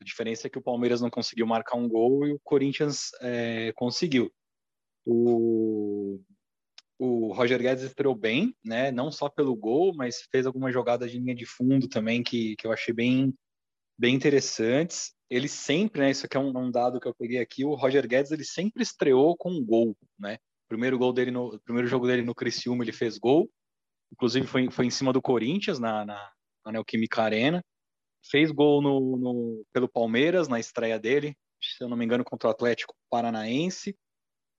A 0.00 0.04
diferença 0.04 0.46
é 0.46 0.50
que 0.50 0.58
o 0.58 0.62
Palmeiras 0.62 1.00
não 1.00 1.10
conseguiu 1.10 1.46
marcar 1.46 1.76
um 1.76 1.88
gol 1.88 2.26
e 2.26 2.32
o 2.32 2.40
Corinthians 2.42 3.10
é, 3.20 3.72
conseguiu. 3.74 4.32
O, 5.04 6.20
o 6.98 7.32
Roger 7.32 7.60
Guedes 7.60 7.84
estreou 7.84 8.14
bem, 8.14 8.54
né? 8.64 8.92
Não 8.92 9.10
só 9.10 9.28
pelo 9.28 9.54
gol, 9.56 9.92
mas 9.94 10.22
fez 10.30 10.46
algumas 10.46 10.72
jogadas 10.72 11.10
de 11.10 11.18
linha 11.18 11.34
de 11.34 11.44
fundo 11.44 11.88
também 11.88 12.22
que, 12.22 12.54
que 12.56 12.66
eu 12.66 12.72
achei 12.72 12.94
bem, 12.94 13.34
bem 13.98 14.14
interessantes. 14.14 15.12
Ele 15.34 15.48
sempre, 15.48 16.00
né? 16.00 16.10
Isso 16.12 16.26
aqui 16.26 16.36
é 16.36 16.40
um, 16.40 16.56
um 16.56 16.70
dado 16.70 17.00
que 17.00 17.08
eu 17.08 17.14
peguei 17.14 17.40
aqui. 17.40 17.64
O 17.64 17.74
Roger 17.74 18.06
Guedes 18.06 18.30
ele 18.30 18.44
sempre 18.44 18.84
estreou 18.84 19.36
com 19.36 19.50
um 19.50 19.64
gol, 19.64 19.96
né? 20.16 20.38
Primeiro 20.68 20.96
gol 20.96 21.12
dele 21.12 21.32
no 21.32 21.58
primeiro 21.64 21.88
jogo 21.88 22.06
dele 22.06 22.22
no 22.22 22.36
Criciúma, 22.36 22.84
ele 22.84 22.92
fez 22.92 23.18
gol. 23.18 23.50
Inclusive 24.12 24.46
foi, 24.46 24.70
foi 24.70 24.86
em 24.86 24.90
cima 24.90 25.12
do 25.12 25.20
Corinthians 25.20 25.80
na, 25.80 26.04
na, 26.04 26.32
na 26.64 26.72
Neoquímica 26.72 27.20
Arena. 27.20 27.64
Fez 28.30 28.52
gol 28.52 28.80
no, 28.80 29.16
no, 29.16 29.66
pelo 29.72 29.88
Palmeiras 29.88 30.46
na 30.46 30.60
estreia 30.60 31.00
dele, 31.00 31.36
se 31.60 31.82
eu 31.82 31.88
não 31.88 31.96
me 31.96 32.04
engano, 32.04 32.22
contra 32.22 32.48
o 32.48 32.52
Atlético 32.52 32.94
Paranaense. 33.10 33.96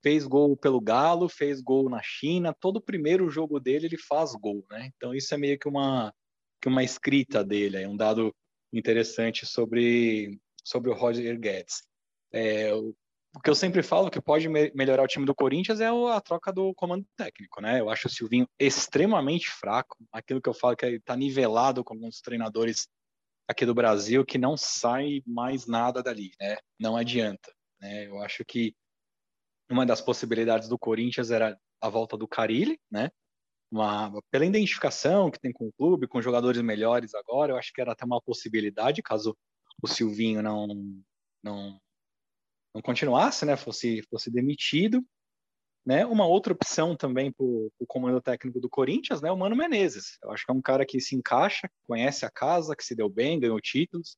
Fez 0.04 0.28
gol 0.28 0.58
pelo 0.58 0.82
Galo, 0.82 1.30
fez 1.30 1.62
gol 1.62 1.90
na 1.90 2.02
China. 2.04 2.54
Todo 2.54 2.82
primeiro 2.82 3.30
jogo 3.30 3.62
dele 3.62 3.86
ele 3.86 3.98
faz 3.98 4.34
gol, 4.34 4.66
né? 4.70 4.92
Então 4.98 5.16
isso 5.16 5.34
é 5.34 5.38
meio 5.38 5.58
que 5.58 5.70
uma 5.70 6.14
que 6.62 6.68
uma 6.68 6.84
escrita 6.84 7.46
dele, 7.46 7.78
é 7.78 7.88
um 7.88 7.96
dado 7.96 8.36
interessante 8.74 9.46
sobre 9.46 10.38
sobre 10.65 10.89
o 10.89 10.93
Roger 10.93 11.39
Guedes. 11.39 11.84
É, 12.34 12.73
o 12.73 13.41
que 13.43 13.49
eu 13.49 13.56
sempre 13.56 13.84
falo 13.84 14.10
que 14.10 14.21
pode 14.21 14.47
me 14.47 14.71
melhorar 14.73 15.04
o 15.04 15.08
time 15.08 15.25
do 15.25 15.36
Corinthians 15.36 15.82
é 15.82 15.88
a 15.88 16.21
troca 16.21 16.51
do 16.51 16.73
comando 16.73 17.06
técnico, 17.17 17.62
né? 17.62 17.80
Eu 17.80 17.89
acho 17.89 18.08
o 18.08 18.10
Silvinho 18.10 18.47
extremamente 18.58 19.49
fraco, 19.49 19.97
aquilo 20.12 20.41
que 20.41 20.49
eu 20.49 20.54
falo 20.54 20.75
que 20.75 20.86
está 20.86 21.15
nivelado 21.15 21.84
com 21.84 21.93
alguns 21.93 22.21
treinadores 22.21 22.88
aqui 23.47 23.65
do 23.65 23.73
Brasil 23.73 24.25
que 24.25 24.38
não 24.38 24.58
sai 24.58 25.21
mais 25.25 25.67
nada 25.67 26.01
dali, 26.01 26.32
né? 26.39 26.58
Não 26.80 26.95
adianta, 26.95 27.54
né? 27.80 28.08
Eu 28.08 28.21
acho 28.21 28.43
que 28.45 28.73
uma 29.69 29.86
das 29.86 30.01
possibilidades 30.01 30.69
do 30.69 30.80
Corinthians 30.80 31.30
era 31.30 31.60
a 31.82 31.89
volta 31.89 32.17
do 32.17 32.28
Carilli, 32.28 32.80
né? 32.89 33.12
Uma, 33.69 34.12
pela 34.32 34.45
identificação 34.45 35.30
que 35.30 35.39
tem 35.39 35.51
com 35.51 35.67
o 35.67 35.73
clube, 35.73 36.08
com 36.08 36.21
jogadores 36.21 36.62
melhores 36.62 37.13
agora, 37.13 37.51
eu 37.51 37.58
acho 37.58 37.73
que 37.73 37.82
era 37.82 37.91
até 37.91 38.06
uma 38.06 38.21
possibilidade 38.21 39.01
caso 39.01 39.36
o 39.82 39.88
Silvinho 39.88 40.42
não 40.42 40.68
não 41.44 41.80
não 42.76 42.82
continuasse, 42.82 43.46
né, 43.46 43.56
fosse, 43.56 44.02
fosse 44.10 44.30
demitido. 44.30 45.02
Né? 45.86 46.06
Uma 46.06 46.28
outra 46.28 46.52
opção 46.52 46.96
também 46.96 47.32
para 47.32 47.46
o 47.46 47.72
comando 47.88 48.20
técnico 48.22 48.60
do 48.60 48.70
Corinthians, 48.70 49.22
né, 49.22 49.32
o 49.32 49.38
Mano 49.38 49.56
Menezes. 49.56 50.18
Eu 50.22 50.32
acho 50.32 50.46
que 50.46 50.52
é 50.52 50.56
um 50.56 50.62
cara 50.62 50.86
que 50.86 51.00
se 51.00 51.16
encaixa, 51.16 51.70
conhece 51.88 52.26
a 52.26 52.30
casa, 52.30 52.76
que 52.76 52.84
se 52.84 52.96
deu 52.96 53.08
bem, 53.08 53.40
ganhou 53.40 53.62
títulos. 53.62 54.18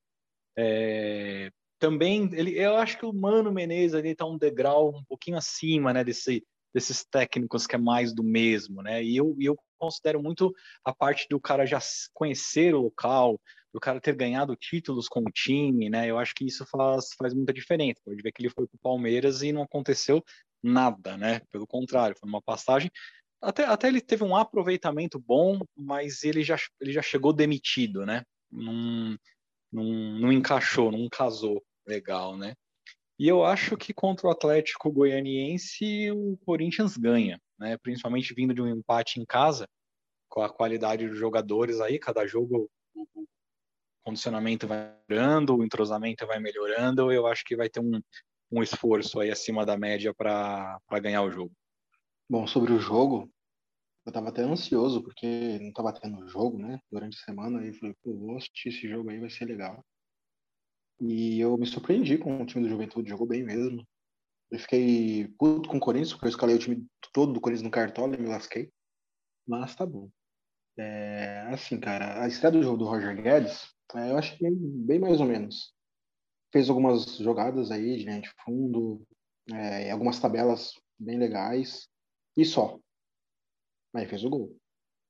É... 0.56 1.52
Também, 1.78 2.28
ele, 2.32 2.58
eu 2.58 2.74
acho 2.76 2.98
que 2.98 3.06
o 3.06 3.12
Mano 3.12 3.52
Menezes 3.52 3.94
ali 3.94 4.08
está 4.08 4.26
um 4.26 4.36
degrau 4.36 4.88
um 4.88 5.04
pouquinho 5.04 5.36
acima, 5.36 5.92
né, 5.92 6.02
desse, 6.02 6.44
desses 6.74 7.04
técnicos 7.04 7.66
que 7.66 7.76
é 7.76 7.78
mais 7.78 8.12
do 8.12 8.24
mesmo, 8.24 8.82
né? 8.82 9.04
E 9.04 9.16
eu, 9.16 9.36
eu 9.38 9.56
considero 9.78 10.22
muito 10.22 10.52
a 10.84 10.94
parte 10.94 11.26
do 11.30 11.40
cara 11.40 11.64
já 11.64 11.78
conhecer 12.12 12.74
o 12.74 12.82
local, 12.82 13.40
do 13.72 13.80
cara 13.80 14.00
ter 14.00 14.14
ganhado 14.14 14.56
títulos 14.56 15.08
com 15.08 15.20
o 15.20 15.32
time, 15.32 15.88
né? 15.88 16.10
Eu 16.10 16.18
acho 16.18 16.34
que 16.34 16.44
isso 16.44 16.66
faz, 16.66 17.10
faz 17.16 17.34
muita 17.34 17.52
diferença. 17.52 18.00
Pode 18.04 18.22
ver 18.22 18.32
que 18.32 18.42
ele 18.42 18.50
foi 18.50 18.66
para 18.66 18.76
o 18.76 18.80
Palmeiras 18.80 19.42
e 19.42 19.52
não 19.52 19.62
aconteceu 19.62 20.22
nada, 20.62 21.16
né? 21.16 21.40
Pelo 21.50 21.66
contrário, 21.66 22.16
foi 22.18 22.28
uma 22.28 22.42
passagem. 22.42 22.90
Até, 23.40 23.64
até 23.64 23.88
ele 23.88 24.00
teve 24.00 24.24
um 24.24 24.34
aproveitamento 24.34 25.18
bom, 25.18 25.60
mas 25.76 26.24
ele 26.24 26.42
já, 26.42 26.56
ele 26.80 26.92
já 26.92 27.02
chegou 27.02 27.32
demitido, 27.32 28.04
né? 28.04 28.24
Não, 28.50 29.16
não, 29.72 29.84
não 29.84 30.32
encaixou, 30.32 30.90
não 30.90 31.08
casou 31.08 31.62
legal, 31.86 32.36
né? 32.36 32.54
E 33.18 33.26
eu 33.28 33.44
acho 33.44 33.76
que 33.76 33.92
contra 33.92 34.28
o 34.28 34.30
Atlético 34.30 34.92
Goianiense 34.92 36.10
o 36.12 36.36
Corinthians 36.38 36.96
ganha, 36.96 37.40
né? 37.58 37.76
Principalmente 37.78 38.34
vindo 38.34 38.54
de 38.54 38.62
um 38.62 38.68
empate 38.68 39.20
em 39.20 39.24
casa, 39.24 39.68
com 40.28 40.42
a 40.42 40.52
qualidade 40.52 41.08
dos 41.08 41.18
jogadores 41.18 41.80
aí, 41.80 41.98
cada 41.98 42.26
jogo 42.26 42.70
o, 42.94 43.06
condicionamento 44.04 44.66
vai 44.66 44.94
melhorando, 45.08 45.56
o 45.56 45.64
entrosamento 45.64 46.26
vai 46.26 46.38
melhorando, 46.38 47.12
eu 47.12 47.26
acho 47.26 47.44
que 47.44 47.56
vai 47.56 47.68
ter 47.68 47.80
um, 47.80 48.00
um 48.50 48.62
esforço 48.62 49.20
aí 49.20 49.30
acima 49.30 49.66
da 49.66 49.76
média 49.76 50.14
para 50.14 50.80
ganhar 51.02 51.22
o 51.22 51.30
jogo. 51.30 51.52
Bom, 52.28 52.46
sobre 52.46 52.72
o 52.72 52.78
jogo, 52.78 53.30
eu 54.06 54.12
tava 54.12 54.30
até 54.30 54.42
ansioso, 54.42 55.02
porque 55.02 55.58
não 55.60 55.72
tava 55.72 55.92
tendo 55.92 56.26
jogo, 56.26 56.58
né, 56.58 56.78
durante 56.90 57.18
a 57.18 57.24
semana, 57.24 57.66
e 57.66 57.72
falei, 57.74 57.94
pô, 58.02 58.16
vou 58.16 58.36
assistir 58.36 58.70
esse 58.70 58.88
jogo 58.88 59.10
aí, 59.10 59.18
vai 59.18 59.30
ser 59.30 59.44
legal. 59.44 59.84
E 61.00 61.38
eu 61.38 61.56
me 61.56 61.66
surpreendi 61.66 62.18
com 62.18 62.42
o 62.42 62.46
time 62.46 62.64
do 62.64 62.70
Juventude, 62.70 63.10
jogou 63.10 63.26
bem 63.26 63.44
mesmo. 63.44 63.86
Eu 64.50 64.58
fiquei 64.58 65.28
puto 65.38 65.68
com 65.68 65.76
o 65.76 65.80
Corinthians, 65.80 66.12
porque 66.12 66.26
eu 66.26 66.30
escalei 66.30 66.56
o 66.56 66.58
time 66.58 66.86
todo 67.12 67.32
do 67.32 67.40
Corinthians 67.40 67.64
no 67.64 67.70
cartola 67.70 68.14
e 68.14 68.20
me 68.20 68.28
lasquei. 68.28 68.72
Mas 69.46 69.74
tá 69.74 69.84
bom. 69.84 70.10
É, 70.78 71.40
assim, 71.52 71.78
cara, 71.80 72.22
a 72.22 72.28
estreia 72.28 72.52
do 72.52 72.62
jogo 72.62 72.78
do 72.78 72.84
Roger 72.84 73.20
Guedes, 73.20 73.68
é, 73.94 74.10
eu 74.10 74.18
achei 74.18 74.38
bem 74.50 74.98
mais 74.98 75.20
ou 75.20 75.26
menos. 75.26 75.74
Fez 76.52 76.68
algumas 76.70 77.16
jogadas 77.18 77.70
aí 77.70 77.96
de 77.98 78.04
linha 78.04 78.20
de 78.20 78.30
fundo, 78.44 79.02
é, 79.52 79.90
algumas 79.90 80.20
tabelas 80.20 80.72
bem 80.98 81.18
legais, 81.18 81.88
e 82.36 82.44
só. 82.44 82.78
mas 83.92 84.08
fez 84.08 84.24
o 84.24 84.30
gol. 84.30 84.56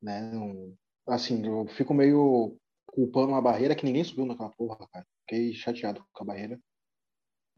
Né? 0.02 0.20
Não- 0.32 0.74
assim, 1.06 1.44
eu 1.46 1.66
fico 1.68 1.92
meio 1.94 2.56
culpando 2.86 3.28
uma 3.32 3.42
barreira 3.42 3.74
que 3.74 3.84
ninguém 3.84 4.04
subiu 4.04 4.24
naquela 4.26 4.50
porra, 4.50 4.88
cara. 4.88 5.06
Fiquei 5.20 5.52
chateado 5.54 6.04
com 6.12 6.24
a 6.24 6.26
barreira. 6.26 6.58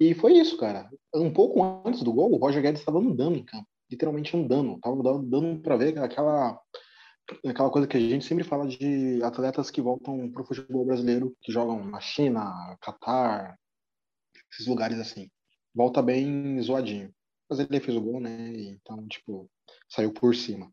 E 0.01 0.15
foi 0.15 0.33
isso, 0.39 0.57
cara. 0.57 0.89
Um 1.15 1.33
pouco 1.33 1.63
antes 1.87 2.03
do 2.03 2.13
gol, 2.13 2.33
o 2.33 2.37
Roger 2.39 2.63
Guedes 2.63 2.81
estava 2.81 2.99
andando 2.99 3.37
em 3.37 3.45
campo. 3.45 3.67
Literalmente 3.91 4.37
andando. 4.37 4.79
Tava 4.81 4.97
dando- 5.23 5.61
pra 5.61 5.77
ver 5.77 5.99
aquela, 5.99 6.59
aquela 7.47 7.71
coisa 7.71 7.87
que 7.87 7.97
a 7.97 8.01
gente 8.01 8.25
sempre 8.25 8.45
fala 8.45 8.67
de 8.67 9.23
atletas 9.23 9.71
que 9.71 9.83
voltam 9.83 10.31
pro 10.31 10.45
futebol 10.45 10.85
brasileiro, 10.87 11.37
que 11.43 11.53
jogam 11.53 11.85
na 11.85 12.01
China, 12.01 12.77
Catar, 12.81 13.57
esses 14.53 14.67
lugares 14.67 14.99
assim. 14.99 15.29
Volta 15.75 16.01
bem 16.03 16.61
zoadinho. 16.63 17.13
Mas 17.49 17.59
ele 17.61 17.81
fez 17.81 17.97
o 17.97 18.01
gol, 18.01 18.21
né? 18.21 18.53
Então, 18.57 19.07
tipo, 19.09 19.51
saiu 19.89 20.13
por 20.13 20.35
cima. 20.35 20.73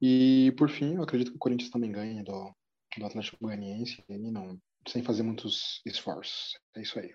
E 0.00 0.52
por 0.58 0.68
fim, 0.68 0.96
eu 0.96 1.02
acredito 1.02 1.30
que 1.30 1.36
o 1.36 1.40
Corinthians 1.40 1.70
também 1.70 1.92
ganha 1.92 2.24
do, 2.24 2.52
do 2.98 3.06
Atlético 3.06 3.36
Goianiense, 3.40 4.02
não, 4.08 4.58
sem 4.88 5.02
fazer 5.02 5.22
muitos 5.22 5.80
esforços. 5.86 6.58
É 6.74 6.82
isso 6.82 6.98
aí. 6.98 7.14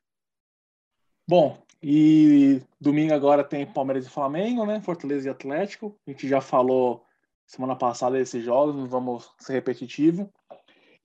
Bom, 1.32 1.58
e 1.82 2.62
domingo 2.78 3.14
agora 3.14 3.42
tem 3.42 3.66
Palmeiras 3.66 4.06
e 4.06 4.10
Flamengo, 4.10 4.66
né? 4.66 4.82
Fortaleza 4.82 5.30
e 5.30 5.32
Atlético. 5.32 5.98
A 6.06 6.12
gente 6.12 6.28
já 6.28 6.42
falou 6.42 7.06
semana 7.46 7.74
passada 7.74 8.18
desses 8.18 8.44
jogos, 8.44 8.76
não 8.76 8.86
vamos 8.86 9.34
ser 9.40 9.54
repetitivo. 9.54 10.30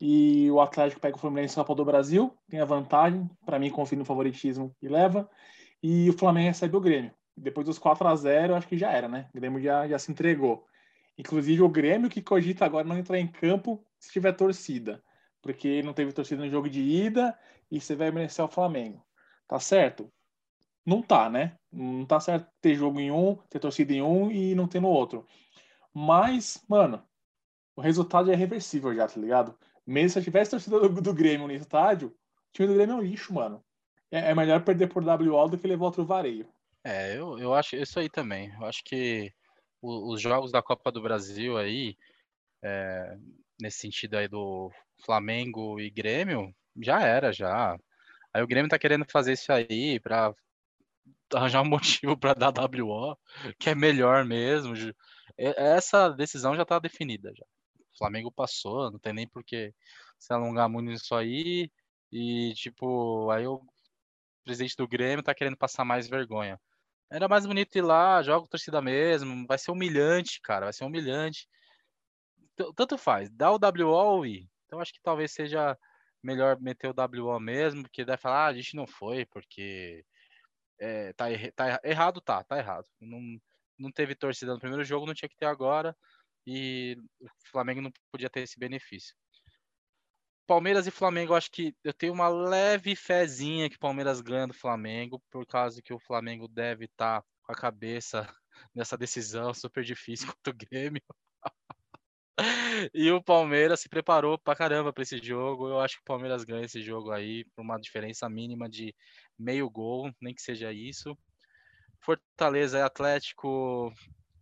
E 0.01 0.51
o 0.51 0.61
Atlético 0.61 1.01
pega 1.01 1.17
o 1.17 1.21
Fluminense 1.21 1.57
na 1.57 1.63
Copa 1.63 1.77
do 1.77 1.85
Brasil, 1.85 2.37
tem 2.51 2.59
a 2.59 2.65
vantagem, 2.65 3.31
para 3.45 3.57
mim 3.61 3.71
confio 3.71 3.99
no 3.99 4.05
favoritismo 4.05 4.75
e 4.83 4.89
leva. 4.89 5.31
E 5.81 6.11
o 6.11 6.13
Flamengo 6.13 6.49
recebe 6.49 6.77
o 6.77 6.81
Grêmio. 6.81 7.13
Depois 7.37 7.65
dos 7.65 7.79
4 7.79 8.09
a 8.09 8.17
0 8.17 8.57
acho 8.57 8.67
que 8.67 8.77
já 8.77 8.91
era, 8.91 9.07
né? 9.07 9.29
O 9.33 9.39
Grêmio 9.39 9.61
já, 9.61 9.87
já 9.87 9.97
se 9.97 10.11
entregou. 10.11 10.67
Inclusive 11.17 11.63
o 11.63 11.69
Grêmio 11.69 12.11
que 12.11 12.21
cogita 12.21 12.65
agora 12.65 12.89
não 12.89 12.99
entrar 12.99 13.21
em 13.21 13.29
campo 13.29 13.81
se 13.97 14.11
tiver 14.11 14.33
torcida, 14.33 15.01
porque 15.41 15.85
não 15.85 15.93
teve 15.93 16.11
torcida 16.11 16.43
no 16.43 16.51
jogo 16.51 16.69
de 16.69 16.81
ida 16.81 17.39
e 17.71 17.81
você 17.81 17.95
vai 17.95 18.11
beneficiar 18.11 18.49
o 18.49 18.51
Flamengo. 18.51 19.07
Tá 19.47 19.61
certo? 19.61 20.13
Não 20.87 21.03
tá, 21.03 21.29
né? 21.29 21.59
Não 21.73 22.07
tá 22.07 22.21
certo 22.21 22.49
ter 22.61 22.77
jogo 22.77 23.01
em 23.01 23.11
um, 23.11 23.37
ter 23.51 23.59
torcida 23.59 23.93
em 23.93 24.03
um 24.03 24.31
e 24.31 24.55
não 24.55 24.69
ter 24.69 24.81
no 24.81 24.89
outro. 24.89 25.27
Mas, 25.93 26.63
mano, 26.69 27.03
o 27.77 27.81
resultado 27.81 28.31
é 28.31 28.35
reversível 28.35 28.95
já, 28.95 29.07
tá 29.09 29.21
ligado? 29.21 29.59
Mesmo 29.87 30.11
se 30.11 30.19
eu 30.19 30.25
tivesse 30.25 30.51
torcida 30.53 30.81
do, 30.81 30.89
do 31.01 31.15
Grêmio 31.15 31.47
no 31.47 31.53
estádio, 31.53 32.09
o 32.09 32.53
time 32.53 32.69
do 32.69 32.75
Grêmio 32.75 32.95
é 32.95 32.97
um 32.97 33.03
lixo, 33.03 33.35
mano. 33.35 33.65
É, 34.11 34.31
é 34.31 34.35
melhor 34.35 34.65
perder 34.65 34.89
por 34.89 35.03
WO 35.05 35.49
do 35.49 35.59
que 35.59 35.67
levar 35.67 35.87
outro 35.87 36.05
vareio. 36.05 36.49
É, 36.85 37.17
eu, 37.17 37.39
eu 37.39 37.55
acho 37.55 37.77
isso 37.77 37.99
aí 37.99 38.09
também. 38.09 38.53
Eu 38.55 38.67
acho 38.67 38.83
que 38.85 39.33
o- 39.83 40.13
os 40.13 40.21
jogos 40.21 40.53
da 40.53 40.63
Copa 40.63 40.93
do 40.93 41.03
Brasil 41.03 41.59
aí, 41.59 41.97
é, 42.63 43.17
nesse 43.61 43.79
sentido 43.79 44.17
aí 44.17 44.29
do 44.29 44.71
Flamengo 45.05 45.81
e 45.81 45.91
Grêmio, 45.91 46.55
já 46.81 47.03
era, 47.03 47.33
já. 47.33 47.77
Aí 48.33 48.43
o 48.43 48.47
Grêmio 48.47 48.69
tá 48.71 48.79
querendo 48.79 49.05
fazer 49.11 49.33
isso 49.33 49.53
aí 49.53 49.99
pra 50.01 50.35
arranjar 51.35 51.63
um 51.63 51.69
motivo 51.71 52.17
pra 52.17 52.35
dar 52.35 52.53
WO, 52.53 53.17
que 53.59 53.71
é 53.71 53.75
melhor 53.75 54.25
mesmo. 54.25 54.75
Essa 55.37 56.09
decisão 56.11 56.57
já 56.57 56.65
tá 56.65 56.79
definida 56.79 57.33
já. 57.35 57.45
O 57.95 57.99
Flamengo 57.99 58.31
passou, 58.31 58.91
não 58.91 58.99
tem 58.99 59.13
nem 59.13 59.29
por 59.29 59.43
que 59.43 59.73
se 60.19 60.33
alongar 60.33 60.69
muito 60.69 60.91
nisso 60.91 61.15
aí. 61.15 61.71
E, 62.13 62.53
tipo, 62.55 63.31
aí 63.31 63.47
o 63.47 63.63
presidente 64.45 64.77
do 64.77 64.87
Grêmio 64.87 65.23
tá 65.23 65.35
querendo 65.35 65.57
passar 65.57 65.85
mais 65.85 66.09
vergonha. 66.09 66.61
Era 67.11 67.29
mais 67.29 67.47
bonito 67.47 67.77
ir 67.77 67.83
lá, 67.83 68.23
joga 68.23 68.49
torcida 68.49 68.81
mesmo. 68.83 69.47
Vai 69.47 69.59
ser 69.59 69.71
humilhante, 69.71 70.41
cara. 70.41 70.67
Vai 70.67 70.73
ser 70.73 70.85
humilhante. 70.85 71.49
Tanto 72.75 72.97
faz, 72.97 73.29
dá 73.31 73.51
o 73.51 73.59
WO 73.59 73.89
ou 73.89 74.27
ir. 74.27 74.49
Então 74.67 74.81
acho 74.81 74.93
que 74.93 75.01
talvez 75.03 75.33
seja 75.33 75.77
melhor 76.23 76.61
meter 76.61 76.91
o 76.91 76.95
WO 76.95 77.39
mesmo, 77.39 77.83
porque 77.83 78.05
deve 78.05 78.21
falar, 78.21 78.47
ah, 78.47 78.49
a 78.49 78.53
gente 78.53 78.75
não 78.75 78.87
foi, 78.87 79.25
porque 79.27 80.05
é, 80.79 81.13
tá, 81.15 81.27
tá 81.55 81.67
erra- 81.67 81.81
errado, 81.85 82.21
tá, 82.21 82.45
tá 82.45 82.59
errado. 82.59 82.87
Não, 83.01 83.21
não 83.79 83.93
teve 83.93 84.15
torcida 84.15 84.53
no 84.55 84.61
primeiro 84.61 84.85
jogo, 84.85 85.07
não 85.07 85.15
tinha 85.15 85.29
que 85.29 85.37
ter 85.37 85.47
agora. 85.47 85.97
E 86.47 86.97
o 87.21 87.29
Flamengo 87.51 87.81
não 87.81 87.93
podia 88.13 88.31
ter 88.31 88.41
esse 88.43 88.59
benefício. 88.59 89.15
Palmeiras 90.47 90.87
e 90.87 90.91
Flamengo, 90.93 91.35
acho 91.35 91.51
que 91.51 91.75
eu 91.83 91.93
tenho 91.93 92.13
uma 92.13 92.29
leve 92.29 92.95
fezinha 92.95 93.69
que 93.69 93.79
Palmeiras 93.79 94.21
ganha 94.21 94.47
do 94.47 94.55
Flamengo, 94.55 95.21
por 95.31 95.45
causa 95.47 95.83
que 95.83 95.93
o 95.93 95.99
Flamengo 95.99 96.47
deve 96.47 96.85
estar 96.85 97.23
com 97.43 97.53
a 97.53 97.57
cabeça 97.57 98.23
nessa 98.75 98.97
decisão 98.97 99.53
super 99.53 99.83
difícil 99.85 100.29
contra 100.37 100.53
o 100.53 100.57
Grêmio. 100.57 101.03
E 102.93 103.11
o 103.11 103.23
Palmeiras 103.23 103.81
se 103.81 103.89
preparou 103.89 104.39
pra 104.39 104.55
caramba 104.55 104.93
pra 104.93 105.03
esse 105.03 105.19
jogo. 105.19 105.69
Eu 105.69 105.81
acho 105.81 105.97
que 105.97 106.03
o 106.03 106.05
Palmeiras 106.05 106.45
ganha 106.45 106.65
esse 106.65 106.83
jogo 106.83 107.11
aí 107.11 107.45
por 107.55 107.63
uma 107.63 107.81
diferença 107.81 108.29
mínima 108.29 108.69
de 108.69 108.95
meio 109.39 109.69
gol, 109.71 110.11
nem 110.21 110.35
que 110.35 110.43
seja 110.43 110.73
isso. 110.73 111.17
Fortaleza 112.01 112.79
e 112.79 112.83
Atlético. 112.83 113.93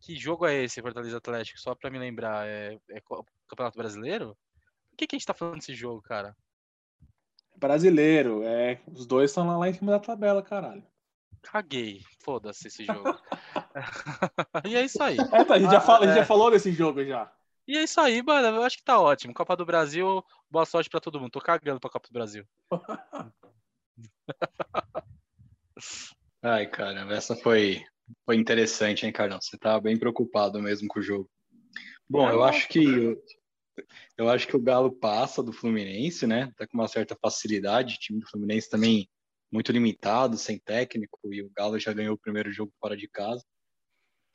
Que 0.00 0.16
jogo 0.16 0.46
é 0.46 0.64
esse, 0.64 0.82
Fortaleza 0.82 1.16
Atlético? 1.16 1.58
Só 1.60 1.74
pra 1.74 1.90
me 1.90 1.98
lembrar, 1.98 2.46
é, 2.46 2.78
é 2.90 3.00
Campeonato 3.48 3.78
Brasileiro? 3.78 4.36
Por 4.90 4.98
que, 4.98 5.06
que 5.06 5.16
a 5.16 5.18
gente 5.18 5.26
tá 5.26 5.34
falando 5.34 5.58
desse 5.58 5.74
jogo, 5.74 6.02
cara? 6.02 6.36
Brasileiro, 7.56 8.42
é. 8.42 8.80
Os 8.92 9.06
dois 9.06 9.30
estão 9.30 9.46
lá, 9.46 9.56
lá 9.56 9.68
em 9.68 9.72
cima 9.72 9.92
da 9.92 10.00
tabela, 10.00 10.42
caralho. 10.42 10.84
Caguei. 11.42 12.02
Foda-se 12.22 12.68
esse 12.68 12.84
jogo. 12.84 13.04
e 14.66 14.76
é 14.76 14.84
isso 14.84 15.02
aí. 15.02 15.16
É, 15.32 15.44
tá, 15.44 15.54
a 15.54 15.58
gente, 15.58 15.70
já, 15.70 15.78
Ah, 15.78 15.80
fala, 15.80 16.04
a 16.04 16.06
gente 16.08 16.16
é. 16.16 16.20
já 16.20 16.26
falou 16.26 16.50
desse 16.50 16.72
jogo 16.72 17.04
já. 17.04 17.32
E 17.66 17.78
é 17.78 17.84
isso 17.84 17.98
aí, 18.00 18.22
mano. 18.22 18.58
Eu 18.58 18.62
acho 18.62 18.76
que 18.76 18.84
tá 18.84 19.00
ótimo. 19.00 19.32
Copa 19.32 19.56
do 19.56 19.64
Brasil, 19.64 20.22
boa 20.50 20.66
sorte 20.66 20.90
pra 20.90 21.00
todo 21.00 21.18
mundo. 21.18 21.30
Tô 21.30 21.40
cagando 21.40 21.80
pra 21.80 21.90
Copa 21.90 22.08
do 22.08 22.12
Brasil. 22.12 22.46
Ai, 26.42 26.66
caramba, 26.66 27.14
essa 27.14 27.34
foi, 27.34 27.82
foi 28.26 28.36
interessante, 28.36 29.06
hein, 29.06 29.12
Carlão? 29.12 29.40
Você 29.40 29.56
tá 29.56 29.80
bem 29.80 29.98
preocupado 29.98 30.60
mesmo 30.60 30.86
com 30.88 31.00
o 31.00 31.02
jogo. 31.02 31.30
Bom, 32.08 32.28
eu 32.28 32.44
acho 32.44 32.68
que 32.68 33.16
eu 34.16 34.28
acho 34.28 34.46
que 34.46 34.54
o 34.54 34.62
Galo 34.62 34.92
passa 34.92 35.42
do 35.42 35.52
Fluminense, 35.52 36.26
né? 36.26 36.52
Tá 36.56 36.66
com 36.66 36.76
uma 36.76 36.86
certa 36.86 37.16
facilidade. 37.20 37.94
O 37.94 37.98
time 37.98 38.20
do 38.20 38.28
Fluminense 38.28 38.68
também 38.68 39.08
muito 39.50 39.72
limitado, 39.72 40.36
sem 40.36 40.58
técnico, 40.58 41.18
e 41.32 41.42
o 41.42 41.50
Galo 41.56 41.78
já 41.78 41.92
ganhou 41.92 42.14
o 42.14 42.18
primeiro 42.18 42.52
jogo 42.52 42.72
fora 42.78 42.96
de 42.96 43.08
casa. 43.08 43.42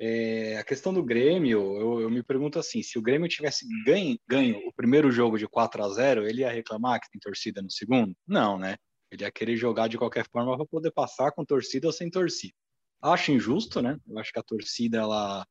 É, 0.01 0.57
a 0.57 0.63
questão 0.63 0.93
do 0.93 1.03
Grêmio, 1.03 1.77
eu, 1.77 2.01
eu 2.01 2.09
me 2.09 2.23
pergunto 2.23 2.57
assim, 2.57 2.81
se 2.81 2.97
o 2.97 3.01
Grêmio 3.01 3.27
tivesse 3.27 3.67
ganho, 3.85 4.17
ganho 4.27 4.57
o 4.65 4.73
primeiro 4.73 5.11
jogo 5.11 5.37
de 5.37 5.45
4 5.45 5.83
a 5.83 5.89
0 5.89 6.25
ele 6.25 6.41
ia 6.41 6.51
reclamar 6.51 7.01
que 7.01 7.09
tem 7.09 7.19
torcida 7.19 7.61
no 7.61 7.69
segundo? 7.69 8.15
Não, 8.25 8.57
né? 8.57 8.77
Ele 9.11 9.23
ia 9.23 9.31
querer 9.31 9.57
jogar 9.57 9.89
de 9.89 9.97
qualquer 9.97 10.25
forma 10.31 10.55
para 10.55 10.65
poder 10.65 10.91
passar 10.91 11.31
com 11.33 11.43
torcida 11.43 11.87
ou 11.87 11.93
sem 11.93 12.09
torcida. 12.09 12.53
Acho 13.01 13.31
injusto, 13.31 13.81
né? 13.81 13.97
Eu 14.07 14.17
acho 14.19 14.31
que 14.31 14.39
a 14.39 14.43
torcida 14.43 14.99
ela, 14.99 15.45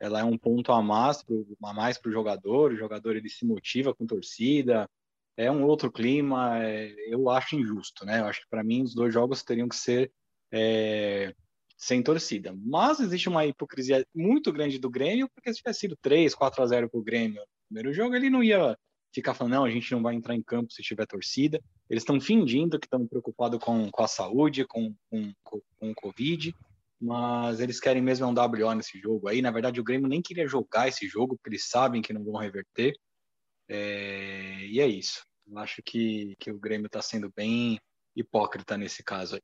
ela 0.00 0.20
é 0.20 0.24
um 0.24 0.38
ponto 0.38 0.70
a 0.72 0.82
mais 0.82 1.22
para 1.22 2.02
pro 2.02 2.12
jogador. 2.12 2.72
O 2.72 2.76
jogador 2.76 3.16
ele 3.16 3.28
se 3.28 3.44
motiva 3.44 3.94
com 3.94 4.06
torcida. 4.06 4.88
É 5.36 5.50
um 5.50 5.64
outro 5.64 5.90
clima. 5.90 6.62
é- 6.64 6.94
eu 7.08 7.30
acho 7.30 7.56
injusto, 7.56 8.04
né? 8.04 8.20
Eu 8.20 8.26
acho 8.26 8.40
que 8.42 8.48
para 8.50 8.62
mim 8.64 8.82
os 8.82 8.94
dois 8.94 9.12
jogos 9.12 9.42
teriam 9.42 9.68
que 9.68 9.76
ser 9.76 10.12
é, 10.52 11.34
sem 11.78 12.02
torcida. 12.02 12.52
Mas 12.66 12.98
existe 12.98 13.28
uma 13.28 13.46
hipocrisia 13.46 14.04
muito 14.12 14.52
grande 14.52 14.78
do 14.78 14.90
Grêmio, 14.90 15.30
porque 15.32 15.52
se 15.52 15.58
tivesse 15.58 15.80
sido 15.80 15.96
3, 16.02 16.34
4 16.34 16.62
a 16.62 16.66
0 16.66 16.90
para 16.90 16.98
o 16.98 17.02
Grêmio 17.02 17.40
no 17.40 17.46
primeiro 17.68 17.94
jogo, 17.94 18.16
ele 18.16 18.28
não 18.28 18.42
ia 18.42 18.76
ficar 19.14 19.32
falando, 19.32 19.52
não, 19.54 19.64
a 19.64 19.70
gente 19.70 19.92
não 19.92 20.02
vai 20.02 20.14
entrar 20.14 20.34
em 20.34 20.42
campo 20.42 20.72
se 20.72 20.82
tiver 20.82 21.06
torcida. 21.06 21.62
Eles 21.88 22.02
estão 22.02 22.20
fingindo 22.20 22.78
que 22.80 22.86
estão 22.86 23.06
preocupados 23.06 23.60
com, 23.60 23.88
com 23.90 24.02
a 24.02 24.08
saúde, 24.08 24.66
com, 24.66 24.92
com, 25.08 25.32
com 25.44 25.90
o 25.90 25.94
Covid, 25.94 26.52
mas 27.00 27.60
eles 27.60 27.78
querem 27.78 28.02
mesmo 28.02 28.26
é 28.26 28.28
um 28.28 28.34
WO 28.34 28.74
nesse 28.74 28.98
jogo 28.98 29.28
aí. 29.28 29.40
Na 29.40 29.52
verdade, 29.52 29.80
o 29.80 29.84
Grêmio 29.84 30.08
nem 30.08 30.20
queria 30.20 30.48
jogar 30.48 30.88
esse 30.88 31.06
jogo, 31.06 31.36
porque 31.36 31.50
eles 31.50 31.68
sabem 31.68 32.02
que 32.02 32.12
não 32.12 32.24
vão 32.24 32.40
reverter. 32.40 32.92
É, 33.68 34.66
e 34.66 34.80
é 34.80 34.86
isso. 34.86 35.22
Eu 35.46 35.58
acho 35.58 35.80
que, 35.82 36.34
que 36.40 36.50
o 36.50 36.58
Grêmio 36.58 36.86
está 36.86 37.00
sendo 37.00 37.32
bem 37.34 37.78
hipócrita 38.16 38.76
nesse 38.76 39.04
caso 39.04 39.36
aí. 39.36 39.42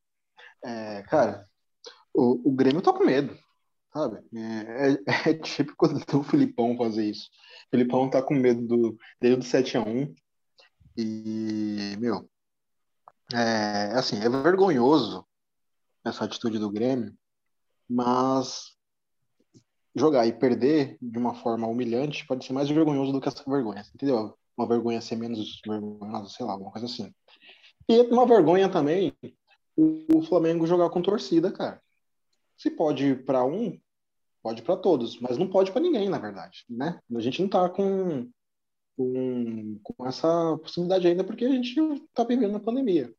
É, 0.65 1.03
cara, 1.03 1.49
o, 2.15 2.49
o 2.49 2.53
Grêmio 2.53 2.81
tá 2.81 2.93
com 2.93 3.05
medo, 3.05 3.37
sabe? 3.93 4.21
É, 4.35 4.93
é- 4.93 5.31
é 5.31 5.35
típico 5.35 5.89
do 5.89 6.23
Filipão 6.23 6.77
fazer 6.77 7.05
isso. 7.11 7.29
O 7.67 7.71
Filipão 7.77 8.09
tá 8.09 8.23
com 8.23 8.35
medo 8.35 8.67
do, 8.67 8.99
desde 9.21 9.41
o 9.41 9.43
7x1. 9.51 10.15
E, 10.97 11.97
meu, 11.99 12.31
é 13.33 13.93
assim, 13.95 14.17
é 14.19 14.29
vergonhoso 14.29 15.27
essa 16.05 16.25
atitude 16.25 16.59
do 16.59 16.71
Grêmio, 16.71 17.13
mas 17.89 18.75
jogar 19.97 20.27
e 20.27 20.33
perder 20.33 20.99
de 21.01 21.19
uma 21.19 21.35
forma 21.35 21.67
humilhante 21.67 22.27
pode 22.27 22.45
ser 22.45 22.53
mais 22.53 22.69
vergonhoso 22.69 23.13
do 23.13 23.21
que 23.21 23.29
essa 23.29 23.43
vergonha, 23.47 23.83
entendeu? 23.95 24.37
Uma 24.57 24.69
vergonha 24.69 25.01
ser 25.01 25.17
menos 25.17 25.61
vergonhosa, 25.67 26.29
sei 26.29 26.47
lá, 26.47 26.53
alguma 26.53 26.71
coisa 26.71 26.87
assim. 26.87 27.13
E 27.89 28.01
uma 28.03 28.27
vergonha 28.27 28.69
também 28.69 29.13
o 29.77 30.23
Flamengo 30.23 30.67
jogar 30.67 30.91
com 30.91 31.03
torcida, 31.03 31.51
cara. 31.53 31.83
Se 32.57 32.71
pode 32.71 33.05
ir 33.05 33.25
para 33.25 33.45
um, 33.45 33.79
Pode 34.45 34.61
para 34.61 34.77
todos, 34.77 35.19
mas 35.21 35.39
não 35.39 35.49
pode 35.49 35.73
para 35.73 35.81
ninguém, 35.81 36.07
na 36.11 36.19
verdade, 36.19 36.67
né? 36.69 37.01
A 37.17 37.21
gente 37.21 37.41
não 37.41 37.49
tá 37.49 37.67
com, 37.67 38.31
com, 38.95 39.81
com 39.83 40.07
essa 40.07 40.29
possibilidade 40.59 41.09
ainda 41.09 41.25
porque 41.25 41.47
a 41.47 41.51
gente 41.51 41.75
tá 42.13 42.25
vivendo 42.25 42.55
a 42.55 42.61
pandemia. 42.61 43.11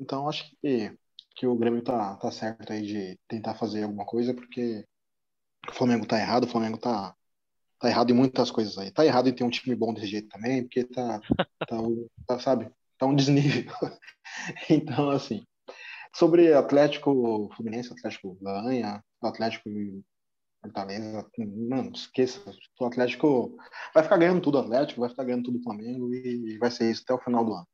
Então, 0.00 0.26
acho 0.26 0.50
que, 0.62 0.96
que 1.36 1.46
o 1.46 1.54
Grêmio 1.54 1.82
tá, 1.82 2.16
tá 2.16 2.30
certo 2.30 2.72
aí 2.72 2.80
de 2.80 3.20
tentar 3.28 3.54
fazer 3.56 3.82
alguma 3.82 4.06
coisa, 4.06 4.32
porque 4.32 4.86
o 5.68 5.74
Flamengo 5.74 6.06
tá 6.06 6.18
errado, 6.18 6.44
o 6.44 6.48
Flamengo 6.48 6.78
tá, 6.78 7.14
tá 7.78 7.90
errado 7.90 8.10
em 8.10 8.14
muitas 8.14 8.50
coisas 8.50 8.78
aí. 8.78 8.90
Tá 8.90 9.04
errado 9.04 9.28
em 9.28 9.34
ter 9.34 9.44
um 9.44 9.50
time 9.50 9.76
bom 9.76 9.92
desse 9.92 10.06
jeito 10.06 10.30
também, 10.30 10.62
porque 10.62 10.84
tá, 10.84 11.20
tá, 11.68 11.76
tá 12.26 12.38
sabe, 12.38 12.70
tá 12.96 13.04
um 13.04 13.14
desnível. 13.14 13.70
então, 14.70 15.10
assim, 15.10 15.44
sobre 16.14 16.52
Atlético 16.52 17.50
Fluminense, 17.56 17.92
Atlético 17.92 18.36
ganha, 18.40 19.02
Atlético 19.22 19.70
Fortaleza, 20.62 21.30
mano, 21.68 21.92
esqueça. 21.92 22.40
O 22.80 22.86
Atlético 22.86 23.56
vai 23.92 24.02
ficar 24.02 24.16
ganhando 24.16 24.40
tudo, 24.40 24.58
Atlético 24.58 25.00
vai 25.00 25.10
ficar 25.10 25.24
ganhando 25.24 25.44
tudo 25.44 25.62
Flamengo 25.62 26.14
e 26.14 26.56
vai 26.58 26.70
ser 26.70 26.90
isso 26.90 27.02
até 27.04 27.14
o 27.14 27.22
final 27.22 27.44
do 27.44 27.52
ano. 27.52 27.68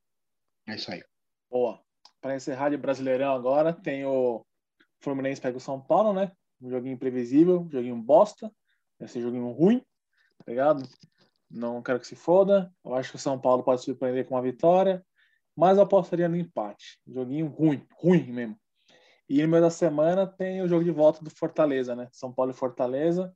É 0.66 0.74
isso 0.74 0.90
aí. 0.90 1.02
Boa. 1.48 1.80
Para 2.20 2.36
encerrar 2.36 2.70
de 2.70 2.76
Brasileirão 2.76 3.32
agora, 3.32 3.72
tem 3.72 4.04
o 4.04 4.44
Fluminense 5.00 5.40
pega 5.40 5.56
o 5.56 5.60
São 5.60 5.80
Paulo, 5.80 6.12
né? 6.12 6.32
Um 6.60 6.68
joguinho 6.68 6.94
imprevisível, 6.94 7.60
um 7.60 7.70
joguinho 7.70 7.96
bosta. 7.96 8.52
Um 9.00 9.06
joguinho 9.06 9.50
ruim, 9.52 9.78
tá 10.38 10.44
ligado? 10.46 10.86
Não 11.50 11.82
quero 11.82 11.98
que 11.98 12.06
se 12.06 12.14
foda. 12.14 12.70
Eu 12.84 12.94
acho 12.94 13.10
que 13.10 13.16
o 13.16 13.20
São 13.20 13.40
Paulo 13.40 13.62
pode 13.62 13.82
surpreender 13.82 14.26
com 14.26 14.34
uma 14.34 14.42
vitória, 14.42 15.04
mas 15.60 15.76
eu 15.76 15.84
apostaria 15.84 16.26
no 16.26 16.36
empate. 16.36 16.98
Joguinho 17.06 17.46
ruim, 17.48 17.86
ruim 17.92 18.32
mesmo. 18.32 18.56
E 19.28 19.42
no 19.42 19.48
meio 19.48 19.62
da 19.62 19.70
semana 19.70 20.26
tem 20.26 20.62
o 20.62 20.66
jogo 20.66 20.82
de 20.82 20.90
volta 20.90 21.22
do 21.22 21.28
Fortaleza, 21.28 21.94
né? 21.94 22.08
São 22.10 22.32
Paulo 22.32 22.50
e 22.50 22.54
Fortaleza, 22.54 23.30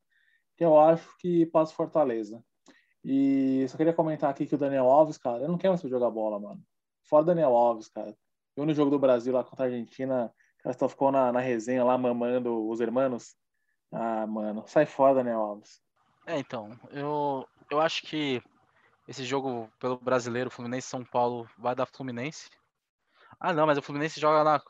que 0.57 0.65
eu 0.65 0.81
acho 0.81 1.07
que 1.19 1.45
passa 1.45 1.75
Fortaleza. 1.75 2.43
E 3.05 3.67
só 3.69 3.77
queria 3.77 3.93
comentar 3.93 4.31
aqui 4.31 4.47
que 4.47 4.55
o 4.55 4.59
Daniel 4.59 4.87
Alves, 4.87 5.19
cara, 5.19 5.43
eu 5.43 5.49
não 5.49 5.59
quero 5.59 5.75
mais 5.75 5.83
jogar 5.83 6.11
bola, 6.11 6.41
mano. 6.41 6.63
Fora 7.03 7.27
Daniel 7.27 7.55
Alves, 7.55 7.89
cara. 7.89 8.17
Eu 8.57 8.65
no 8.65 8.73
jogo 8.73 8.91
do 8.91 8.99
Brasil 8.99 9.35
lá 9.35 9.45
contra 9.45 9.67
a 9.67 9.69
Argentina, 9.69 10.33
cara 10.63 10.79
só 10.79 10.89
ficou 10.89 11.13
na, 11.13 11.31
na 11.31 11.41
resenha 11.41 11.85
lá 11.85 11.99
mamando 11.99 12.67
os 12.71 12.81
irmãos. 12.81 13.37
Ah, 13.93 14.27
mano, 14.27 14.65
sai 14.67 14.87
fora, 14.87 15.17
Daniel 15.17 15.41
Alves. 15.41 15.83
É, 16.27 16.39
então, 16.39 16.71
eu, 16.91 17.47
eu 17.71 17.81
acho 17.83 18.03
que 18.07 18.43
esse 19.07 19.25
jogo 19.25 19.71
pelo 19.79 19.99
brasileiro, 19.99 20.51
Fluminense 20.51 20.89
São 20.89 21.05
Paulo, 21.05 21.49
vai 21.59 21.75
dar 21.75 21.87
Fluminense. 21.87 22.51
Ah, 23.39 23.53
não, 23.53 23.67
mas 23.67 23.79
o 23.79 23.83
Fluminense 23.83 24.21
joga 24.21 24.45
na 24.45 24.63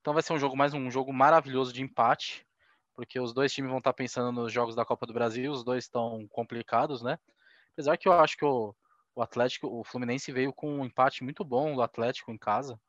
então 0.00 0.14
vai 0.14 0.22
ser 0.22 0.32
um 0.32 0.38
jogo 0.38 0.56
mais 0.56 0.72
um 0.72 0.90
jogo 0.90 1.12
maravilhoso 1.12 1.72
de 1.72 1.82
empate, 1.82 2.46
porque 2.94 3.20
os 3.20 3.32
dois 3.32 3.52
times 3.52 3.68
vão 3.68 3.78
estar 3.78 3.92
pensando 3.92 4.32
nos 4.32 4.52
jogos 4.52 4.74
da 4.74 4.84
Copa 4.84 5.06
do 5.06 5.12
Brasil, 5.12 5.52
os 5.52 5.64
dois 5.64 5.84
estão 5.84 6.26
complicados, 6.30 7.02
né? 7.02 7.18
Apesar 7.72 7.96
que 7.96 8.08
eu 8.08 8.12
acho 8.12 8.36
que 8.36 8.44
o, 8.44 8.74
o 9.14 9.22
Atlético, 9.22 9.66
o 9.66 9.84
Fluminense 9.84 10.32
veio 10.32 10.52
com 10.52 10.80
um 10.80 10.84
empate 10.84 11.22
muito 11.22 11.44
bom 11.44 11.74
do 11.74 11.82
Atlético 11.82 12.32
em 12.32 12.38
casa, 12.38 12.80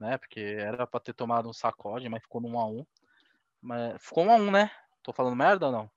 né? 0.00 0.18
Porque 0.18 0.40
era 0.40 0.86
para 0.86 1.00
ter 1.00 1.12
tomado 1.12 1.48
um 1.48 1.52
sacode, 1.52 2.08
mas 2.08 2.22
ficou 2.22 2.40
no 2.40 2.48
1 2.48 2.58
a 2.58 2.66
1. 2.66 2.86
Mas 3.60 4.02
ficou 4.02 4.24
1 4.24 4.32
a 4.32 4.34
1, 4.36 4.50
né? 4.50 4.70
Tô 5.02 5.12
falando 5.12 5.36
merda 5.36 5.66
ou 5.66 5.72
não? 5.72 5.90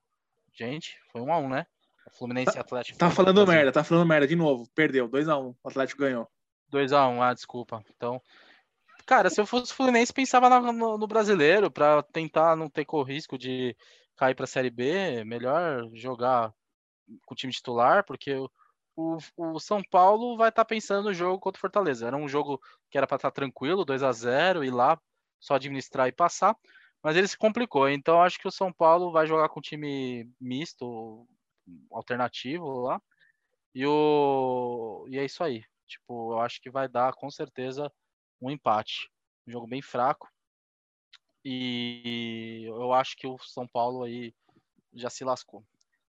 Gente, 0.54 1.00
foi 1.12 1.22
1 1.22 1.34
a 1.34 1.38
1, 1.38 1.50
né? 1.50 1.66
O 2.14 2.18
Fluminense 2.18 2.56
e 2.56 2.60
Atlético. 2.60 2.98
Tá 2.98 3.10
falando 3.10 3.46
merda, 3.48 3.72
tá 3.72 3.84
falando 3.84 4.08
merda 4.08 4.28
de 4.28 4.36
novo. 4.36 4.68
Perdeu, 4.76 5.08
2 5.08 5.28
a 5.28 5.38
1. 5.38 5.56
O 5.64 5.70
Atlético 5.70 6.02
ganhou. 6.02 6.28
2 6.70 6.94
a 6.94 7.08
1, 7.08 7.22
ah, 7.22 7.34
desculpa. 7.34 7.84
Então, 7.96 8.22
Cara, 9.06 9.30
se 9.30 9.42
eu 9.42 9.46
fosse 9.46 9.74
Fluminense, 9.74 10.14
pensava 10.14 10.50
no, 10.72 10.98
no 10.98 11.08
brasileiro 11.08 11.70
para 11.72 12.04
tentar 12.04 12.56
não 12.56 12.70
ter 12.70 12.86
com 12.86 13.02
risco 13.04 13.38
de 13.38 13.76
cair 14.16 14.36
para 14.36 14.46
a 14.46 14.48
Série 14.48 14.70
B. 14.70 15.24
Melhor 15.26 15.90
jogar 15.94 16.54
com 17.26 17.34
o 17.34 17.36
time 17.36 17.52
titular, 17.52 18.06
porque 18.06 18.34
o, 18.96 19.18
o 19.36 19.60
São 19.60 19.82
Paulo 19.84 20.38
vai 20.38 20.50
estar 20.50 20.64
tá 20.64 20.68
pensando 20.68 21.06
no 21.06 21.14
jogo 21.14 21.40
contra 21.40 21.58
o 21.58 21.62
Fortaleza. 21.62 22.08
Era 22.08 22.16
um 22.16 22.28
jogo 22.28 22.62
que 22.90 22.98
era 22.98 23.08
para 23.08 23.18
estar 23.18 23.32
tá 23.32 23.36
tranquilo, 23.36 23.86
2 23.86 24.04
a 24.04 24.12
0 24.12 24.64
ir 24.64 24.72
lá, 24.72 25.00
só 25.40 25.56
administrar 25.56 26.08
e 26.08 26.12
passar. 26.12 26.56
Mas 27.04 27.18
ele 27.18 27.28
se 27.28 27.38
complicou. 27.38 27.90
Então 27.90 28.22
acho 28.22 28.40
que 28.40 28.48
o 28.48 28.52
São 28.52 28.72
Paulo 28.72 29.12
vai 29.12 29.26
jogar 29.26 29.50
com 29.50 29.60
time 29.60 30.30
misto, 30.40 31.28
alternativo 31.92 32.82
lá. 32.82 33.02
E, 33.74 33.86
o... 33.86 35.06
e 35.10 35.18
é 35.18 35.26
isso 35.26 35.44
aí. 35.44 35.64
Tipo, 35.88 36.34
eu 36.34 36.40
acho 36.40 36.62
que 36.62 36.70
vai 36.70 36.88
dar 36.88 37.14
com 37.14 37.30
certeza 37.30 37.92
um 38.42 38.50
empate. 38.50 39.10
Um 39.48 39.52
jogo 39.52 39.68
bem 39.68 39.82
fraco. 39.82 40.30
E 41.44 42.64
eu 42.68 42.94
acho 42.94 43.16
que 43.18 43.28
o 43.28 43.38
São 43.40 43.68
Paulo 43.68 44.04
aí 44.04 44.34
já 44.94 45.10
se 45.10 45.24
lascou 45.24 45.66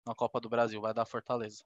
na 0.05 0.15
Copa 0.15 0.39
do 0.39 0.49
Brasil, 0.49 0.81
vai 0.81 0.93
dar 0.93 1.05
Fortaleza. 1.05 1.63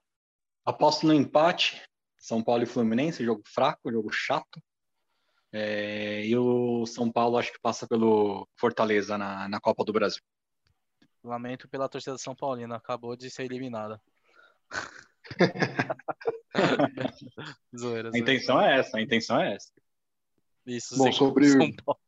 Aposto 0.64 1.06
no 1.06 1.14
empate, 1.14 1.82
São 2.18 2.42
Paulo 2.42 2.62
e 2.62 2.66
Fluminense, 2.66 3.24
jogo 3.24 3.42
fraco, 3.46 3.90
jogo 3.90 4.10
chato. 4.12 4.62
É, 5.52 6.26
e 6.26 6.36
o 6.36 6.84
São 6.84 7.10
Paulo 7.10 7.38
acho 7.38 7.52
que 7.52 7.60
passa 7.60 7.86
pelo 7.86 8.48
Fortaleza 8.58 9.16
na, 9.16 9.48
na 9.48 9.60
Copa 9.60 9.84
do 9.84 9.92
Brasil. 9.92 10.22
Lamento 11.24 11.66
pela 11.68 11.88
torcida 11.88 12.18
São 12.18 12.34
Paulina, 12.34 12.76
acabou 12.76 13.16
de 13.16 13.30
ser 13.30 13.44
eliminada. 13.44 14.00
zoeira, 16.54 17.10
zoeira. 17.76 18.10
A 18.14 18.18
intenção 18.18 18.60
é 18.60 18.78
essa, 18.78 18.98
a 18.98 19.02
intenção 19.02 19.40
é 19.40 19.54
essa. 19.54 19.72
Isso, 20.66 20.96
Bom, 20.96 21.10
sobre. 21.10 21.48
São 21.48 21.72
Paulo. 21.84 22.00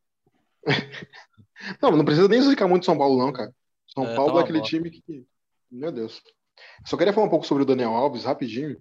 não, 1.81 1.91
não 1.93 2.05
precisa 2.05 2.29
nem 2.29 2.43
ficar 2.43 2.69
muito 2.69 2.85
São 2.85 2.99
Paulo, 2.99 3.19
não, 3.19 3.33
cara. 3.33 3.55
São 3.89 4.05
é, 4.05 4.15
Paulo 4.15 4.35
tá 4.35 4.41
é 4.41 4.43
aquele 4.43 4.59
boa. 4.59 4.69
time 4.69 4.91
que. 4.91 5.27
Meu 5.71 5.91
Deus. 5.91 6.23
Só 6.85 6.97
queria 6.97 7.13
falar 7.13 7.27
um 7.27 7.31
pouco 7.31 7.47
sobre 7.47 7.63
o 7.63 7.67
Daniel 7.67 7.95
Alves, 7.95 8.25
rapidinho. 8.25 8.81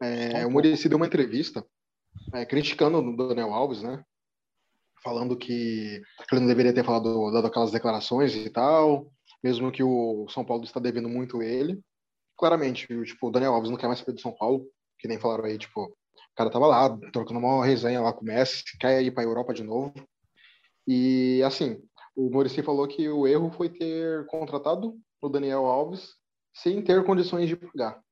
É, 0.00 0.46
o 0.46 0.50
Murici 0.50 0.88
deu 0.88 0.96
uma 0.96 1.06
entrevista 1.06 1.64
é, 2.32 2.44
criticando 2.46 2.98
o 2.98 3.16
Daniel 3.16 3.52
Alves, 3.52 3.82
né? 3.82 4.02
Falando 5.02 5.36
que 5.36 6.02
ele 6.30 6.40
não 6.40 6.46
deveria 6.46 6.72
ter 6.74 6.84
falado, 6.84 7.30
dado 7.30 7.46
aquelas 7.46 7.70
declarações 7.70 8.34
e 8.34 8.50
tal, 8.50 9.10
mesmo 9.42 9.72
que 9.72 9.82
o 9.82 10.28
São 10.28 10.44
Paulo 10.44 10.64
está 10.64 10.80
devendo 10.80 11.08
muito 11.08 11.42
ele. 11.42 11.80
Claramente, 12.36 12.86
tipo, 13.04 13.28
o 13.28 13.30
Daniel 13.30 13.54
Alves 13.54 13.70
não 13.70 13.76
quer 13.76 13.86
mais 13.86 13.98
saber 13.98 14.12
do 14.12 14.20
São 14.20 14.32
Paulo, 14.32 14.66
que 14.98 15.08
nem 15.08 15.18
falaram 15.18 15.44
aí, 15.44 15.58
tipo, 15.58 15.84
o 15.84 15.94
cara 16.36 16.50
tava 16.50 16.66
lá, 16.66 16.98
trocando 17.12 17.38
uma 17.40 17.64
resenha 17.64 18.00
lá 18.00 18.12
com 18.12 18.22
o 18.22 18.24
Messi, 18.24 18.64
quer 18.78 19.02
ir 19.02 19.10
para 19.10 19.22
a 19.22 19.26
Europa 19.26 19.52
de 19.52 19.62
novo. 19.62 19.92
E, 20.86 21.42
assim, 21.42 21.82
o 22.16 22.30
Maurício 22.30 22.62
falou 22.62 22.86
que 22.88 23.08
o 23.08 23.26
erro 23.26 23.50
foi 23.50 23.68
ter 23.68 24.26
contratado 24.26 24.98
o 25.20 25.28
Daniel 25.28 25.66
Alves 25.66 26.14
sem 26.54 26.82
ter 26.82 27.04
condições 27.04 27.48
de 27.48 27.56
pagar. 27.56 28.02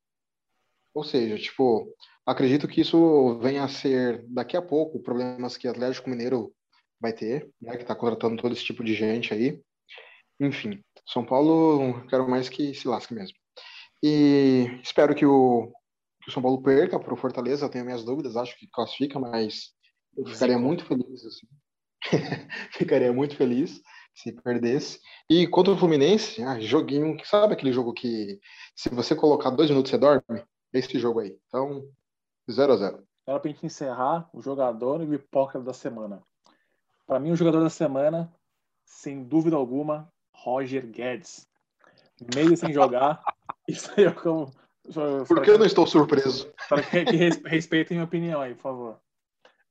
Ou 0.95 1.05
seja, 1.05 1.39
tipo, 1.39 1.95
acredito 2.27 2.69
que 2.69 2.81
isso 2.81 3.39
venha 3.39 3.65
a 3.65 3.69
ser, 3.69 4.25
daqui 4.29 4.57
a 4.57 4.63
pouco, 4.63 5.03
problemas 5.03 5.57
que 5.57 5.67
o 5.67 5.71
Atlético 5.71 6.11
Mineiro 6.11 6.53
vai 7.01 7.13
ter, 7.13 7.51
né, 7.61 7.77
que 7.77 7.83
está 7.83 7.95
contratando 7.95 8.41
todo 8.41 8.53
esse 8.53 8.65
tipo 8.65 8.83
de 8.83 8.95
gente 8.95 9.33
aí. 9.33 9.61
Enfim, 10.41 10.83
São 11.09 11.25
Paulo, 11.25 12.07
quero 12.09 12.29
mais 12.29 12.49
que 12.49 12.75
se 12.75 12.87
lasque 12.87 13.15
mesmo. 13.15 13.37
E 14.03 14.81
espero 14.83 15.15
que 15.15 15.27
o 15.27 15.73
que 16.23 16.31
o 16.31 16.33
São 16.33 16.43
Paulo 16.43 16.63
perca 16.63 16.99
para 16.99 17.15
o 17.15 17.17
Fortaleza, 17.17 17.65
eu 17.65 17.71
tenho 17.71 17.85
minhas 17.85 18.05
dúvidas, 18.05 18.37
acho 18.37 18.59
que 18.59 18.69
classifica, 18.69 19.19
mas 19.19 19.73
eu 20.17 20.27
ficaria 20.27 20.59
muito 20.59 20.85
feliz. 20.85 21.25
Assim. 21.25 21.47
ficaria 22.73 23.13
muito 23.13 23.37
feliz 23.37 23.81
se 24.19 24.33
perdesse. 24.33 25.01
E 25.31 25.47
contra 25.47 25.73
o 25.73 25.77
Fluminense, 25.77 26.43
ah, 26.43 26.59
joguinho, 26.59 27.17
sabe 27.25 27.53
aquele 27.53 27.73
jogo 27.73 27.93
que 27.93 28.41
se 28.75 28.89
você 28.89 29.15
colocar 29.15 29.51
dois 29.51 29.71
minutos 29.71 29.91
você 29.91 29.99
dorme? 29.99 30.23
É 30.73 30.79
esse 30.79 30.99
jogo 30.99 31.21
aí. 31.21 31.39
Então, 31.47 31.89
0 32.51 32.73
a 32.73 32.77
0 32.77 33.09
Agora 33.27 33.41
para 33.41 33.51
gente 33.51 33.67
encerrar, 33.67 34.29
o 34.33 34.41
jogador 34.41 35.03
e 35.03 35.07
o 35.07 35.15
hipócrita 35.15 35.65
da 35.65 35.73
semana. 35.73 36.23
Para 37.07 37.21
mim, 37.21 37.31
o 37.31 37.37
jogador 37.37 37.61
da 37.61 37.71
semana, 37.71 38.33
sem 38.85 39.23
dúvida 39.23 39.57
alguma, 39.57 40.11
Roger 40.49 40.87
Guedes. 40.87 41.49
Meio 42.35 42.57
sem 42.57 42.73
jogar, 42.73 43.23
isso 43.69 43.93
aí 43.97 44.07
é 44.07 44.11
como 44.11 44.51
por 45.27 45.43
que 45.43 45.51
eu 45.51 45.59
não 45.59 45.67
estou 45.67 45.87
surpreso? 45.87 46.51
Para 46.69 46.83
que, 46.83 47.05
que 47.05 47.17
respeitem 47.49 47.97
minha 47.97 48.07
opinião 48.07 48.41
aí, 48.41 48.55
por 48.55 48.63
favor. 48.63 49.01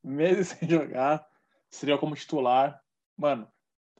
Meses 0.04 0.50
sem 0.50 0.70
jogar, 0.70 1.28
seria 1.70 1.98
como 1.98 2.16
titular. 2.16 2.82
Mano, 3.18 3.48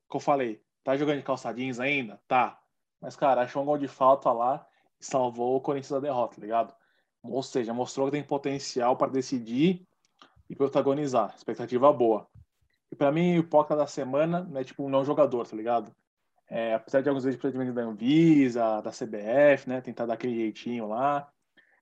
como 0.08 0.22
eu 0.22 0.26
falei, 0.26 0.62
tá 0.84 0.96
jogando 0.96 1.18
de 1.18 1.24
calçadinhos 1.24 1.80
ainda? 1.80 2.20
Tá. 2.28 2.60
Mas, 3.02 3.16
cara, 3.16 3.42
achou 3.42 3.64
um 3.64 3.66
gol 3.66 3.78
de 3.78 3.88
falta 3.88 4.32
lá 4.32 4.66
e 5.00 5.06
salvou 5.06 5.56
o 5.56 5.62
Corinthians 5.62 5.92
da 5.92 6.00
derrota, 6.00 6.36
tá 6.36 6.42
ligado? 6.42 6.74
Ou 7.24 7.44
seja, 7.44 7.74
mostrou 7.74 8.08
que 8.08 8.12
tem 8.12 8.24
potencial 8.24 8.96
para 8.96 9.12
decidir 9.12 9.86
e 10.50 10.56
protagonizar. 10.56 11.34
Expectativa 11.36 11.92
boa. 11.92 12.28
E 12.92 12.96
para 12.96 13.12
mim, 13.12 13.38
o 13.38 13.40
hipócrita 13.40 13.76
da 13.76 13.88
semana 13.88 14.48
é 14.56 14.64
tipo 14.64 14.84
um 14.84 14.90
não 14.90 15.04
jogador, 15.04 15.48
tá 15.48 15.56
ligado? 15.56 15.94
É, 16.50 16.74
apesar 16.74 17.02
de 17.02 17.10
alguns 17.10 17.24
vezes 17.24 17.40
procedimentos 17.40 17.76
da 17.76 17.82
Anvisa, 17.82 18.82
da 18.82 18.92
CBF, 18.92 19.68
né, 19.68 19.82
tentar 19.82 20.06
dar 20.06 20.14
aquele 20.14 20.36
jeitinho 20.36 20.88
lá. 20.88 21.30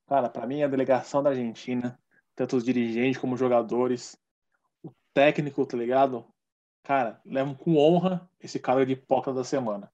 Cara, 0.08 0.30
para 0.30 0.48
mim 0.48 0.64
a 0.64 0.68
delegação 0.68 1.22
da 1.22 1.30
Argentina, 1.32 2.00
tanto 2.36 2.58
os 2.58 2.64
dirigentes 2.64 3.20
como 3.20 3.34
os 3.34 3.40
jogadores, 3.40 4.18
o 4.84 4.92
técnico, 5.14 5.66
tá 5.66 5.78
ligado? 5.78 6.26
Cara, 6.84 7.20
levam 7.26 7.56
com 7.56 7.78
honra 7.78 8.30
esse 8.40 8.60
cara 8.60 8.86
de 8.86 8.94
hipócrita 8.94 9.34
da 9.34 9.44
semana. 9.44 9.92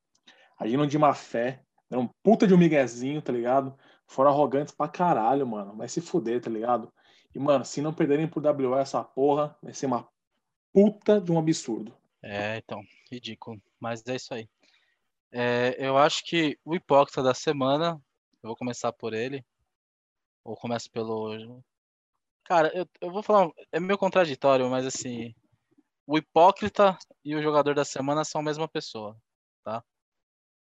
Agindo 0.57 0.85
de 0.87 0.97
má 0.97 1.13
fé, 1.13 1.63
É 1.89 1.97
um 1.97 2.07
puta 2.23 2.47
de 2.47 2.53
um 2.53 2.57
miguezinho, 2.57 3.21
tá 3.21 3.33
ligado? 3.33 3.77
Foram 4.07 4.31
arrogantes 4.31 4.73
pra 4.73 4.87
caralho, 4.87 5.45
mano. 5.45 5.75
Vai 5.75 5.89
se 5.89 5.99
fuder, 5.99 6.41
tá 6.41 6.49
ligado? 6.49 6.91
E, 7.35 7.39
mano, 7.39 7.65
se 7.65 7.81
não 7.81 7.93
perderem 7.93 8.27
por 8.27 8.41
WO 8.45 8.77
essa 8.77 9.03
porra, 9.03 9.57
vai 9.61 9.73
ser 9.73 9.87
uma 9.87 10.07
puta 10.73 11.19
de 11.19 11.31
um 11.31 11.39
absurdo. 11.39 11.93
É, 12.21 12.57
então, 12.57 12.81
ridículo. 13.11 13.61
Mas 13.79 14.03
é 14.07 14.15
isso 14.15 14.33
aí. 14.33 14.47
É, 15.31 15.75
eu 15.77 15.97
acho 15.97 16.25
que 16.25 16.59
o 16.65 16.75
hipócrita 16.75 17.23
da 17.23 17.33
semana, 17.33 18.01
eu 18.43 18.49
vou 18.49 18.55
começar 18.55 18.91
por 18.91 19.13
ele. 19.13 19.45
Ou 20.43 20.55
começo 20.55 20.89
pelo. 20.91 21.63
Cara, 22.43 22.71
eu, 22.75 22.87
eu 22.99 23.11
vou 23.11 23.23
falar. 23.23 23.49
É 23.71 23.79
meio 23.79 23.97
contraditório, 23.97 24.69
mas 24.69 24.85
assim. 24.85 25.33
O 26.05 26.17
hipócrita 26.17 26.97
e 27.23 27.35
o 27.35 27.41
jogador 27.41 27.73
da 27.73 27.85
semana 27.85 28.25
são 28.25 28.41
a 28.41 28.43
mesma 28.43 28.67
pessoa, 28.67 29.15
tá? 29.63 29.83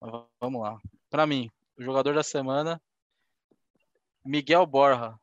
Mas 0.00 0.24
vamos 0.38 0.60
lá. 0.60 0.78
Pra 1.08 1.26
mim, 1.26 1.50
o 1.78 1.82
jogador 1.82 2.14
da 2.14 2.22
semana. 2.22 2.82
Miguel 4.22 4.66
Borja. 4.66 5.18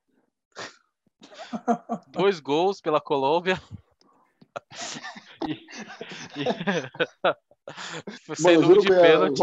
Dois 2.10 2.40
gols 2.40 2.82
pela 2.82 3.02
Colômbia. 3.02 3.62
E, 5.48 5.54
e... 6.42 7.47
De 8.82 8.88
pênalti. 8.88 9.42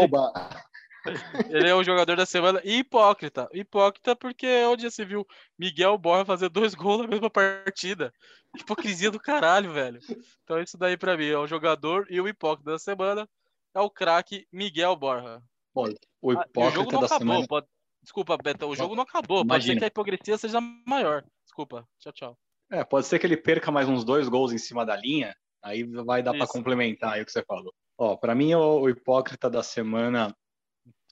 Ele 1.49 1.69
é 1.69 1.75
o 1.75 1.83
jogador 1.83 2.15
da 2.17 2.25
semana 2.25 2.59
e 2.63 2.79
hipócrita. 2.79 3.47
Hipócrita 3.53 4.15
porque 4.15 4.47
é 4.47 4.67
onde 4.67 4.83
já 4.83 4.89
se 4.91 5.05
viu 5.05 5.25
Miguel 5.57 5.97
Borja 5.97 6.25
fazer 6.25 6.49
dois 6.49 6.73
gols 6.73 7.03
na 7.03 7.07
mesma 7.07 7.29
partida. 7.29 8.11
Hipocrisia 8.57 9.11
do 9.11 9.19
caralho, 9.19 9.71
velho. 9.71 9.99
Então 10.43 10.59
isso 10.59 10.77
daí 10.77 10.97
pra 10.97 11.15
mim 11.15 11.27
é 11.27 11.37
o 11.37 11.45
jogador 11.47 12.07
e 12.09 12.19
o 12.19 12.27
hipócrita 12.27 12.71
da 12.71 12.79
semana 12.79 13.29
é 13.73 13.79
o 13.79 13.89
craque 13.89 14.47
Miguel 14.51 14.95
Borja. 14.95 15.41
O 15.75 15.85
Ah, 15.85 16.45
e 16.57 16.63
o 16.67 16.71
jogo 16.71 16.89
hipócrita 16.89 16.91
não 16.93 16.99
da 17.01 17.05
acabou. 17.05 17.19
semana. 17.19 17.47
Pode... 17.47 17.67
Desculpa, 18.01 18.37
Beto, 18.37 18.65
o 18.67 18.75
jogo 18.75 18.95
não 18.95 19.03
acabou. 19.03 19.45
Pode 19.45 19.63
ser 19.63 19.71
Imagina. 19.71 19.79
que 19.79 19.83
a 19.85 19.87
hipocrisia 19.87 20.37
seja 20.37 20.59
maior. 20.87 21.23
Desculpa. 21.43 21.87
Tchau, 21.99 22.13
tchau. 22.13 22.37
É, 22.71 22.83
pode 22.83 23.05
ser 23.05 23.19
que 23.19 23.27
ele 23.27 23.37
perca 23.37 23.71
mais 23.71 23.87
uns 23.87 24.03
dois 24.03 24.27
gols 24.27 24.51
em 24.51 24.57
cima 24.57 24.83
da 24.85 24.95
linha, 24.95 25.35
aí 25.61 25.83
vai 25.83 26.23
dar 26.23 26.33
para 26.33 26.47
complementar 26.47 27.13
aí 27.13 27.21
o 27.21 27.25
que 27.25 27.31
você 27.31 27.43
falou. 27.43 27.73
Ó, 27.97 28.15
para 28.17 28.35
mim 28.35 28.53
o, 28.53 28.81
o 28.81 28.89
hipócrita 28.89 29.49
da 29.49 29.63
semana 29.63 30.35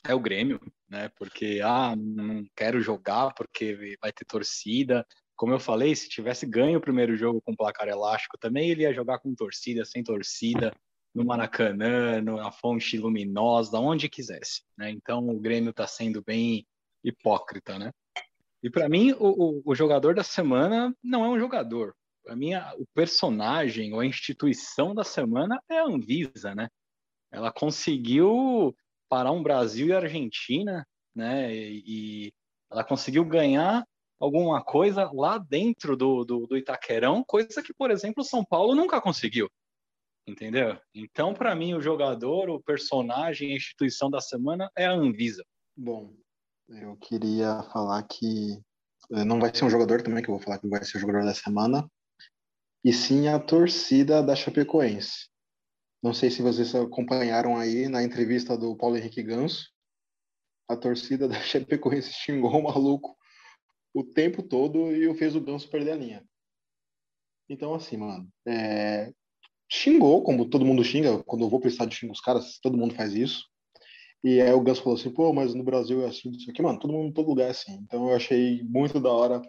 é 0.05 0.13
o 0.13 0.19
Grêmio, 0.19 0.59
né? 0.89 1.09
Porque 1.17 1.61
ah, 1.63 1.95
não 1.95 2.45
quero 2.55 2.81
jogar 2.81 3.33
porque 3.33 3.97
vai 4.01 4.11
ter 4.11 4.25
torcida. 4.25 5.05
Como 5.35 5.53
eu 5.53 5.59
falei, 5.59 5.95
se 5.95 6.09
tivesse 6.09 6.45
ganho 6.45 6.77
o 6.77 6.81
primeiro 6.81 7.15
jogo 7.15 7.41
com 7.41 7.55
placar 7.55 7.87
elástico, 7.87 8.37
também 8.37 8.69
ele 8.69 8.83
ia 8.83 8.93
jogar 8.93 9.19
com 9.19 9.33
torcida, 9.33 9.83
sem 9.85 10.03
torcida, 10.03 10.73
no 11.15 11.23
Maracanã, 11.25 12.21
na 12.21 12.51
Fonte 12.51 12.97
Luminosa, 12.97 13.79
onde 13.79 14.09
quisesse, 14.09 14.63
né? 14.77 14.89
Então 14.89 15.29
o 15.29 15.39
Grêmio 15.39 15.69
está 15.69 15.87
sendo 15.87 16.21
bem 16.23 16.67
hipócrita, 17.03 17.77
né? 17.79 17.91
E 18.61 18.69
para 18.69 18.87
mim, 18.89 19.11
o, 19.13 19.57
o- 19.57 19.61
o 19.65 19.75
jogador 19.75 20.15
da 20.15 20.23
semana 20.23 20.95
não 21.03 21.23
é 21.25 21.29
um 21.29 21.39
jogador. 21.39 21.95
A- 22.27 22.75
o 22.77 22.85
personagem 22.93 23.93
ou 23.93 23.99
a 23.99 24.05
instituição 24.05 24.93
da 24.93 25.03
semana 25.03 25.61
é 25.69 25.79
a 25.79 25.85
Anvisa, 25.85 26.55
né? 26.55 26.67
Ela 27.31 27.51
conseguiu 27.51 28.75
parar 29.09 29.31
um 29.31 29.43
Brasil 29.43 29.87
e 29.87 29.93
Argentina, 29.93 30.85
né? 31.15 31.53
E, 31.53 31.83
e 31.85 32.33
ela 32.71 32.83
conseguiu 32.83 33.25
ganhar 33.25 33.85
alguma 34.19 34.63
coisa 34.63 35.09
lá 35.13 35.37
dentro 35.37 35.97
do, 35.97 36.23
do, 36.23 36.47
do 36.47 36.57
Itaquerão, 36.57 37.23
coisa 37.23 37.61
que, 37.61 37.73
por 37.73 37.91
exemplo, 37.91 38.21
o 38.21 38.25
São 38.25 38.43
Paulo 38.43 38.73
nunca 38.73 39.01
conseguiu. 39.01 39.49
Entendeu? 40.25 40.79
Então, 40.95 41.33
para 41.33 41.53
mim, 41.53 41.73
o 41.73 41.81
jogador, 41.81 42.49
o 42.49 42.63
personagem, 42.63 43.51
a 43.51 43.55
instituição 43.57 44.09
da 44.09 44.21
semana 44.21 44.71
é 44.77 44.85
a 44.85 44.93
Anvisa. 44.93 45.43
Bom, 45.75 46.13
eu 46.69 46.95
queria 46.95 47.61
falar 47.73 48.01
que 48.03 48.57
eh, 49.11 49.23
não 49.25 49.39
vai 49.39 49.53
ser 49.53 49.65
um 49.65 49.69
jogador 49.69 50.01
também, 50.01 50.23
que 50.23 50.29
eu 50.29 50.35
vou 50.35 50.43
falar 50.43 50.59
que 50.59 50.67
vai 50.67 50.83
ser 50.85 50.97
o 50.97 51.01
jogador 51.01 51.25
da 51.25 51.33
semana, 51.33 51.85
e 52.83 52.91
sim 52.91 53.27
a 53.27 53.39
torcida 53.39 54.21
da 54.21 54.35
Chapecoense. 54.35 55.29
Não 56.01 56.13
sei 56.13 56.29
se 56.29 56.41
vocês 56.41 56.75
acompanharam 56.75 57.57
aí 57.57 57.87
na 57.87 58.03
entrevista 58.03 58.57
do 58.57 58.75
Paulo 58.75 58.97
Henrique 58.97 59.23
Ganso, 59.23 59.69
a 60.67 60.75
torcida 60.75 61.27
da 61.27 61.39
Chapecoense 61.41 62.11
xingou 62.11 62.51
o 62.51 62.63
maluco 62.63 63.15
o 63.93 64.03
tempo 64.03 64.41
todo 64.41 64.91
e 64.91 65.13
fez 65.15 65.35
o 65.35 65.41
Ganso 65.41 65.69
perder 65.69 65.91
a 65.91 65.95
linha. 65.95 66.25
Então, 67.47 67.73
assim, 67.73 67.95
mano, 67.95 68.27
é, 68.47 69.11
xingou, 69.71 70.23
como 70.23 70.49
todo 70.49 70.65
mundo 70.65 70.83
xinga, 70.83 71.23
quando 71.23 71.45
eu 71.45 71.49
vou 71.49 71.59
pro 71.59 71.69
estádio 71.69 71.97
xingo 71.97 72.13
os 72.13 72.19
caras, 72.19 72.59
todo 72.59 72.77
mundo 72.77 72.95
faz 72.95 73.13
isso. 73.13 73.45
E 74.23 74.41
aí 74.41 74.51
o 74.51 74.61
Ganso 74.61 74.81
falou 74.81 74.97
assim, 74.97 75.13
pô, 75.13 75.31
mas 75.33 75.53
no 75.53 75.63
Brasil 75.63 76.01
é 76.01 76.07
assim, 76.07 76.31
isso 76.31 76.49
aqui, 76.49 76.61
mano, 76.61 76.79
todo 76.79 76.93
mundo, 76.93 77.13
todo 77.13 77.29
lugar 77.29 77.47
é 77.47 77.51
assim. 77.51 77.73
Então 77.83 78.09
eu 78.09 78.15
achei 78.15 78.63
muito 78.63 78.99
da 78.99 79.11
hora 79.11 79.41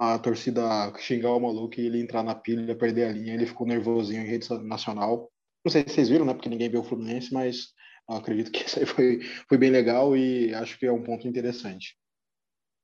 a 0.00 0.18
torcida 0.18 0.62
xingar 0.98 1.32
o 1.34 1.40
maluco 1.40 1.78
e 1.78 1.84
ele 1.84 2.00
entrar 2.00 2.22
na 2.22 2.34
pilha, 2.34 2.74
perder 2.74 3.04
a 3.04 3.12
linha, 3.12 3.34
ele 3.34 3.44
ficou 3.44 3.66
nervosinho 3.66 4.22
em 4.22 4.26
rede 4.26 4.48
nacional. 4.64 5.30
Não 5.62 5.70
sei 5.70 5.82
se 5.82 5.90
vocês 5.90 6.08
viram, 6.08 6.24
né, 6.24 6.32
porque 6.32 6.48
ninguém 6.48 6.70
viu 6.70 6.80
o 6.80 6.84
Fluminense, 6.84 7.30
mas 7.34 7.74
acredito 8.08 8.50
que 8.50 8.64
isso 8.64 8.78
aí 8.78 8.86
foi, 8.86 9.20
foi 9.46 9.58
bem 9.58 9.68
legal 9.70 10.16
e 10.16 10.54
acho 10.54 10.78
que 10.78 10.86
é 10.86 10.92
um 10.92 11.02
ponto 11.02 11.28
interessante. 11.28 11.98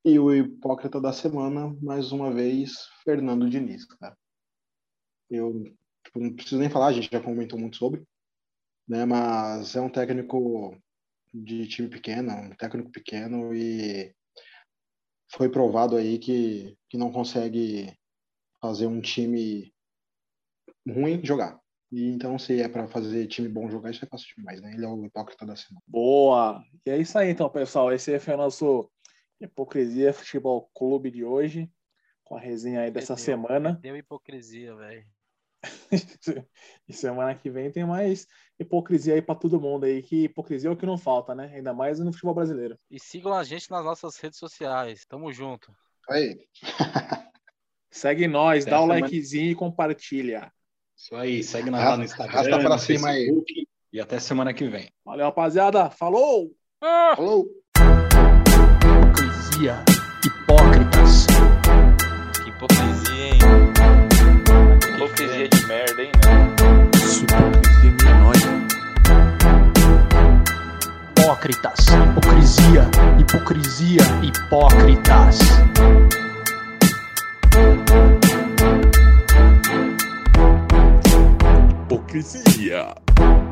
E 0.04 0.18
o 0.18 0.30
hipócrita 0.30 1.00
da 1.00 1.10
semana, 1.10 1.74
mais 1.80 2.12
uma 2.12 2.30
vez, 2.30 2.72
Fernando 3.02 3.48
Diniz, 3.48 3.86
cara. 3.86 4.14
Eu 5.30 5.64
tipo, 6.04 6.20
não 6.20 6.34
preciso 6.34 6.60
nem 6.60 6.68
falar, 6.68 6.88
a 6.88 6.92
gente 6.92 7.08
já 7.10 7.20
comentou 7.20 7.58
muito 7.58 7.78
sobre, 7.78 8.04
né, 8.86 9.06
mas 9.06 9.74
é 9.74 9.80
um 9.80 9.88
técnico 9.88 10.76
de 11.32 11.66
time 11.66 11.88
pequeno, 11.88 12.30
um 12.30 12.50
técnico 12.50 12.90
pequeno 12.90 13.54
e 13.54 14.14
foi 15.28 15.48
provado 15.48 15.96
aí 15.96 16.18
que, 16.18 16.76
que 16.88 16.96
não 16.96 17.10
consegue 17.10 17.92
fazer 18.60 18.86
um 18.86 19.00
time 19.00 19.72
ruim 20.88 21.24
jogar. 21.24 21.60
E 21.90 22.08
então, 22.08 22.38
se 22.38 22.60
é 22.60 22.68
para 22.68 22.88
fazer 22.88 23.26
time 23.26 23.48
bom 23.48 23.70
jogar, 23.70 23.90
isso 23.90 24.04
é 24.04 24.08
fácil 24.08 24.34
demais, 24.36 24.60
né? 24.60 24.72
Ele 24.74 24.84
é 24.84 24.88
o 24.88 25.04
hipócrita 25.04 25.46
da 25.46 25.54
semana. 25.54 25.82
Boa! 25.86 26.62
E 26.84 26.90
é 26.90 26.98
isso 26.98 27.16
aí, 27.16 27.30
então, 27.30 27.48
pessoal. 27.48 27.92
Esse 27.92 28.18
foi 28.18 28.34
o 28.34 28.38
nosso 28.38 28.90
Hipocrisia 29.40 30.12
Futebol 30.12 30.68
Clube 30.74 31.10
de 31.10 31.24
hoje, 31.24 31.70
com 32.24 32.36
a 32.36 32.40
resenha 32.40 32.80
aí 32.80 32.90
dessa 32.90 33.14
Perdeu, 33.14 33.24
semana. 33.24 33.78
Deu 33.80 33.96
hipocrisia, 33.96 34.74
velho. 34.74 35.06
e 36.88 36.92
semana 36.92 37.34
que 37.34 37.50
vem 37.50 37.70
tem 37.70 37.84
mais 37.84 38.26
hipocrisia 38.58 39.14
aí 39.14 39.22
para 39.22 39.34
todo 39.34 39.60
mundo 39.60 39.84
aí, 39.84 40.02
que 40.02 40.24
hipocrisia 40.24 40.70
é 40.70 40.72
o 40.72 40.76
que 40.76 40.86
não 40.86 40.96
falta, 40.96 41.34
né? 41.34 41.52
Ainda 41.54 41.72
mais 41.74 41.98
no 42.00 42.12
futebol 42.12 42.34
brasileiro. 42.34 42.78
E 42.90 42.98
sigam 42.98 43.34
a 43.34 43.44
gente 43.44 43.70
nas 43.70 43.84
nossas 43.84 44.16
redes 44.16 44.38
sociais. 44.38 45.04
Tamo 45.06 45.32
junto. 45.32 45.72
Aí, 46.08 46.38
Segue 47.90 48.28
nós, 48.28 48.64
Até 48.64 48.70
dá 48.72 48.80
o 48.80 48.82
semana- 48.82 49.00
likezinho 49.00 49.50
e 49.52 49.54
compartilha. 49.54 50.52
Isso 50.94 51.14
aí, 51.16 51.42
segue 51.42 51.70
nós 51.70 51.82
lá 51.82 51.96
no 51.96 52.04
Instagram, 52.04 52.34
arrasta 52.34 52.58
pra 52.58 52.78
cima 52.78 53.08
aí. 53.08 53.30
E 53.92 54.00
até 54.00 54.18
semana 54.18 54.52
que 54.52 54.68
vem. 54.68 54.90
Valeu, 55.04 55.24
rapaziada. 55.26 55.88
Falou! 55.90 56.50
falou! 56.80 57.46
hipocrisia, 58.86 59.82
hipócritas. 60.26 61.26
Que 62.44 62.50
hipocrisia, 62.50 63.26
hein? 63.28 63.75
Hipocrisia 65.16 65.48
de 65.48 65.66
merda, 65.66 66.02
hein, 66.02 66.12
né? 66.26 66.54
Isso, 66.94 67.24
hipocrisia 67.24 68.04
menor. 68.04 68.34
Hipócritas, 71.18 71.86
hipocrisia, 71.88 72.90
hipocrisia, 73.18 74.02
hipócritas. 74.22 75.38
Hipocrisia. 81.86 82.94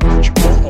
Futebol. 0.01 0.69